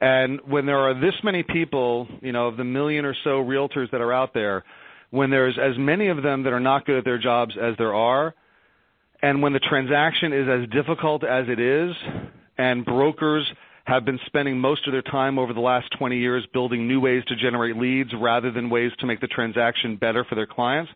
And 0.00 0.40
when 0.46 0.66
there 0.66 0.78
are 0.78 0.94
this 0.94 1.14
many 1.22 1.42
people 1.42 2.08
you 2.20 2.32
know 2.32 2.48
of 2.48 2.56
the 2.56 2.64
million 2.64 3.04
or 3.04 3.14
so 3.24 3.42
realtors 3.42 3.90
that 3.92 4.00
are 4.00 4.12
out 4.12 4.34
there 4.34 4.64
when 5.10 5.30
there's 5.30 5.56
as 5.58 5.78
many 5.78 6.08
of 6.08 6.22
them 6.22 6.42
that 6.42 6.52
are 6.52 6.60
not 6.60 6.84
good 6.84 6.98
at 6.98 7.04
their 7.04 7.18
jobs 7.18 7.54
as 7.60 7.74
there 7.78 7.94
are 7.94 8.34
and 9.22 9.40
when 9.40 9.52
the 9.52 9.60
transaction 9.60 10.32
is 10.32 10.48
as 10.48 10.68
difficult 10.70 11.24
as 11.24 11.46
it 11.48 11.60
is 11.60 11.94
and 12.58 12.84
brokers 12.84 13.46
have 13.84 14.04
been 14.04 14.18
spending 14.26 14.58
most 14.58 14.84
of 14.88 14.92
their 14.92 15.02
time 15.02 15.38
over 15.38 15.52
the 15.54 15.60
last 15.60 15.86
20 15.96 16.18
years 16.18 16.44
building 16.52 16.88
new 16.88 17.00
ways 17.00 17.22
to 17.28 17.36
generate 17.36 17.76
leads 17.76 18.10
rather 18.20 18.50
than 18.50 18.68
ways 18.68 18.90
to 18.98 19.06
make 19.06 19.20
the 19.20 19.28
transaction 19.28 19.96
better 19.96 20.24
for 20.24 20.34
their 20.34 20.46
clients 20.46 20.90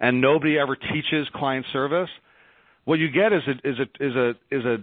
and 0.00 0.20
nobody 0.20 0.58
ever 0.58 0.76
teaches 0.76 1.28
client 1.34 1.66
service, 1.72 2.10
what 2.84 2.98
you 2.98 3.10
get 3.10 3.32
is 3.32 3.42
a, 3.46 3.68
is 3.68 3.78
a, 3.78 4.04
is 4.04 4.14
a, 4.14 4.30
is 4.50 4.64
a, 4.64 4.76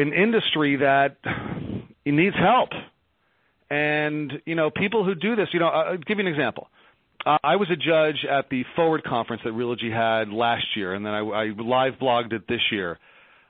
an 0.00 0.12
industry 0.12 0.76
that 0.76 1.16
needs 2.06 2.36
help. 2.36 2.70
And 3.70 4.32
you 4.44 4.54
know, 4.54 4.70
people 4.70 5.04
who 5.04 5.14
do 5.14 5.34
this, 5.36 5.48
you 5.52 5.60
know, 5.60 5.68
I'll 5.68 5.98
give 5.98 6.18
you 6.18 6.26
an 6.26 6.32
example. 6.32 6.68
Uh, 7.24 7.38
I 7.42 7.56
was 7.56 7.68
a 7.70 7.76
judge 7.76 8.24
at 8.24 8.48
the 8.50 8.64
Forward 8.76 9.02
conference 9.02 9.42
that 9.44 9.52
Realogy 9.52 9.90
had 9.90 10.32
last 10.32 10.64
year, 10.76 10.94
and 10.94 11.04
then 11.04 11.12
I, 11.12 11.18
I 11.18 11.44
live 11.46 11.94
blogged 11.94 12.32
it 12.32 12.46
this 12.46 12.60
year, 12.70 12.98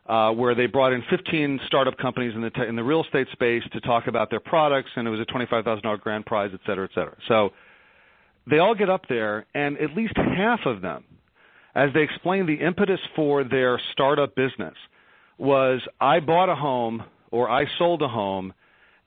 uh, 0.07 0.31
where 0.33 0.55
they 0.55 0.65
brought 0.65 0.95
in 0.95 1.03
15 1.11 1.61
startup 1.67 1.99
companies 1.99 2.35
in 2.35 2.41
the 2.41 2.49
te- 2.49 2.67
in 2.67 2.77
the 2.77 2.85
real 2.85 3.05
estate 3.05 3.27
space 3.33 3.63
to 3.73 3.81
talk 3.81 4.07
about 4.07 4.31
their 4.31 4.41
products, 4.41 4.91
and 4.97 5.07
it 5.07 5.11
was 5.11 5.21
a 5.21 5.27
$25,000 5.27 6.01
grand 6.01 6.25
prize, 6.25 6.51
et 6.55 6.61
cetera, 6.67 6.85
et 6.85 6.95
cetera. 6.95 7.17
So 7.29 7.53
they 8.49 8.59
all 8.59 8.75
get 8.75 8.89
up 8.91 9.03
there, 9.09 9.47
and 9.55 9.79
at 9.79 9.97
least 9.97 10.17
half 10.17 10.61
of 10.67 10.81
them, 10.81 11.05
as 11.75 11.93
they 11.93 12.03
explain 12.03 12.47
the 12.47 12.55
impetus 12.55 13.01
for 13.15 13.45
their 13.45 13.81
startup 13.93 14.35
business, 14.35 14.75
was 15.39 15.83
I 16.01 16.21
bought 16.21 16.49
a 16.49 16.55
home 16.55 17.05
or 17.31 17.51
I 17.51 17.67
sold 17.79 18.03
a 18.03 18.09
home 18.09 18.55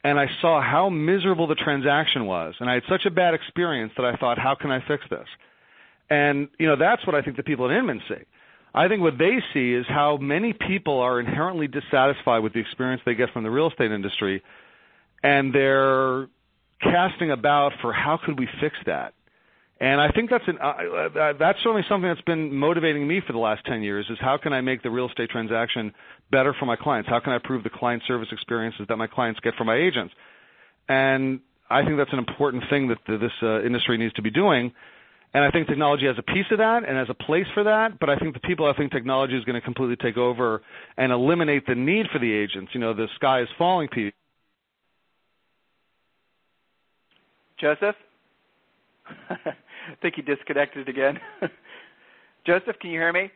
and 0.04 0.20
I 0.20 0.28
saw 0.42 0.62
how 0.62 0.90
miserable 0.90 1.48
the 1.48 1.56
transaction 1.56 2.26
was, 2.26 2.56
and 2.60 2.70
I 2.70 2.76
had 2.76 2.84
such 2.88 3.06
a 3.06 3.12
bad 3.12 3.34
experience 3.34 3.92
that 3.98 4.06
I 4.06 4.16
thought, 4.16 4.38
how 4.38 4.56
can 4.56 4.72
I 4.72 4.80
fix 4.88 5.04
this? 5.10 5.28
And 6.10 6.48
you 6.58 6.68
know, 6.68 6.78
that's 6.78 7.06
what 7.06 7.16
I 7.16 7.22
think 7.22 7.36
the 7.38 7.44
people 7.44 7.70
at 7.70 7.76
Inman 7.76 8.02
see. 8.08 8.24
I 8.74 8.88
think 8.88 9.02
what 9.02 9.18
they 9.18 9.40
see 9.54 9.74
is 9.74 9.86
how 9.88 10.18
many 10.18 10.54
people 10.54 11.00
are 11.00 11.20
inherently 11.20 11.68
dissatisfied 11.68 12.44
with 12.44 12.54
the 12.54 12.60
experience 12.60 13.02
they 13.06 13.16
get 13.16 13.32
from 13.34 13.44
the 13.44 13.50
real 13.50 13.70
estate 13.70 13.92
industry, 13.92 14.42
and 15.24 15.54
they're 15.54 16.28
casting 16.82 17.32
about 17.32 17.74
for 17.82 17.92
how 17.92 18.18
could 18.24 18.40
we 18.40 18.48
fix 18.62 18.78
that. 18.86 19.14
And 19.82 20.02
I 20.02 20.12
think 20.12 20.30
that's 20.30 20.44
an 20.48 20.58
uh, 20.62 20.68
uh, 20.68 21.34
that's 21.40 21.58
certainly 21.60 21.84
something 21.88 22.10
that's 22.10 22.22
been 22.22 22.54
motivating 22.54 23.08
me 23.08 23.22
for 23.26 23.32
the 23.32 23.40
last 23.40 23.66
10 23.66 23.82
years 23.82 24.06
is 24.10 24.18
how 24.20 24.38
can 24.38 24.52
I 24.52 24.60
make 24.60 24.84
the 24.84 24.90
real 24.90 25.08
estate 25.08 25.30
transaction 25.30 25.94
better 26.32 26.54
for 26.60 26.66
my 26.66 26.76
clients? 26.76 27.10
How 27.10 27.22
can 27.22 27.32
I 27.32 27.38
improve 27.38 27.64
the 27.64 27.70
client 27.70 28.04
service 28.06 28.28
experiences 28.32 28.86
that 28.90 28.98
my 28.98 29.08
clients 29.08 29.40
get 29.40 29.56
from 29.56 29.68
my 29.68 29.78
agents? 29.78 30.14
And 30.90 31.40
I 31.70 31.86
think 31.86 31.98
that's 31.98 32.12
an 32.12 32.20
important 32.20 32.64
thing 32.70 32.90
that 32.90 32.98
this 33.08 33.32
uh, 33.42 33.62
industry 33.62 33.98
needs 33.98 34.14
to 34.16 34.22
be 34.22 34.32
doing. 34.32 34.74
And 35.34 35.46
I 35.46 35.52
think 35.52 35.68
technology 35.68 36.08
has 36.08 36.16
a 36.18 36.24
piece 36.24 36.48
of 36.52 36.58
that 36.58 36.84
and 36.86 36.98
has 36.98 37.08
a 37.10 37.14
place 37.14 37.46
for 37.54 37.64
that. 37.64 38.00
But 38.00 38.10
I 38.10 38.18
think 38.18 38.34
the 38.34 38.40
people 38.42 38.66
I 38.66 38.74
think 38.74 38.92
technology 38.92 39.38
is 39.38 39.46
going 39.46 39.56
to 39.56 39.62
completely 39.62 39.96
take 39.96 40.18
over 40.18 40.62
and 40.98 41.12
eliminate 41.12 41.68
the 41.68 41.76
need 41.76 42.08
for 42.12 42.20
the 42.20 42.34
agents. 42.34 42.72
You 42.74 42.82
know, 42.82 42.94
the 42.94 43.08
sky 43.16 43.42
is 43.42 43.48
falling 43.58 43.88
piece. 43.88 44.12
Joseph? 47.62 47.96
I 49.90 49.96
think 50.02 50.16
he 50.16 50.22
disconnected 50.22 50.88
again. 50.88 51.20
Joseph, 52.46 52.78
can 52.80 52.92
you 52.92 53.00
hear 53.00 53.14
me? 53.14 53.32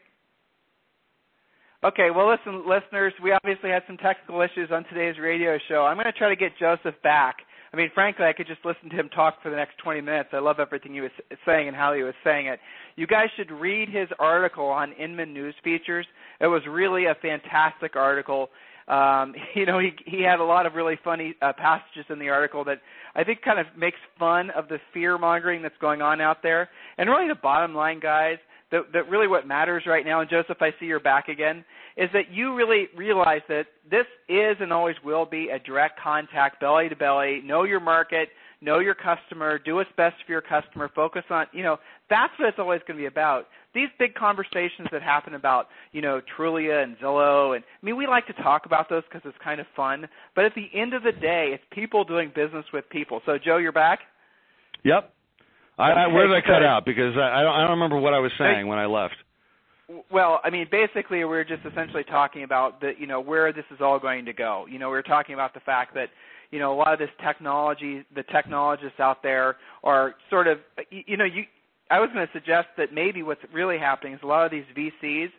Okay, 1.83 2.09
well, 2.15 2.29
listen, 2.29 2.63
listeners, 2.67 3.13
we 3.21 3.33
obviously 3.33 3.69
had 3.69 3.83
some 3.87 3.97
technical 3.97 4.41
issues 4.41 4.69
on 4.71 4.85
today's 4.85 5.19
radio 5.19 5.57
show. 5.67 5.83
I'm 5.83 5.97
going 5.97 6.05
to 6.05 6.13
try 6.13 6.29
to 6.29 6.35
get 6.35 6.51
Joseph 6.57 6.95
back. 7.03 7.37
I 7.73 7.77
mean, 7.77 7.89
frankly, 7.93 8.25
I 8.25 8.31
could 8.31 8.47
just 8.47 8.63
listen 8.63 8.89
to 8.89 8.95
him 8.95 9.09
talk 9.09 9.41
for 9.43 9.49
the 9.49 9.57
next 9.57 9.79
20 9.83 9.99
minutes. 9.99 10.29
I 10.31 10.39
love 10.39 10.59
everything 10.59 10.93
he 10.93 11.01
was 11.01 11.11
saying 11.45 11.67
and 11.67 11.75
how 11.75 11.93
he 11.93 12.03
was 12.03 12.13
saying 12.23 12.45
it. 12.47 12.59
You 12.95 13.05
guys 13.05 13.27
should 13.35 13.51
read 13.51 13.89
his 13.89 14.07
article 14.19 14.67
on 14.67 14.93
Inman 14.93 15.33
News 15.33 15.55
Features. 15.63 16.05
It 16.39 16.47
was 16.47 16.61
really 16.69 17.05
a 17.05 17.15
fantastic 17.21 17.97
article. 17.97 18.49
Um, 18.87 19.33
you 19.55 19.65
know, 19.65 19.79
he 19.79 19.91
he 20.05 20.23
had 20.23 20.39
a 20.39 20.43
lot 20.43 20.65
of 20.65 20.73
really 20.73 20.97
funny 21.03 21.35
uh, 21.41 21.53
passages 21.53 22.05
in 22.09 22.19
the 22.19 22.29
article 22.29 22.63
that 22.65 22.79
I 23.15 23.23
think 23.23 23.41
kind 23.41 23.59
of 23.59 23.67
makes 23.77 23.97
fun 24.17 24.49
of 24.51 24.67
the 24.67 24.79
fear 24.93 25.17
mongering 25.17 25.61
that's 25.61 25.77
going 25.79 26.01
on 26.01 26.21
out 26.21 26.37
there. 26.43 26.69
And 26.97 27.09
really, 27.09 27.27
the 27.27 27.35
bottom 27.35 27.75
line, 27.75 27.99
guys, 27.99 28.37
that, 28.71 28.91
that 28.93 29.09
really 29.09 29.27
what 29.27 29.47
matters 29.47 29.83
right 29.85 30.05
now, 30.05 30.21
and 30.21 30.29
Joseph, 30.29 30.57
I 30.61 30.71
see 30.79 30.87
you're 30.87 30.99
back 30.99 31.27
again, 31.27 31.63
is 31.95 32.09
that 32.13 32.31
you 32.31 32.55
really 32.55 32.87
realize 32.95 33.41
that 33.47 33.67
this 33.89 34.05
is 34.27 34.57
and 34.59 34.73
always 34.73 34.95
will 35.05 35.27
be 35.27 35.49
a 35.49 35.59
direct 35.59 35.99
contact, 35.99 36.59
belly 36.59 36.89
to 36.89 36.95
belly, 36.95 37.41
know 37.45 37.63
your 37.63 37.79
market, 37.79 38.29
know 38.63 38.79
your 38.79 38.95
customer, 38.95 39.59
do 39.59 39.75
what's 39.75 39.89
best 39.97 40.15
for 40.25 40.31
your 40.31 40.41
customer, 40.41 40.89
focus 40.95 41.23
on, 41.29 41.45
you 41.51 41.63
know, 41.63 41.77
that's 42.09 42.33
what 42.39 42.49
it's 42.49 42.59
always 42.59 42.81
going 42.87 42.97
to 42.97 43.01
be 43.01 43.07
about. 43.07 43.47
These 43.73 43.89
big 43.99 44.13
conversations 44.15 44.87
that 44.91 45.01
happen 45.01 45.33
about, 45.33 45.67
you 45.91 46.01
know, 46.01 46.21
Trulia 46.37 46.83
and 46.83 46.97
Zillow, 46.97 47.55
and 47.55 47.63
I 47.63 47.85
mean, 47.85 47.97
we 47.97 48.07
like 48.07 48.27
to 48.27 48.33
talk 48.33 48.65
about 48.65 48.89
those 48.89 49.03
because 49.09 49.21
it's 49.25 49.37
kind 49.43 49.59
of 49.59 49.67
fun. 49.75 50.07
But 50.35 50.45
at 50.45 50.53
the 50.55 50.67
end 50.73 50.93
of 50.93 51.03
the 51.03 51.11
day, 51.11 51.51
it's 51.53 51.63
people 51.71 52.03
doing 52.03 52.31
business 52.35 52.65
with 52.71 52.89
people. 52.89 53.21
So, 53.25 53.37
Joe, 53.43 53.57
you're 53.57 53.71
back. 53.71 53.99
Yep. 54.83 55.13
I, 55.77 55.91
I, 55.91 56.07
where 56.07 56.27
did 56.27 56.35
I 56.35 56.41
cut 56.41 56.63
out? 56.63 56.85
Because 56.85 57.15
I, 57.17 57.39
I 57.39 57.41
don't, 57.41 57.55
I 57.55 57.61
don't 57.61 57.79
remember 57.79 57.99
what 57.99 58.13
I 58.13 58.19
was 58.19 58.31
saying 58.37 58.67
when 58.67 58.77
I 58.77 58.85
left. 58.85 59.15
Well, 60.11 60.39
I 60.43 60.49
mean, 60.49 60.67
basically, 60.71 61.19
we 61.19 61.25
we're 61.25 61.43
just 61.43 61.65
essentially 61.65 62.03
talking 62.03 62.43
about 62.43 62.79
the, 62.79 62.91
you 62.97 63.07
know, 63.07 63.19
where 63.19 63.51
this 63.51 63.65
is 63.71 63.79
all 63.81 63.99
going 63.99 64.25
to 64.25 64.33
go. 64.33 64.65
You 64.69 64.79
know, 64.79 64.89
we 64.89 64.93
we're 64.93 65.01
talking 65.01 65.33
about 65.33 65.53
the 65.53 65.59
fact 65.59 65.93
that 65.95 66.07
you 66.53 66.59
know 66.59 66.71
a 66.71 66.77
lot 66.77 66.93
of 66.93 66.99
this 66.99 67.09
technology 67.25 68.05
the 68.13 68.21
technologists 68.31 68.99
out 68.99 69.23
there 69.23 69.57
are 69.83 70.13
sort 70.29 70.47
of 70.47 70.59
you 70.91 71.17
know 71.17 71.25
you 71.25 71.45
I 71.89 71.99
was 71.99 72.09
going 72.13 72.25
to 72.25 72.33
suggest 72.33 72.67
that 72.77 72.93
maybe 72.93 73.23
what's 73.23 73.41
really 73.51 73.77
happening 73.77 74.13
is 74.13 74.19
a 74.23 74.27
lot 74.27 74.45
of 74.45 74.51
these 74.51 74.63
VCs 74.75 75.29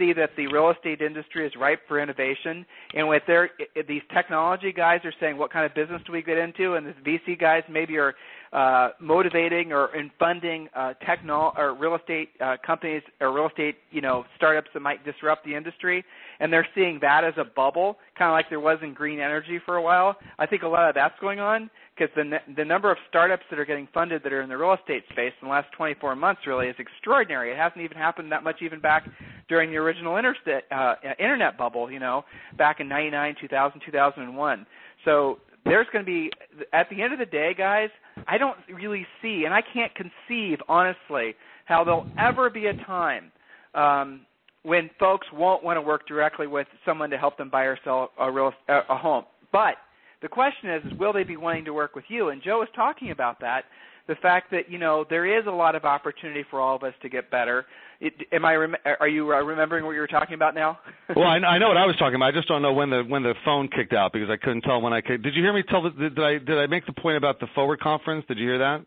see 0.00 0.12
that 0.14 0.30
the 0.36 0.46
real 0.46 0.70
estate 0.70 1.02
industry 1.02 1.46
is 1.46 1.52
ripe 1.56 1.80
for 1.86 2.00
innovation, 2.00 2.64
and 2.94 3.06
with 3.08 3.22
their 3.26 3.50
these 3.86 4.02
technology 4.14 4.72
guys 4.72 5.00
are 5.04 5.12
saying, 5.20 5.36
what 5.36 5.52
kind 5.52 5.66
of 5.66 5.74
business 5.74 6.00
do 6.06 6.12
we 6.12 6.22
get 6.22 6.38
into? 6.38 6.74
And 6.74 6.86
the 6.86 6.94
VC 7.04 7.38
guys 7.38 7.62
maybe 7.68 7.98
are 7.98 8.14
uh, 8.52 8.90
motivating 9.00 9.72
or 9.72 9.94
in 9.94 10.10
funding 10.18 10.68
uh, 10.74 10.94
techno 11.06 11.52
or 11.56 11.74
real 11.74 11.96
estate 11.96 12.30
uh, 12.40 12.56
companies 12.66 13.02
or 13.20 13.32
real 13.32 13.48
estate 13.48 13.76
you 13.90 14.00
know 14.00 14.24
startups 14.36 14.70
that 14.74 14.80
might 14.80 15.04
disrupt 15.04 15.44
the 15.44 15.54
industry, 15.54 16.04
and 16.40 16.52
they're 16.52 16.66
seeing 16.74 16.98
that 17.02 17.22
as 17.22 17.34
a 17.36 17.44
bubble, 17.44 17.98
kind 18.18 18.30
of 18.30 18.32
like 18.32 18.48
there 18.48 18.60
was 18.60 18.78
in 18.82 18.94
green 18.94 19.20
energy 19.20 19.60
for 19.64 19.76
a 19.76 19.82
while. 19.82 20.16
I 20.38 20.46
think 20.46 20.62
a 20.62 20.68
lot 20.68 20.88
of 20.88 20.94
that's 20.94 21.14
going 21.20 21.38
on 21.38 21.70
because 21.94 22.12
the 22.16 22.38
the 22.56 22.64
number 22.64 22.90
of 22.90 22.96
startups 23.08 23.44
that 23.50 23.58
are 23.58 23.64
getting 23.64 23.86
funded 23.92 24.22
that 24.24 24.32
are 24.32 24.40
in 24.40 24.48
the 24.48 24.56
real 24.56 24.74
estate 24.74 25.04
space 25.10 25.32
in 25.40 25.48
the 25.48 25.52
last 25.52 25.70
24 25.76 26.16
months 26.16 26.40
really 26.46 26.68
is 26.68 26.76
extraordinary. 26.78 27.52
It 27.52 27.58
hasn't 27.58 27.82
even 27.82 27.96
happened 27.96 28.32
that 28.32 28.42
much 28.42 28.62
even 28.62 28.80
back 28.80 29.08
during 29.48 29.70
the 29.70 29.76
original 29.76 30.16
interstate, 30.16 30.64
uh, 30.70 30.94
internet 31.18 31.58
bubble, 31.58 31.90
you 31.90 31.98
know, 31.98 32.24
back 32.56 32.80
in 32.80 32.88
99, 32.88 33.36
2000, 33.40 33.80
2001. 33.84 34.66
So 35.04 35.38
there's 35.64 35.86
going 35.92 36.04
to 36.04 36.10
be 36.10 36.30
at 36.72 36.88
the 36.88 37.02
end 37.02 37.12
of 37.12 37.18
the 37.18 37.26
day, 37.26 37.54
guys. 37.56 37.90
I 38.26 38.38
don't 38.38 38.56
really 38.72 39.06
see, 39.20 39.44
and 39.44 39.52
I 39.52 39.60
can't 39.60 39.92
conceive 39.94 40.58
honestly 40.68 41.34
how 41.66 41.84
there'll 41.84 42.06
ever 42.18 42.48
be 42.48 42.66
a 42.66 42.74
time 42.84 43.30
um, 43.74 44.22
when 44.62 44.90
folks 44.98 45.26
won't 45.32 45.64
want 45.64 45.76
to 45.76 45.82
work 45.82 46.06
directly 46.06 46.46
with 46.46 46.66
someone 46.84 47.10
to 47.10 47.18
help 47.18 47.38
them 47.38 47.48
buy 47.48 47.64
or 47.64 47.78
sell 47.84 48.10
a 48.18 48.30
real 48.30 48.52
a 48.68 48.96
home. 48.96 49.24
But 49.52 49.76
the 50.22 50.28
question 50.28 50.70
is, 50.70 50.84
is 50.84 50.98
will 50.98 51.12
they 51.12 51.24
be 51.24 51.36
wanting 51.36 51.64
to 51.64 51.72
work 51.72 51.94
with 51.94 52.04
you? 52.08 52.28
And 52.28 52.42
Joe 52.42 52.58
was 52.58 52.68
talking 52.74 53.10
about 53.10 53.40
that, 53.40 53.64
the 54.06 54.16
fact 54.16 54.50
that 54.50 54.70
you 54.70 54.78
know 54.78 55.04
there 55.08 55.38
is 55.38 55.46
a 55.46 55.50
lot 55.50 55.74
of 55.74 55.84
opportunity 55.84 56.44
for 56.50 56.60
all 56.60 56.76
of 56.76 56.82
us 56.82 56.94
to 57.02 57.08
get 57.08 57.30
better. 57.30 57.64
It, 58.00 58.14
am 58.32 58.44
I? 58.44 58.54
Rem- 58.54 58.76
are 58.98 59.08
you 59.08 59.32
uh, 59.32 59.40
remembering 59.40 59.84
what 59.84 59.92
you 59.92 60.00
were 60.00 60.06
talking 60.06 60.34
about 60.34 60.54
now? 60.54 60.78
well, 61.16 61.26
I, 61.26 61.36
I 61.36 61.58
know 61.58 61.68
what 61.68 61.76
I 61.76 61.86
was 61.86 61.96
talking 61.96 62.16
about. 62.16 62.26
I 62.26 62.32
just 62.32 62.48
don't 62.48 62.62
know 62.62 62.72
when 62.72 62.90
the 62.90 63.02
when 63.02 63.22
the 63.22 63.34
phone 63.44 63.68
kicked 63.68 63.92
out 63.92 64.12
because 64.12 64.28
I 64.30 64.36
couldn't 64.36 64.62
tell 64.62 64.80
when 64.80 64.92
I. 64.92 65.00
Kicked. 65.00 65.22
Did 65.22 65.34
you 65.34 65.42
hear 65.42 65.52
me 65.52 65.62
tell? 65.68 65.82
The, 65.82 65.90
did 65.90 66.18
I 66.18 66.38
did 66.38 66.58
I 66.58 66.66
make 66.66 66.86
the 66.86 66.92
point 66.92 67.16
about 67.16 67.40
the 67.40 67.46
forward 67.54 67.80
conference? 67.80 68.24
Did 68.26 68.38
you 68.38 68.46
hear 68.46 68.58
that? 68.58 68.84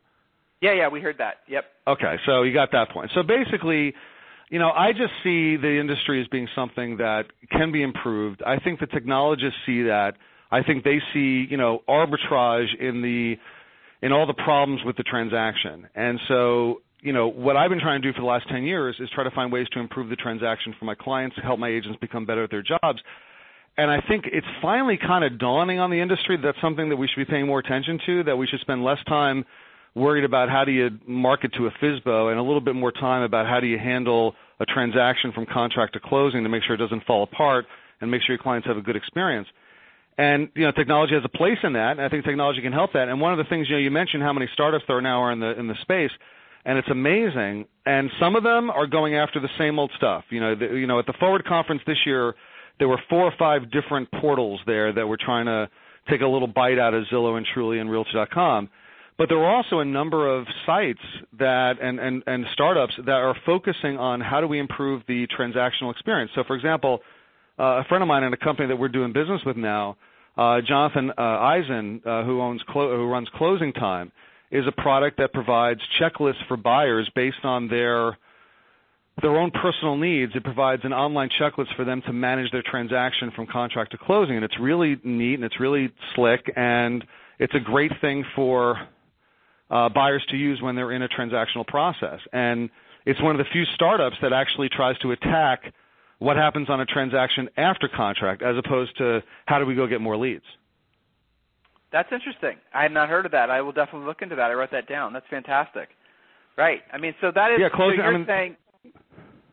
Yeah, 0.61 0.73
yeah, 0.73 0.87
we 0.87 1.01
heard 1.01 1.17
that. 1.17 1.35
Yep. 1.49 1.65
Okay, 1.87 2.15
so 2.25 2.43
you 2.43 2.53
got 2.53 2.71
that 2.71 2.89
point. 2.89 3.11
So 3.13 3.21
basically, 3.21 3.93
you 4.53 4.59
know, 4.59 4.69
I 4.69 4.91
just 4.91 5.13
see 5.23 5.57
the 5.57 5.79
industry 5.79 6.21
as 6.21 6.27
being 6.27 6.47
something 6.53 6.97
that 6.97 7.23
can 7.49 7.71
be 7.71 7.81
improved. 7.81 8.43
I 8.45 8.59
think 8.59 8.79
the 8.79 8.85
technologists 8.85 9.57
see 9.65 9.81
that. 9.81 10.13
I 10.51 10.61
think 10.61 10.83
they 10.83 10.99
see, 11.11 11.47
you 11.49 11.57
know, 11.57 11.81
arbitrage 11.89 12.67
in 12.79 13.01
the 13.01 13.37
in 14.05 14.11
all 14.11 14.27
the 14.27 14.35
problems 14.35 14.81
with 14.85 14.95
the 14.95 15.01
transaction. 15.01 15.87
And 15.95 16.19
so, 16.27 16.83
you 17.01 17.13
know, 17.13 17.29
what 17.29 17.57
I've 17.57 17.71
been 17.71 17.79
trying 17.79 18.03
to 18.03 18.11
do 18.11 18.13
for 18.13 18.21
the 18.21 18.27
last 18.27 18.47
10 18.47 18.61
years 18.61 18.95
is 18.99 19.09
try 19.09 19.23
to 19.23 19.31
find 19.31 19.51
ways 19.51 19.65
to 19.71 19.79
improve 19.79 20.09
the 20.09 20.15
transaction 20.17 20.75
for 20.77 20.85
my 20.85 20.93
clients, 20.93 21.35
help 21.41 21.57
my 21.57 21.69
agents 21.69 21.97
become 21.99 22.27
better 22.27 22.43
at 22.43 22.51
their 22.51 22.61
jobs. 22.61 23.01
And 23.75 23.89
I 23.89 24.01
think 24.07 24.25
it's 24.31 24.45
finally 24.61 24.99
kind 25.03 25.23
of 25.23 25.39
dawning 25.39 25.79
on 25.79 25.89
the 25.89 25.99
industry 25.99 26.37
that 26.37 26.43
that's 26.43 26.61
something 26.61 26.89
that 26.89 26.97
we 26.97 27.07
should 27.07 27.25
be 27.25 27.31
paying 27.31 27.47
more 27.47 27.57
attention 27.57 27.99
to, 28.05 28.23
that 28.25 28.37
we 28.37 28.45
should 28.45 28.59
spend 28.59 28.83
less 28.83 28.99
time 29.07 29.45
worried 29.95 30.23
about 30.23 30.49
how 30.49 30.65
do 30.65 30.71
you 30.71 30.89
market 31.07 31.53
to 31.53 31.67
a 31.67 31.71
FSBO 31.71 32.31
and 32.31 32.39
a 32.39 32.43
little 32.43 32.61
bit 32.61 32.75
more 32.75 32.91
time 32.91 33.21
about 33.23 33.45
how 33.45 33.59
do 33.59 33.67
you 33.67 33.77
handle 33.77 34.35
a 34.59 34.65
transaction 34.65 35.31
from 35.31 35.45
contract 35.45 35.93
to 35.93 35.99
closing 35.99 36.43
to 36.43 36.49
make 36.49 36.63
sure 36.63 36.75
it 36.75 36.79
doesn't 36.79 37.03
fall 37.05 37.23
apart 37.23 37.65
and 38.01 38.09
make 38.09 38.21
sure 38.21 38.35
your 38.35 38.41
clients 38.41 38.67
have 38.67 38.77
a 38.77 38.81
good 38.81 38.95
experience. 38.95 39.47
And 40.17 40.49
you 40.55 40.63
know, 40.63 40.71
technology 40.71 41.15
has 41.15 41.23
a 41.25 41.37
place 41.37 41.57
in 41.63 41.73
that, 41.73 41.91
and 41.91 42.01
I 42.01 42.09
think 42.09 42.23
technology 42.23 42.61
can 42.61 42.73
help 42.73 42.93
that. 42.93 43.07
And 43.09 43.19
one 43.19 43.31
of 43.31 43.37
the 43.39 43.49
things 43.49 43.67
you 43.69 43.75
know, 43.75 43.81
you 43.81 43.91
mentioned 43.91 44.21
how 44.21 44.33
many 44.33 44.47
startups 44.53 44.85
there 44.87 44.97
are 44.97 45.01
now 45.01 45.23
are 45.23 45.31
in 45.31 45.39
the 45.39 45.59
in 45.59 45.67
the 45.67 45.75
space, 45.81 46.11
and 46.65 46.77
it's 46.77 46.89
amazing. 46.89 47.65
And 47.85 48.11
some 48.19 48.35
of 48.35 48.43
them 48.43 48.69
are 48.69 48.85
going 48.85 49.15
after 49.15 49.39
the 49.39 49.49
same 49.57 49.79
old 49.79 49.91
stuff. 49.97 50.25
You 50.29 50.39
know, 50.39 50.55
the, 50.55 50.65
you 50.75 50.85
know, 50.85 50.99
at 50.99 51.07
the 51.07 51.13
Forward 51.19 51.45
conference 51.45 51.81
this 51.87 51.97
year, 52.05 52.35
there 52.77 52.87
were 52.87 53.01
four 53.09 53.23
or 53.23 53.33
five 53.39 53.71
different 53.71 54.09
portals 54.11 54.59
there 54.67 54.93
that 54.93 55.07
were 55.07 55.17
trying 55.17 55.45
to 55.45 55.67
take 56.09 56.21
a 56.21 56.27
little 56.27 56.47
bite 56.47 56.77
out 56.77 56.93
of 56.93 57.05
Zillow 57.11 57.37
and 57.37 57.47
Trulia 57.55 57.81
and 57.81 57.89
Realtor.com. 57.89 58.69
But 59.17 59.29
there 59.29 59.37
are 59.37 59.55
also 59.55 59.79
a 59.79 59.85
number 59.85 60.27
of 60.35 60.45
sites 60.65 60.99
that 61.39 61.73
and, 61.81 61.99
and, 61.99 62.23
and 62.25 62.45
startups 62.53 62.95
that 63.05 63.09
are 63.09 63.35
focusing 63.45 63.97
on 63.97 64.21
how 64.21 64.41
do 64.41 64.47
we 64.47 64.59
improve 64.59 65.03
the 65.07 65.27
transactional 65.37 65.91
experience. 65.91 66.31
So, 66.35 66.43
for 66.45 66.55
example, 66.55 66.99
uh, 67.59 67.81
a 67.81 67.83
friend 67.89 68.01
of 68.01 68.07
mine 68.07 68.23
in 68.23 68.33
a 68.33 68.37
company 68.37 68.67
that 68.67 68.75
we're 68.75 68.89
doing 68.89 69.13
business 69.13 69.41
with 69.45 69.57
now 69.57 69.95
Uh, 70.35 70.61
Jonathan 70.61 71.11
uh, 71.15 71.21
Eisen, 71.21 72.01
uh, 72.05 72.23
who 72.23 72.41
owns 72.41 72.61
Clo- 72.71 72.95
who 72.97 73.07
runs 73.07 73.29
Closing 73.35 73.71
Time, 73.71 74.11
is 74.49 74.65
a 74.67 74.71
product 74.71 75.17
that 75.17 75.31
provides 75.31 75.79
checklists 75.99 76.43
for 76.47 76.57
buyers 76.57 77.07
based 77.13 77.43
on 77.43 77.67
their 77.67 78.17
their 79.21 79.35
own 79.37 79.51
personal 79.51 79.95
needs. 79.95 80.31
It 80.35 80.43
provides 80.43 80.81
an 80.85 80.91
online 80.91 81.29
checklist 81.39 81.75
for 81.75 81.85
them 81.85 82.01
to 82.07 82.13
manage 82.13 82.49
their 82.51 82.63
transaction 82.63 83.29
from 83.35 83.45
contract 83.45 83.91
to 83.91 83.97
closing, 83.97 84.35
and 84.37 84.43
it's 84.43 84.59
really 84.59 84.97
neat 85.03 85.35
and 85.35 85.43
it's 85.43 85.59
really 85.59 85.91
slick, 86.15 86.51
and 86.55 87.05
it's 87.37 87.53
a 87.53 87.59
great 87.59 87.91
thing 88.01 88.25
for 88.35 88.79
uh, 89.69 89.89
buyers 89.89 90.23
to 90.29 90.37
use 90.37 90.61
when 90.61 90.75
they're 90.75 90.91
in 90.91 91.01
a 91.01 91.07
transactional 91.07 91.65
process. 91.65 92.19
And 92.31 92.69
it's 93.05 93.21
one 93.21 93.31
of 93.31 93.45
the 93.45 93.49
few 93.51 93.65
startups 93.73 94.17
that 94.21 94.33
actually 94.33 94.69
tries 94.69 94.97
to 94.99 95.11
attack 95.11 95.73
what 96.19 96.37
happens 96.37 96.69
on 96.69 96.79
a 96.79 96.85
transaction 96.85 97.49
after 97.57 97.87
contract 97.87 98.41
as 98.41 98.55
opposed 98.57 98.97
to 98.97 99.21
how 99.45 99.59
do 99.59 99.65
we 99.65 99.75
go 99.75 99.87
get 99.87 99.99
more 99.99 100.15
leads. 100.15 100.45
That's 101.91 102.11
interesting. 102.11 102.57
I 102.73 102.83
have 102.83 102.91
not 102.91 103.09
heard 103.09 103.25
of 103.25 103.33
that. 103.33 103.49
I 103.49 103.61
will 103.61 103.71
definitely 103.71 104.07
look 104.07 104.21
into 104.21 104.35
that. 104.35 104.49
I 104.49 104.53
wrote 104.53 104.71
that 104.71 104.87
down. 104.87 105.13
That's 105.13 105.27
fantastic. 105.29 105.89
Right. 106.57 106.81
I 106.91 106.97
mean, 106.97 107.13
so 107.21 107.31
that 107.33 107.51
is 107.51 107.59
yeah, 107.59 107.69
closing, 107.69 107.99
so 107.99 108.03
you're 108.03 108.13
I 108.13 108.17
mean, 108.17 108.25
saying 108.27 108.55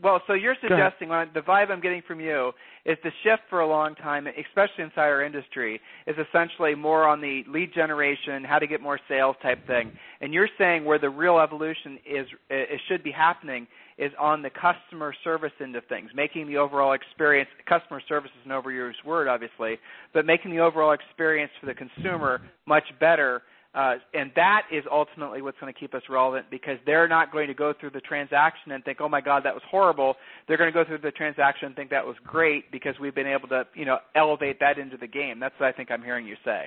well, 0.03 0.23
so 0.27 0.33
you're 0.35 0.57
suggesting 0.61 1.09
when 1.09 1.29
the 1.35 1.41
vibe 1.41 1.71
I'm 1.71 1.81
getting 1.81 2.03
from 2.07 2.21
you 2.21 2.53
is 2.85 2.97
the 3.05 3.11
shift 3.23 3.43
for 3.49 3.61
a 3.61 3.69
long 3.69 3.95
time, 3.95 4.27
especially 4.27 4.85
inside 4.85 5.09
our 5.09 5.23
industry, 5.23 5.81
is 6.07 6.17
essentially 6.17 6.75
more 6.75 7.07
on 7.07 7.21
the 7.21 7.43
lead 7.49 7.75
generation, 7.75 8.45
how 8.45 8.59
to 8.59 8.67
get 8.67 8.81
more 8.81 8.99
sales 9.09 9.37
type 9.43 9.67
thing. 9.67 9.93
And 10.21 10.33
you're 10.33 10.49
saying 10.59 10.85
where 10.85 10.99
the 10.99 11.11
real 11.11 11.39
evolution 11.39 11.99
is 12.09 12.27
it 12.49 12.81
should 12.89 13.03
be 13.03 13.13
happening 13.13 13.67
is 13.99 14.13
on 14.19 14.41
the 14.41 14.51
customer 14.51 15.15
service 15.23 15.53
end 15.61 15.77
of 15.77 15.85
things, 15.89 16.11
making 16.15 16.47
the 16.47 16.57
overall 16.57 16.95
experience 16.95 17.51
customer 17.69 18.01
service 18.09 18.31
is 18.41 18.51
an 18.51 18.53
overused 18.53 19.05
word 19.05 19.29
obviously, 19.29 19.79
but 20.15 20.25
making 20.25 20.51
the 20.51 20.61
overall 20.61 20.93
experience 20.93 21.53
for 21.61 21.67
the 21.67 21.75
consumer 21.75 22.41
much 22.67 22.85
better 22.99 23.43
uh, 23.73 23.95
and 24.15 24.33
that 24.35 24.63
is 24.73 24.83
ultimately 24.91 25.43
what's 25.43 25.59
going 25.61 25.73
to 25.73 25.79
keep 25.79 25.95
us 25.95 26.03
relevant 26.11 26.47
because 26.51 26.77
they're 26.87 27.07
not 27.07 27.31
going 27.31 27.47
to 27.47 27.55
go 27.55 27.73
through 27.79 27.91
the 27.91 28.01
transaction 28.01 28.73
and 28.73 28.85
think, 28.85 29.01
"Oh 29.01 29.09
my 29.09 29.21
God, 29.21 29.45
that 29.45 29.55
was 29.55 29.63
horrible." 29.71 30.17
They're 30.49 30.57
going 30.57 30.73
to 30.73 30.75
go 30.75 30.85
through 30.85 30.99
the 30.99 31.13
transaction 31.13 31.67
and 31.67 31.77
think 31.77 31.91
that 31.91 32.05
was 32.05 32.17
great 32.27 32.73
because 32.73 32.95
we've 33.01 33.15
been 33.15 33.29
able 33.29 33.47
to, 33.49 33.65
you 33.75 33.85
know, 33.85 33.99
elevate 34.17 34.59
that 34.59 34.79
into 34.79 34.97
the 34.97 35.07
game. 35.07 35.39
That's 35.39 35.55
what 35.59 35.69
I 35.69 35.73
think 35.73 35.93
I'm 35.93 36.03
hearing 36.03 36.27
you 36.27 36.37
say. 36.45 36.65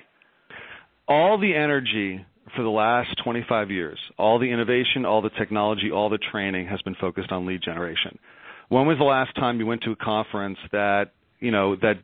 All 1.06 1.38
the 1.38 1.54
energy 1.54 2.26
for 2.56 2.64
the 2.64 2.70
last 2.70 3.10
25 3.22 3.70
years, 3.70 4.00
all 4.18 4.40
the 4.40 4.50
innovation, 4.50 5.06
all 5.06 5.22
the 5.22 5.30
technology, 5.32 5.92
all 5.92 6.10
the 6.10 6.20
training 6.32 6.68
has 6.68 6.82
been 6.84 6.96
focused 6.96 7.32
on 7.32 7.46
lead 7.46 7.62
generation. 7.62 8.18
When 8.70 8.88
was 8.88 8.98
the 8.98 9.04
last 9.04 9.36
time 9.36 9.60
you 9.60 9.66
went 9.66 9.82
to 9.84 9.92
a 9.92 9.96
conference 9.98 10.58
that 10.72 11.12
you 11.42 11.52
know 11.52 11.76
that 11.76 11.96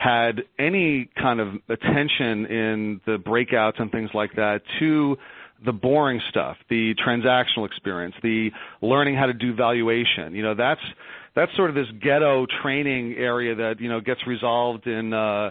had 0.00 0.44
any 0.58 1.10
kind 1.20 1.40
of 1.40 1.48
attention 1.68 2.46
in 2.46 3.00
the 3.04 3.18
breakouts 3.18 3.78
and 3.78 3.92
things 3.92 4.08
like 4.14 4.32
that 4.36 4.62
to 4.78 5.16
the 5.66 5.72
boring 5.72 6.22
stuff, 6.30 6.56
the 6.70 6.94
transactional 7.06 7.66
experience, 7.66 8.14
the 8.22 8.48
learning 8.80 9.14
how 9.14 9.26
to 9.26 9.34
do 9.34 9.54
valuation. 9.54 10.34
You 10.34 10.42
know, 10.42 10.54
that's 10.54 10.80
that's 11.36 11.54
sort 11.54 11.68
of 11.68 11.76
this 11.76 11.86
ghetto 12.02 12.46
training 12.62 13.14
area 13.18 13.54
that 13.56 13.74
you 13.78 13.90
know 13.90 14.00
gets 14.00 14.26
resolved 14.26 14.86
in 14.86 15.12
uh, 15.12 15.50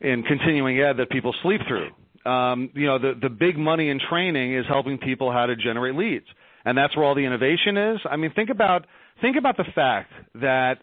in 0.00 0.22
continuing 0.22 0.80
ed 0.80 0.94
that 0.96 1.10
people 1.10 1.34
sleep 1.42 1.60
through. 1.68 1.90
Um, 2.30 2.70
you 2.72 2.86
know, 2.86 2.98
the 2.98 3.12
the 3.20 3.28
big 3.28 3.58
money 3.58 3.90
in 3.90 4.00
training 4.08 4.56
is 4.56 4.64
helping 4.66 4.96
people 4.96 5.30
how 5.30 5.44
to 5.44 5.56
generate 5.56 5.94
leads, 5.94 6.26
and 6.64 6.76
that's 6.76 6.96
where 6.96 7.04
all 7.04 7.14
the 7.14 7.26
innovation 7.26 7.76
is. 7.76 8.00
I 8.10 8.16
mean, 8.16 8.32
think 8.34 8.48
about 8.48 8.86
think 9.20 9.36
about 9.36 9.58
the 9.58 9.66
fact 9.74 10.10
that 10.36 10.78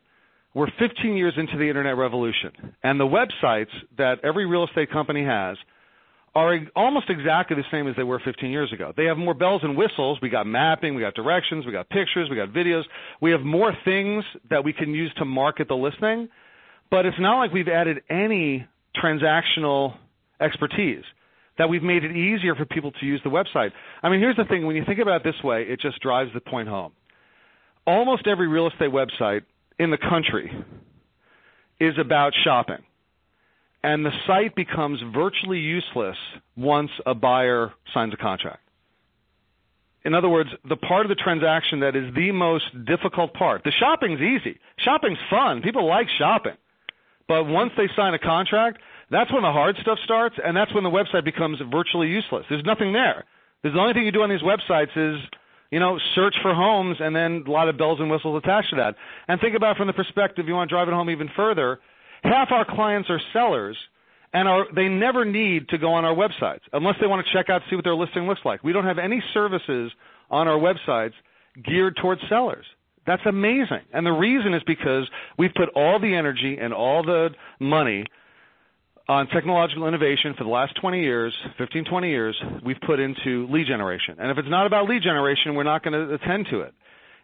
we're 0.55 0.71
15 0.79 1.17
years 1.17 1.33
into 1.37 1.57
the 1.57 1.67
internet 1.67 1.97
revolution, 1.97 2.73
and 2.81 2.99
the 2.99 3.05
websites 3.05 3.67
that 3.97 4.19
every 4.23 4.45
real 4.47 4.63
estate 4.63 4.89
company 4.89 5.23
has 5.23 5.57
are 6.33 6.57
almost 6.75 7.09
exactly 7.09 7.55
the 7.55 7.63
same 7.71 7.87
as 7.87 7.95
they 7.95 8.03
were 8.03 8.19
15 8.23 8.49
years 8.49 8.71
ago. 8.73 8.93
They 8.95 9.05
have 9.05 9.17
more 9.17 9.33
bells 9.33 9.61
and 9.63 9.77
whistles. 9.77 10.19
We 10.21 10.29
got 10.29 10.47
mapping, 10.47 10.95
we 10.95 11.01
got 11.01 11.13
directions, 11.13 11.65
we 11.65 11.71
got 11.71 11.89
pictures, 11.89 12.29
we 12.29 12.35
got 12.35 12.49
videos. 12.49 12.83
We 13.21 13.31
have 13.31 13.41
more 13.41 13.73
things 13.85 14.23
that 14.49 14.63
we 14.63 14.73
can 14.73 14.93
use 14.93 15.13
to 15.17 15.25
market 15.25 15.67
the 15.67 15.75
listing, 15.75 16.29
but 16.89 17.05
it's 17.05 17.19
not 17.19 17.37
like 17.37 17.53
we've 17.53 17.69
added 17.69 18.01
any 18.09 18.67
transactional 19.01 19.95
expertise 20.41 21.03
that 21.57 21.69
we've 21.69 21.83
made 21.83 22.03
it 22.03 22.15
easier 22.15 22.55
for 22.55 22.65
people 22.65 22.91
to 22.91 23.05
use 23.05 23.21
the 23.23 23.29
website. 23.29 23.71
I 24.03 24.09
mean, 24.09 24.19
here's 24.19 24.35
the 24.35 24.45
thing, 24.45 24.65
when 24.65 24.75
you 24.75 24.83
think 24.85 24.99
about 24.99 25.21
it 25.21 25.23
this 25.23 25.41
way, 25.43 25.63
it 25.63 25.79
just 25.79 26.01
drives 26.01 26.31
the 26.33 26.41
point 26.41 26.67
home. 26.67 26.91
Almost 27.87 28.27
every 28.27 28.47
real 28.47 28.67
estate 28.67 28.91
website 28.91 29.43
in 29.79 29.91
the 29.91 29.97
country 29.97 30.51
is 31.79 31.97
about 31.99 32.33
shopping. 32.43 32.83
And 33.83 34.05
the 34.05 34.11
site 34.25 34.55
becomes 34.55 34.99
virtually 35.13 35.59
useless 35.59 36.17
once 36.57 36.89
a 37.05 37.13
buyer 37.13 37.71
signs 37.93 38.13
a 38.13 38.17
contract. 38.17 38.61
In 40.03 40.13
other 40.13 40.29
words, 40.29 40.49
the 40.67 40.75
part 40.75 41.05
of 41.05 41.09
the 41.09 41.15
transaction 41.15 41.79
that 41.81 41.95
is 41.95 42.13
the 42.13 42.31
most 42.31 42.65
difficult 42.85 43.33
part, 43.33 43.63
the 43.63 43.71
shopping's 43.71 44.21
easy. 44.21 44.59
Shopping's 44.77 45.17
fun. 45.29 45.61
People 45.61 45.87
like 45.87 46.07
shopping. 46.17 46.55
But 47.27 47.45
once 47.45 47.71
they 47.75 47.89
sign 47.95 48.13
a 48.13 48.19
contract, 48.19 48.79
that's 49.09 49.31
when 49.31 49.41
the 49.41 49.51
hard 49.51 49.75
stuff 49.81 49.97
starts, 50.03 50.35
and 50.43 50.55
that's 50.55 50.73
when 50.73 50.83
the 50.83 50.89
website 50.89 51.25
becomes 51.25 51.59
virtually 51.71 52.07
useless. 52.07 52.45
There's 52.49 52.63
nothing 52.63 52.93
there. 52.93 53.25
The 53.63 53.69
only 53.79 53.93
thing 53.93 54.05
you 54.05 54.11
do 54.11 54.21
on 54.21 54.29
these 54.29 54.43
websites 54.43 54.95
is 54.95 55.19
you 55.71 55.79
know, 55.79 55.99
search 56.13 56.35
for 56.41 56.53
homes 56.53 56.97
and 56.99 57.15
then 57.15 57.43
a 57.47 57.51
lot 57.51 57.69
of 57.69 57.77
bells 57.77 57.99
and 57.99 58.09
whistles 58.09 58.41
attached 58.43 58.69
to 58.71 58.75
that. 58.77 58.95
And 59.27 59.39
think 59.39 59.55
about 59.55 59.75
it 59.75 59.77
from 59.77 59.87
the 59.87 59.93
perspective, 59.93 60.47
you 60.47 60.53
want 60.53 60.69
to 60.69 60.75
drive 60.75 60.87
it 60.87 60.93
home 60.93 61.09
even 61.09 61.29
further, 61.35 61.79
half 62.23 62.51
our 62.51 62.65
clients 62.65 63.09
are 63.09 63.19
sellers 63.33 63.77
and 64.33 64.47
are, 64.47 64.65
they 64.75 64.87
never 64.87 65.25
need 65.25 65.69
to 65.69 65.77
go 65.77 65.93
on 65.93 66.05
our 66.05 66.15
websites 66.15 66.61
unless 66.73 66.95
they 66.99 67.07
want 67.07 67.25
to 67.25 67.33
check 67.33 67.49
out 67.49 67.61
see 67.69 67.75
what 67.75 67.85
their 67.85 67.95
listing 67.95 68.27
looks 68.27 68.41
like. 68.43 68.63
We 68.63 68.73
don't 68.73 68.85
have 68.85 68.99
any 68.99 69.23
services 69.33 69.91
on 70.29 70.47
our 70.47 70.57
websites 70.57 71.13
geared 71.63 71.97
towards 72.01 72.21
sellers. 72.29 72.65
That's 73.07 73.21
amazing. 73.25 73.81
And 73.93 74.05
the 74.05 74.11
reason 74.11 74.53
is 74.53 74.63
because 74.65 75.07
we've 75.37 75.53
put 75.55 75.69
all 75.75 75.99
the 75.99 76.15
energy 76.15 76.57
and 76.59 76.73
all 76.73 77.03
the 77.03 77.29
money 77.59 78.05
on 79.07 79.27
technological 79.27 79.87
innovation 79.87 80.33
for 80.37 80.43
the 80.43 80.49
last 80.49 80.75
20 80.81 81.01
years, 81.01 81.33
15, 81.57 81.85
20 81.85 82.09
years, 82.09 82.35
we've 82.63 82.79
put 82.85 82.99
into 82.99 83.47
lead 83.51 83.67
generation. 83.67 84.15
And 84.19 84.31
if 84.31 84.37
it's 84.37 84.49
not 84.49 84.65
about 84.65 84.89
lead 84.89 85.03
generation, 85.03 85.55
we're 85.55 85.63
not 85.63 85.83
going 85.83 85.93
to 85.93 86.13
attend 86.15 86.47
to 86.51 86.61
it. 86.61 86.73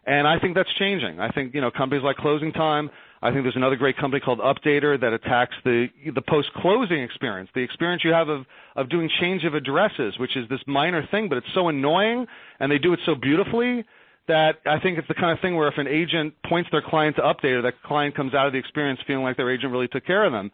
And 0.04 0.26
I 0.26 0.38
think 0.38 0.54
that's 0.54 0.72
changing. 0.78 1.20
I 1.20 1.30
think, 1.30 1.54
you 1.54 1.60
know, 1.60 1.70
companies 1.70 2.02
like 2.04 2.16
Closing 2.16 2.52
Time, 2.52 2.90
I 3.20 3.30
think 3.30 3.44
there's 3.44 3.56
another 3.56 3.76
great 3.76 3.96
company 3.96 4.20
called 4.20 4.40
Updater 4.40 5.00
that 5.00 5.12
attacks 5.12 5.54
the 5.64 5.86
the 6.12 6.22
post-closing 6.22 7.00
experience, 7.00 7.50
the 7.54 7.60
experience 7.60 8.02
you 8.04 8.12
have 8.12 8.28
of 8.28 8.44
of 8.74 8.90
doing 8.90 9.08
change 9.20 9.44
of 9.44 9.54
addresses, 9.54 10.18
which 10.18 10.36
is 10.36 10.48
this 10.48 10.58
minor 10.66 11.06
thing, 11.12 11.28
but 11.28 11.38
it's 11.38 11.46
so 11.54 11.68
annoying, 11.68 12.26
and 12.58 12.70
they 12.70 12.78
do 12.78 12.92
it 12.92 12.98
so 13.06 13.14
beautifully 13.14 13.84
that 14.26 14.56
I 14.66 14.80
think 14.80 14.98
it's 14.98 15.06
the 15.06 15.14
kind 15.14 15.30
of 15.30 15.40
thing 15.40 15.54
where 15.54 15.68
if 15.68 15.78
an 15.78 15.86
agent 15.86 16.34
points 16.46 16.68
their 16.72 16.82
client 16.82 17.14
to 17.16 17.22
Updater, 17.22 17.62
that 17.62 17.80
client 17.84 18.16
comes 18.16 18.34
out 18.34 18.48
of 18.48 18.52
the 18.52 18.58
experience 18.58 18.98
feeling 19.06 19.22
like 19.22 19.36
their 19.36 19.50
agent 19.50 19.70
really 19.70 19.88
took 19.88 20.04
care 20.04 20.24
of 20.24 20.32
them 20.32 20.50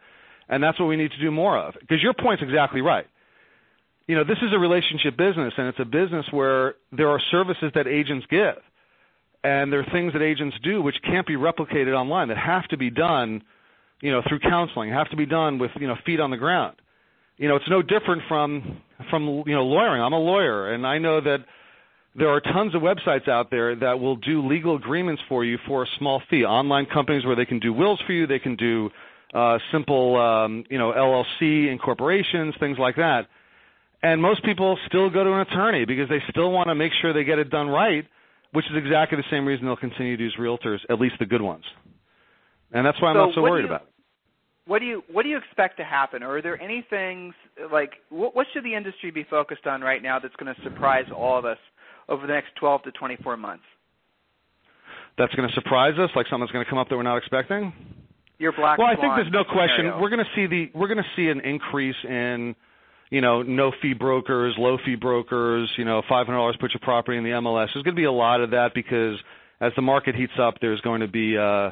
and 0.49 0.63
that's 0.63 0.79
what 0.79 0.87
we 0.87 0.97
need 0.97 1.11
to 1.11 1.21
do 1.21 1.31
more 1.31 1.59
of. 1.59 1.75
Because 1.81 2.03
your 2.03 2.15
point's 2.15 2.43
exactly 2.43 2.81
right. 2.81 3.07
You 4.07 4.17
know, 4.17 4.25
this 4.25 4.39
is 4.39 4.53
a 4.55 4.59
relationship 4.59 5.17
business, 5.17 5.53
and 5.59 5.69
it's 5.69 5.79
a 5.79 5.85
business 5.85 6.25
where 6.31 6.75
there 6.93 7.11
are 7.11 7.21
services 7.31 7.71
that 7.75 7.87
agents 7.87 8.27
give, 8.31 8.57
and 9.45 9.71
there 9.73 9.81
are 9.81 9.93
things 9.93 10.15
that 10.15 10.23
agents 10.23 10.57
do 10.63 10.81
which 10.81 10.97
can't 11.05 11.27
be 11.27 11.35
replicated 11.37 11.95
online 11.95 12.29
that 12.29 12.39
have 12.39 12.67
to 12.69 12.79
be 12.79 12.91
done, 12.91 13.43
you 14.01 14.11
know, 14.11 14.23
through 14.27 14.41
counseling, 14.41 14.91
have 14.91 15.11
to 15.11 15.17
be 15.17 15.27
done 15.27 15.59
with 15.59 15.71
you 15.79 15.87
know 15.87 15.97
feet 16.07 16.21
on 16.21 16.31
the 16.31 16.39
ground. 16.39 16.77
You 17.37 17.49
know, 17.49 17.57
it's 17.57 17.69
no 17.69 17.83
different 17.83 18.23
from 18.29 18.81
from 19.11 19.45
you 19.47 19.55
know 19.55 19.65
lawyering. 19.65 20.03
I'm 20.03 20.15
a 20.15 20.19
lawyer, 20.19 20.73
and 20.73 20.87
I 20.87 20.99
know 20.99 21.21
that 21.21 21.45
there 22.17 22.31
are 22.31 22.41
tons 22.41 22.75
of 22.75 22.83
websites 22.83 23.29
out 23.29 23.51
there 23.51 23.77
that 23.77 24.01
will 24.01 24.17
do 24.17 24.47
legal 24.47 24.75
agreements 24.75 25.23
for 25.29 25.45
you 25.45 25.59
for 25.67 25.83
a 25.85 25.87
small 25.99 26.23
fee. 26.31 26.45
Online 26.45 26.87
companies 26.87 27.25
where 27.25 27.37
they 27.37 27.45
can 27.45 27.61
do 27.61 27.73
wills 27.73 28.01
for 28.07 28.13
you, 28.13 28.27
they 28.27 28.39
can 28.39 28.57
do 28.57 28.91
uh, 29.35 29.59
simple, 29.73 30.17
um, 30.17 30.65
you 30.71 30.79
know, 30.79 30.93
LLC 30.93 31.71
incorporations, 31.71 32.55
things 32.59 32.79
like 32.79 32.97
that. 32.97 33.29
And 34.03 34.23
most 34.23 34.45
people 34.45 34.79
still 34.87 35.11
go 35.11 35.25
to 35.25 35.33
an 35.33 35.41
attorney 35.41 35.85
because 35.85 36.09
they 36.09 36.23
still 36.31 36.51
want 36.51 36.69
to 36.69 36.75
make 36.75 36.93
sure 37.01 37.13
they 37.13 37.25
get 37.25 37.39
it 37.39 37.51
done 37.51 37.69
right, 37.69 38.07
which 38.53 38.65
is 38.67 38.77
exactly 38.77 39.17
the 39.19 39.25
same 39.31 39.45
reason 39.45 39.67
they'll 39.67 39.77
continue 39.77 40.17
to 40.17 40.23
use 40.23 40.37
realtors, 40.39 40.79
at 40.89 41.01
least 41.01 41.17
the 41.19 41.27
good 41.27 41.43
ones. 41.43 41.65
And 42.73 42.87
that's 42.87 43.01
why 43.03 43.09
I'm 43.11 43.17
so 43.17 43.25
not 43.27 43.35
so 43.35 43.43
worried 43.43 43.63
you, 43.63 43.69
about 43.69 43.83
it. 43.83 43.89
What 44.67 44.81
do 44.81 44.85
you 44.85 45.03
what 45.11 45.23
do 45.23 45.31
you 45.31 45.39
expect 45.39 45.79
to 45.79 45.85
happen? 45.85 46.23
Or 46.23 46.37
are 46.37 46.43
there 46.43 46.61
any 46.61 46.87
things 46.89 47.35
like 47.73 47.93
what, 48.11 48.37
what 48.37 48.47
should 48.53 48.65
the 48.65 48.75
industry 48.75 49.11
be 49.11 49.25
focused 49.25 49.67
on 49.67 49.81
right 49.81 50.03
now 50.03 50.19
that's 50.19 50.37
going 50.37 50.55
to 50.55 50.63
surprise 50.63 51.07
all 51.15 51.39
of 51.39 51.47
us 51.47 51.59
over 52.09 52.27
the 52.27 52.33
next 52.33 52.55
12 52.61 52.83
to 52.83 52.93
24 52.93 53.37
months? 53.39 53.65
That's 55.17 55.35
going 55.35 55.49
to 55.49 55.55
surprise 55.55 55.99
us, 55.99 56.11
like 56.15 56.27
something's 56.31 56.53
going 56.53 56.65
to 56.65 56.71
come 56.71 56.79
up 56.79 56.89
that 56.91 56.97
we're 56.97 57.03
not 57.03 57.17
expecting 57.17 57.73
your 58.39 58.53
black 58.53 58.79
well, 58.79 58.87
I 58.87 58.97
think 58.97 59.15
there's 59.17 59.33
no 59.33 59.45
question 59.45 59.79
scenario. 59.79 60.01
we're 60.01 60.11
going 60.11 60.25
to 60.25 60.31
see 60.35 60.47
the 60.47 60.71
we're 60.79 60.89
going 60.89 61.03
to 61.03 61.11
see 61.17 61.29
an 61.29 61.41
increase 61.41 61.97
in 62.05 62.55
you 63.11 63.21
know 63.21 63.43
no 63.43 63.73
fee 63.83 63.95
brokers, 63.95 64.55
low 64.59 64.79
fee 64.85 64.95
brokers. 64.95 65.71
You 65.77 65.85
know, 65.85 66.03
five 66.09 66.27
hundred 66.27 66.39
dollars 66.39 66.57
put 66.61 66.73
your 66.73 66.81
property 66.83 67.19
in 67.19 67.25
the 67.25 67.31
MLS. 67.31 67.69
There's 67.75 67.85
going 67.85 67.97
to 67.97 68.01
be 68.01 68.05
a 68.05 68.13
lot 68.13 68.41
of 68.41 68.51
that 68.51 68.75
because 68.75 69.19
as 69.61 69.73
the 69.77 69.83
market 69.83 70.15
heats 70.15 70.35
up, 70.41 70.55
there's 70.61 70.81
going 70.83 71.01
to 71.01 71.09
be 71.09 71.37
uh, 71.37 71.71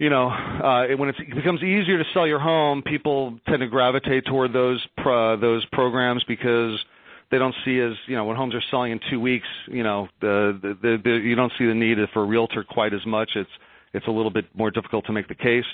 you 0.00 0.08
know, 0.08 0.28
uh, 0.28 0.86
when 0.96 1.10
it's, 1.10 1.18
it 1.20 1.34
becomes 1.34 1.62
easier 1.62 1.98
to 1.98 2.04
sell 2.14 2.26
your 2.26 2.40
home, 2.40 2.82
people 2.82 3.38
tend 3.46 3.60
to 3.60 3.66
gravitate 3.66 4.24
toward 4.24 4.50
those 4.50 4.84
pro, 4.96 5.38
those 5.38 5.64
programs 5.72 6.24
because 6.26 6.78
they 7.30 7.36
don't 7.36 7.54
see 7.66 7.78
as 7.78 7.92
you 8.06 8.16
know 8.16 8.24
when 8.24 8.34
homes 8.34 8.54
are 8.54 8.62
selling 8.70 8.92
in 8.92 9.00
two 9.10 9.20
weeks, 9.20 9.46
you 9.68 9.82
know, 9.82 10.08
the, 10.22 10.58
the, 10.62 10.68
the, 10.80 10.98
the 11.04 11.10
you 11.10 11.34
don't 11.34 11.52
see 11.58 11.66
the 11.66 11.74
need 11.74 11.98
for 12.14 12.22
a 12.22 12.26
realtor 12.26 12.64
quite 12.64 12.94
as 12.94 13.04
much. 13.04 13.32
It's 13.36 13.50
it's 13.92 14.06
a 14.06 14.10
little 14.10 14.30
bit 14.30 14.46
more 14.54 14.70
difficult 14.70 15.06
to 15.06 15.12
make 15.12 15.28
the 15.28 15.34
case. 15.34 15.64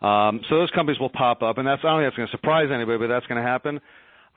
Um, 0.00 0.40
so 0.48 0.56
those 0.56 0.70
companies 0.70 1.00
will 1.00 1.10
pop 1.10 1.42
up, 1.42 1.58
and 1.58 1.66
that's 1.66 1.82
I 1.84 1.88
don't 1.88 2.00
think 2.00 2.10
that's 2.12 2.16
going 2.16 2.28
to 2.28 2.36
surprise 2.36 2.68
anybody, 2.72 2.98
but 2.98 3.08
that's 3.08 3.26
going 3.26 3.42
to 3.42 3.48
happen. 3.48 3.80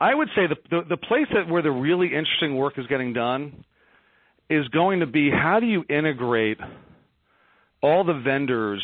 I 0.00 0.14
would 0.14 0.28
say 0.34 0.46
the, 0.46 0.56
the 0.70 0.80
the 0.90 0.96
place 0.96 1.26
that 1.34 1.48
where 1.48 1.62
the 1.62 1.70
really 1.70 2.06
interesting 2.08 2.56
work 2.56 2.78
is 2.78 2.86
getting 2.86 3.12
done 3.12 3.64
is 4.48 4.66
going 4.68 5.00
to 5.00 5.06
be 5.06 5.30
how 5.30 5.60
do 5.60 5.66
you 5.66 5.84
integrate 5.88 6.58
all 7.82 8.04
the 8.04 8.14
vendors 8.14 8.82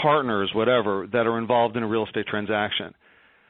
partners, 0.00 0.50
whatever, 0.54 1.06
that 1.12 1.26
are 1.26 1.38
involved 1.38 1.76
in 1.76 1.82
a 1.82 1.86
real 1.86 2.06
estate 2.06 2.26
transaction. 2.26 2.94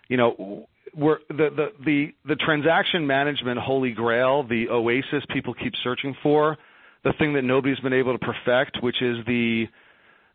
You 0.08 0.16
know, 0.16 0.66
we're, 0.94 1.18
the, 1.28 1.48
the, 1.56 1.68
the, 1.84 2.06
the 2.26 2.36
transaction 2.36 3.06
management 3.06 3.58
holy 3.58 3.92
grail, 3.92 4.46
the 4.46 4.68
oasis 4.68 5.24
people 5.32 5.54
keep 5.54 5.72
searching 5.82 6.14
for, 6.22 6.58
the 7.04 7.12
thing 7.18 7.32
that 7.34 7.42
nobody's 7.42 7.80
been 7.80 7.92
able 7.92 8.16
to 8.16 8.24
perfect, 8.24 8.78
which 8.82 9.00
is 9.00 9.18
the, 9.26 9.66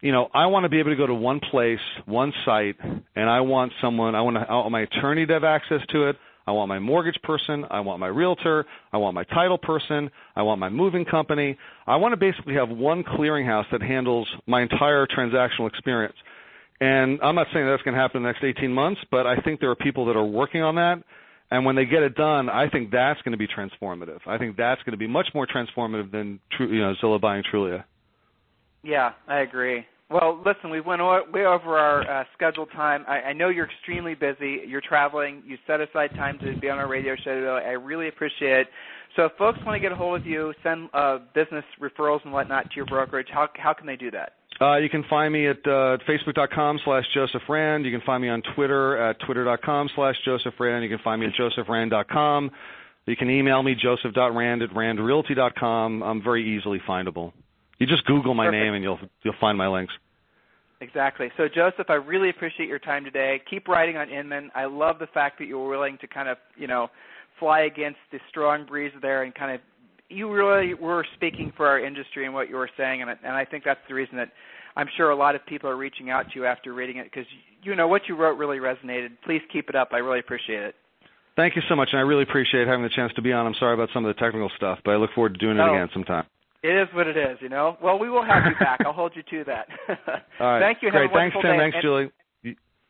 you 0.02 0.12
know, 0.12 0.30
I 0.34 0.46
want 0.48 0.64
to 0.64 0.70
be 0.70 0.80
able 0.80 0.92
to 0.92 0.96
go 0.96 1.08
to 1.08 1.14
one 1.14 1.40
place, 1.40 1.80
one 2.06 2.34
site, 2.46 2.78
and 2.82 3.30
I 3.30 3.42
want 3.42 3.74
someone, 3.82 4.16
I 4.16 4.22
want, 4.22 4.38
to, 4.38 4.42
I 4.42 4.54
want 4.56 4.72
my 4.72 4.82
attorney 4.82 5.26
to 5.26 5.34
have 5.34 5.44
access 5.44 5.82
to 5.90 6.10
it. 6.10 6.18
I 6.46 6.52
want 6.52 6.70
my 6.70 6.80
mortgage 6.80 7.22
person. 7.24 7.66
I 7.70 7.82
want 7.82 8.00
my 8.00 8.08
realtor. 8.08 8.66
I 8.94 8.98
want 8.98 9.16
my 9.16 9.26
title 9.26 9.58
person. 9.58 10.10
I 10.36 10.44
want 10.44 10.60
my 10.62 10.70
moving 10.70 11.04
company. 11.04 11.58
I 11.86 11.98
want 11.98 12.14
to 12.14 12.18
basically 12.18 12.54
have 12.54 12.70
one 12.70 13.04
clearinghouse 13.04 13.66
that 13.72 13.82
handles 13.82 14.30
my 14.46 14.62
entire 14.62 15.06
transactional 15.08 15.68
experience. 15.68 16.16
And 16.80 17.20
I'm 17.22 17.36
not 17.36 17.48
saying 17.52 17.66
that's 17.66 17.84
going 17.84 17.96
to 17.96 18.00
happen 18.00 18.18
in 18.18 18.24
the 18.24 18.30
next 18.30 18.44
18 18.44 18.72
months, 18.72 19.02
but 19.12 19.28
I 19.28 19.38
think 19.42 19.60
there 19.60 19.72
are 19.72 19.76
people 19.76 20.06
that 20.06 20.16
are 20.16 20.26
working 20.26 20.62
on 20.62 20.76
that. 20.76 21.04
And 21.50 21.66
when 21.66 21.76
they 21.76 21.86
get 21.86 22.04
it 22.04 22.16
done, 22.16 22.50
I 22.50 22.70
think 22.70 22.92
that's 22.92 23.22
going 23.24 23.32
to 23.32 23.38
be 23.38 23.48
transformative. 23.48 24.20
I 24.26 24.38
think 24.38 24.58
that's 24.58 24.82
going 24.84 24.92
to 24.92 24.98
be 24.98 25.08
much 25.08 25.28
more 25.34 25.48
transformative 25.48 26.12
than 26.12 26.40
you 26.60 26.82
know 26.82 26.94
Zillow 27.02 27.20
buying 27.20 27.44
Trulia. 27.52 27.84
Yeah, 28.84 29.12
I 29.28 29.40
agree. 29.40 29.86
Well, 30.10 30.42
listen, 30.46 30.70
we 30.70 30.80
went 30.80 31.02
way 31.02 31.46
over 31.46 31.78
our 31.78 32.10
uh, 32.10 32.24
scheduled 32.34 32.72
time. 32.72 33.04
I, 33.10 33.20
I 33.20 33.34
know 33.34 33.50
you're 33.50 33.66
extremely 33.66 34.16
busy. 34.16 34.62
You're 34.66 34.82
traveling. 34.82 35.44
You 35.46 35.58
set 35.68 35.82
aside 35.82 36.12
time 36.12 36.40
to 36.40 36.58
be 36.58 36.70
on 36.70 36.78
our 36.78 36.88
radio 36.88 37.16
show. 37.16 37.36
Today. 37.36 37.66
I 37.68 37.72
really 37.72 38.08
appreciate 38.08 38.62
it. 38.62 38.68
So, 39.18 39.26
if 39.26 39.34
folks 39.38 39.60
want 39.66 39.76
to 39.76 39.80
get 39.80 39.92
a 39.92 39.96
hold 39.96 40.22
of 40.22 40.26
you, 40.26 40.54
send 40.64 40.90
uh, 40.94 41.20
business 41.34 41.66
referrals 41.82 42.24
and 42.24 42.32
whatnot 42.32 42.70
to 42.70 42.76
your 42.78 42.86
brokerage, 42.86 43.28
how 43.32 43.50
how 43.56 43.74
can 43.74 43.86
they 43.86 43.98
do 43.98 44.10
that? 44.12 44.34
Uh, 44.62 44.78
you 44.78 44.90
can 44.90 45.04
find 45.10 45.34
me 45.34 45.48
at 45.48 45.58
uh, 45.66 45.98
facebook.com 46.10 46.80
slash 46.84 47.04
Joseph 47.14 47.44
Rand. 47.48 47.86
You 47.86 47.92
can 47.92 48.02
find 48.06 48.22
me 48.22 48.30
on 48.30 48.42
Twitter 48.56 48.98
at 48.98 49.18
twitter.com 49.26 49.90
slash 49.96 50.16
Joseph 50.26 50.54
Rand. 50.60 50.84
You 50.84 50.90
can 50.90 51.04
find 51.04 51.22
me 51.22 51.28
at 51.28 51.34
josephrand.com. 51.34 52.52
You 53.06 53.16
can 53.16 53.30
email 53.30 53.62
me 53.62 53.76
joseph.rand 53.76 54.62
at 54.62 54.70
randrealty.com. 54.72 56.02
I'm 56.02 56.24
very 56.24 56.58
easily 56.58 56.82
findable. 56.88 57.34
You 57.80 57.88
just 57.88 58.06
Google 58.06 58.34
my 58.34 58.46
Perfect. 58.46 58.64
name 58.64 58.74
and 58.74 58.84
you'll 58.84 59.00
you'll 59.24 59.36
find 59.40 59.58
my 59.58 59.68
links. 59.68 59.94
Exactly. 60.80 61.32
So, 61.38 61.48
Joseph, 61.48 61.90
I 61.90 61.96
really 61.96 62.30
appreciate 62.30 62.70
your 62.70 62.80
time 62.80 63.04
today. 63.04 63.42
Keep 63.50 63.68
writing 63.68 63.98
on 63.98 64.10
Inman. 64.10 64.52
I 64.54 64.66
love 64.66 65.00
the 65.00 65.08
fact 65.08 65.40
that 65.40 65.46
you 65.46 65.58
were 65.58 65.70
willing 65.70 65.98
to 66.02 66.08
kind 66.08 66.30
of, 66.30 66.38
you 66.56 66.68
know, 66.68 66.90
fly 67.40 67.62
against 67.62 68.00
the 68.12 68.20
strong 68.30 68.66
breeze 68.66 68.92
there 69.02 69.24
and 69.24 69.34
kind 69.34 69.56
of, 69.56 69.62
you 70.10 70.32
really 70.32 70.76
were 70.76 71.04
speaking 71.16 71.52
for 71.58 71.66
our 71.66 71.80
industry 71.80 72.26
and 72.26 72.34
what 72.34 72.48
you 72.48 72.56
were 72.56 72.70
saying, 72.78 73.02
and, 73.02 73.10
I, 73.10 73.16
and 73.24 73.36
I 73.36 73.44
think 73.44 73.64
that's 73.64 73.80
the 73.88 73.96
reason 73.96 74.18
that 74.18 74.30
I'm 74.76 74.88
sure 74.96 75.10
a 75.10 75.16
lot 75.16 75.34
of 75.34 75.46
people 75.48 75.68
are 75.70 75.76
reaching 75.76 76.12
out 76.12 76.30
to 76.32 76.40
you 76.40 76.46
after 76.46 76.74
reading 76.74 76.98
it 76.98 77.06
because, 77.06 77.26
you 77.64 77.76
know, 77.76 77.88
what 77.88 78.04
you 78.08 78.16
wrote 78.16 78.38
really 78.38 78.60
resonated. 78.60 79.10
Please 79.26 79.42
keep 79.52 79.70
it 79.70 79.76
up. 79.76 79.90
I 79.94 79.98
really 79.98 80.20
appreciate 80.20 80.62
it. 80.62 80.76
Thank 81.36 81.56
you 81.56 81.64
so 81.68 81.76
much, 81.76 81.90
and 81.92 82.00
I 82.00 82.04
really 82.04 82.24
appreciate 82.24 82.68
having 82.68 82.84
the 82.84 82.90
chance 82.90 83.12
to 83.16 83.22
be 83.22 83.34
on. 83.34 83.46
I'm 83.48 83.56
sorry 83.60 83.74
about 83.74 83.90
some 83.94 84.06
of 84.06 84.16
the 84.16 84.20
technical 84.20 84.50
stuff, 84.56 84.80
but 84.86 84.92
I 84.92 84.98
look 84.98 85.10
forward 85.14 85.34
to 85.34 85.40
doing 85.40 85.58
it 85.58 85.66
No. 85.66 85.74
again 85.74 85.90
sometime. 85.92 86.26
It 86.64 86.70
is 86.70 86.88
what 86.94 87.08
it 87.08 87.18
is, 87.18 87.38
you 87.40 87.50
know. 87.50 87.78
Well, 87.82 88.00
we 88.00 88.10
will 88.10 88.26
have 88.26 88.44
you 88.46 88.56
back. 88.60 88.80
I'll 88.86 88.94
hold 88.94 89.14
you 89.16 89.24
to 89.30 89.44
that. 89.46 89.68
All 90.40 90.48
right. 90.48 90.60
Thank 90.60 90.80
you. 90.82 90.90
Great. 90.92 91.12
Thanks, 91.14 91.36
Tim. 91.36 91.44
day. 91.44 91.58
Thanks, 91.58 91.76
And- 91.76 91.84
Julie. 91.84 92.12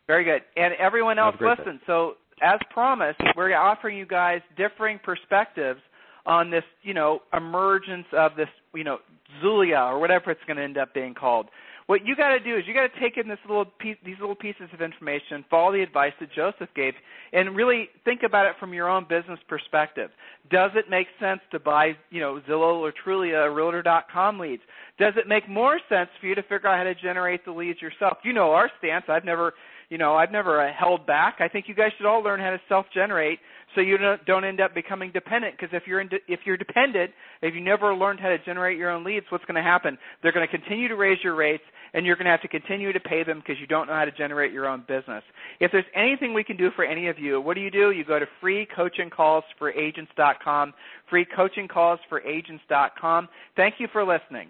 Very 0.07 0.23
good. 0.23 0.41
And 0.55 0.73
everyone 0.75 1.19
else, 1.19 1.33
Have 1.33 1.41
a 1.41 1.55
great 1.55 1.59
listen. 1.59 1.81
So, 1.85 2.13
as 2.41 2.59
promised, 2.69 3.19
we're 3.35 3.53
offering 3.53 3.97
you 3.97 4.05
guys 4.05 4.39
differing 4.55 4.99
perspectives 5.03 5.81
on 6.25 6.49
this, 6.49 6.63
you 6.83 6.93
know, 6.93 7.19
emergence 7.33 8.05
of 8.13 8.31
this, 8.37 8.47
you 8.73 8.85
know, 8.85 8.99
Zulia 9.41 9.77
or 9.79 9.99
whatever 9.99 10.31
it's 10.31 10.39
going 10.47 10.55
to 10.57 10.63
end 10.63 10.77
up 10.77 10.93
being 10.93 11.13
called. 11.13 11.47
What 11.87 12.05
you 12.05 12.17
got 12.17 12.29
to 12.29 12.39
do 12.39 12.57
is 12.57 12.65
you 12.67 12.73
got 12.73 12.93
to 12.93 12.99
take 12.99 13.17
in 13.17 13.29
this 13.29 13.39
little 13.47 13.63
piece, 13.63 13.95
these 14.05 14.17
little 14.19 14.35
pieces 14.35 14.69
of 14.73 14.81
information, 14.81 15.45
follow 15.49 15.71
the 15.71 15.81
advice 15.81 16.11
that 16.19 16.29
Joseph 16.33 16.67
gave, 16.75 16.93
and 17.31 17.55
really 17.55 17.87
think 18.03 18.23
about 18.23 18.45
it 18.45 18.55
from 18.59 18.73
your 18.73 18.89
own 18.89 19.05
business 19.07 19.39
perspective. 19.47 20.09
Does 20.51 20.71
it 20.75 20.89
make 20.89 21.07
sense 21.17 21.39
to 21.51 21.59
buy, 21.59 21.93
you 22.09 22.19
know, 22.19 22.41
Zillow 22.47 22.79
or 22.79 22.91
Trulia 22.91 23.45
or 23.45 23.53
Realtor.com 23.53 24.37
leads? 24.37 24.63
Does 24.99 25.13
it 25.15 25.29
make 25.29 25.47
more 25.47 25.79
sense 25.87 26.09
for 26.19 26.27
you 26.27 26.35
to 26.35 26.43
figure 26.43 26.67
out 26.67 26.77
how 26.77 26.83
to 26.83 26.95
generate 26.95 27.45
the 27.45 27.51
leads 27.51 27.81
yourself? 27.81 28.17
You 28.25 28.33
know 28.33 28.51
our 28.51 28.69
stance. 28.79 29.05
I've 29.07 29.23
never, 29.23 29.53
you 29.89 29.97
know, 29.97 30.15
I've 30.15 30.31
never 30.31 30.61
uh, 30.61 30.73
held 30.77 31.07
back. 31.07 31.37
I 31.39 31.47
think 31.47 31.69
you 31.69 31.75
guys 31.75 31.91
should 31.97 32.05
all 32.05 32.21
learn 32.21 32.41
how 32.41 32.49
to 32.49 32.59
self-generate 32.67 33.39
so 33.75 33.81
you 33.81 33.97
don't, 34.25 34.43
end 34.43 34.59
up 34.61 34.73
becoming 34.73 35.11
dependent. 35.11 35.55
Because 35.57 35.69
if 35.73 35.83
you're 35.85 36.01
in, 36.01 36.09
if 36.27 36.39
you're 36.45 36.57
dependent, 36.57 37.11
if 37.41 37.53
you 37.53 37.61
never 37.61 37.93
learned 37.93 38.19
how 38.19 38.29
to 38.29 38.39
generate 38.39 38.75
your 38.77 38.89
own 38.89 39.03
leads, 39.03 39.27
what's 39.29 39.45
going 39.45 39.53
to 39.55 39.61
happen? 39.61 39.95
They're 40.23 40.31
going 40.31 40.47
to 40.47 40.51
continue 40.51 40.87
to 40.87 40.95
raise 40.95 41.19
your 41.23 41.35
rates, 41.35 41.63
and 41.93 42.03
you're 42.05 42.15
going 42.15 42.25
to 42.25 42.31
have 42.31 42.41
to 42.41 42.47
continue 42.47 42.91
to 42.93 42.99
pay 42.99 43.23
them 43.23 43.39
because 43.39 43.59
you 43.59 43.67
don't 43.67 43.85
know 43.87 43.93
how 43.93 44.05
to 44.05 44.11
generate 44.11 44.51
your 44.51 44.67
own 44.67 44.83
business. 44.87 45.23
If 45.59 45.71
there's 45.71 45.85
anything 45.95 46.33
we 46.33 46.43
can 46.43 46.57
do 46.57 46.71
for 46.75 46.83
any 46.85 47.07
of 47.07 47.19
you, 47.19 47.39
what 47.41 47.53
do 47.55 47.61
you 47.61 47.71
do? 47.71 47.91
You 47.91 48.05
go 48.05 48.19
to 48.19 48.27
freecoachingcallsforagents.com, 48.43 50.73
freecoachingcallsforagents.com. 51.11 53.29
Thank 53.55 53.75
you 53.79 53.87
for 53.91 54.05
listening. 54.05 54.49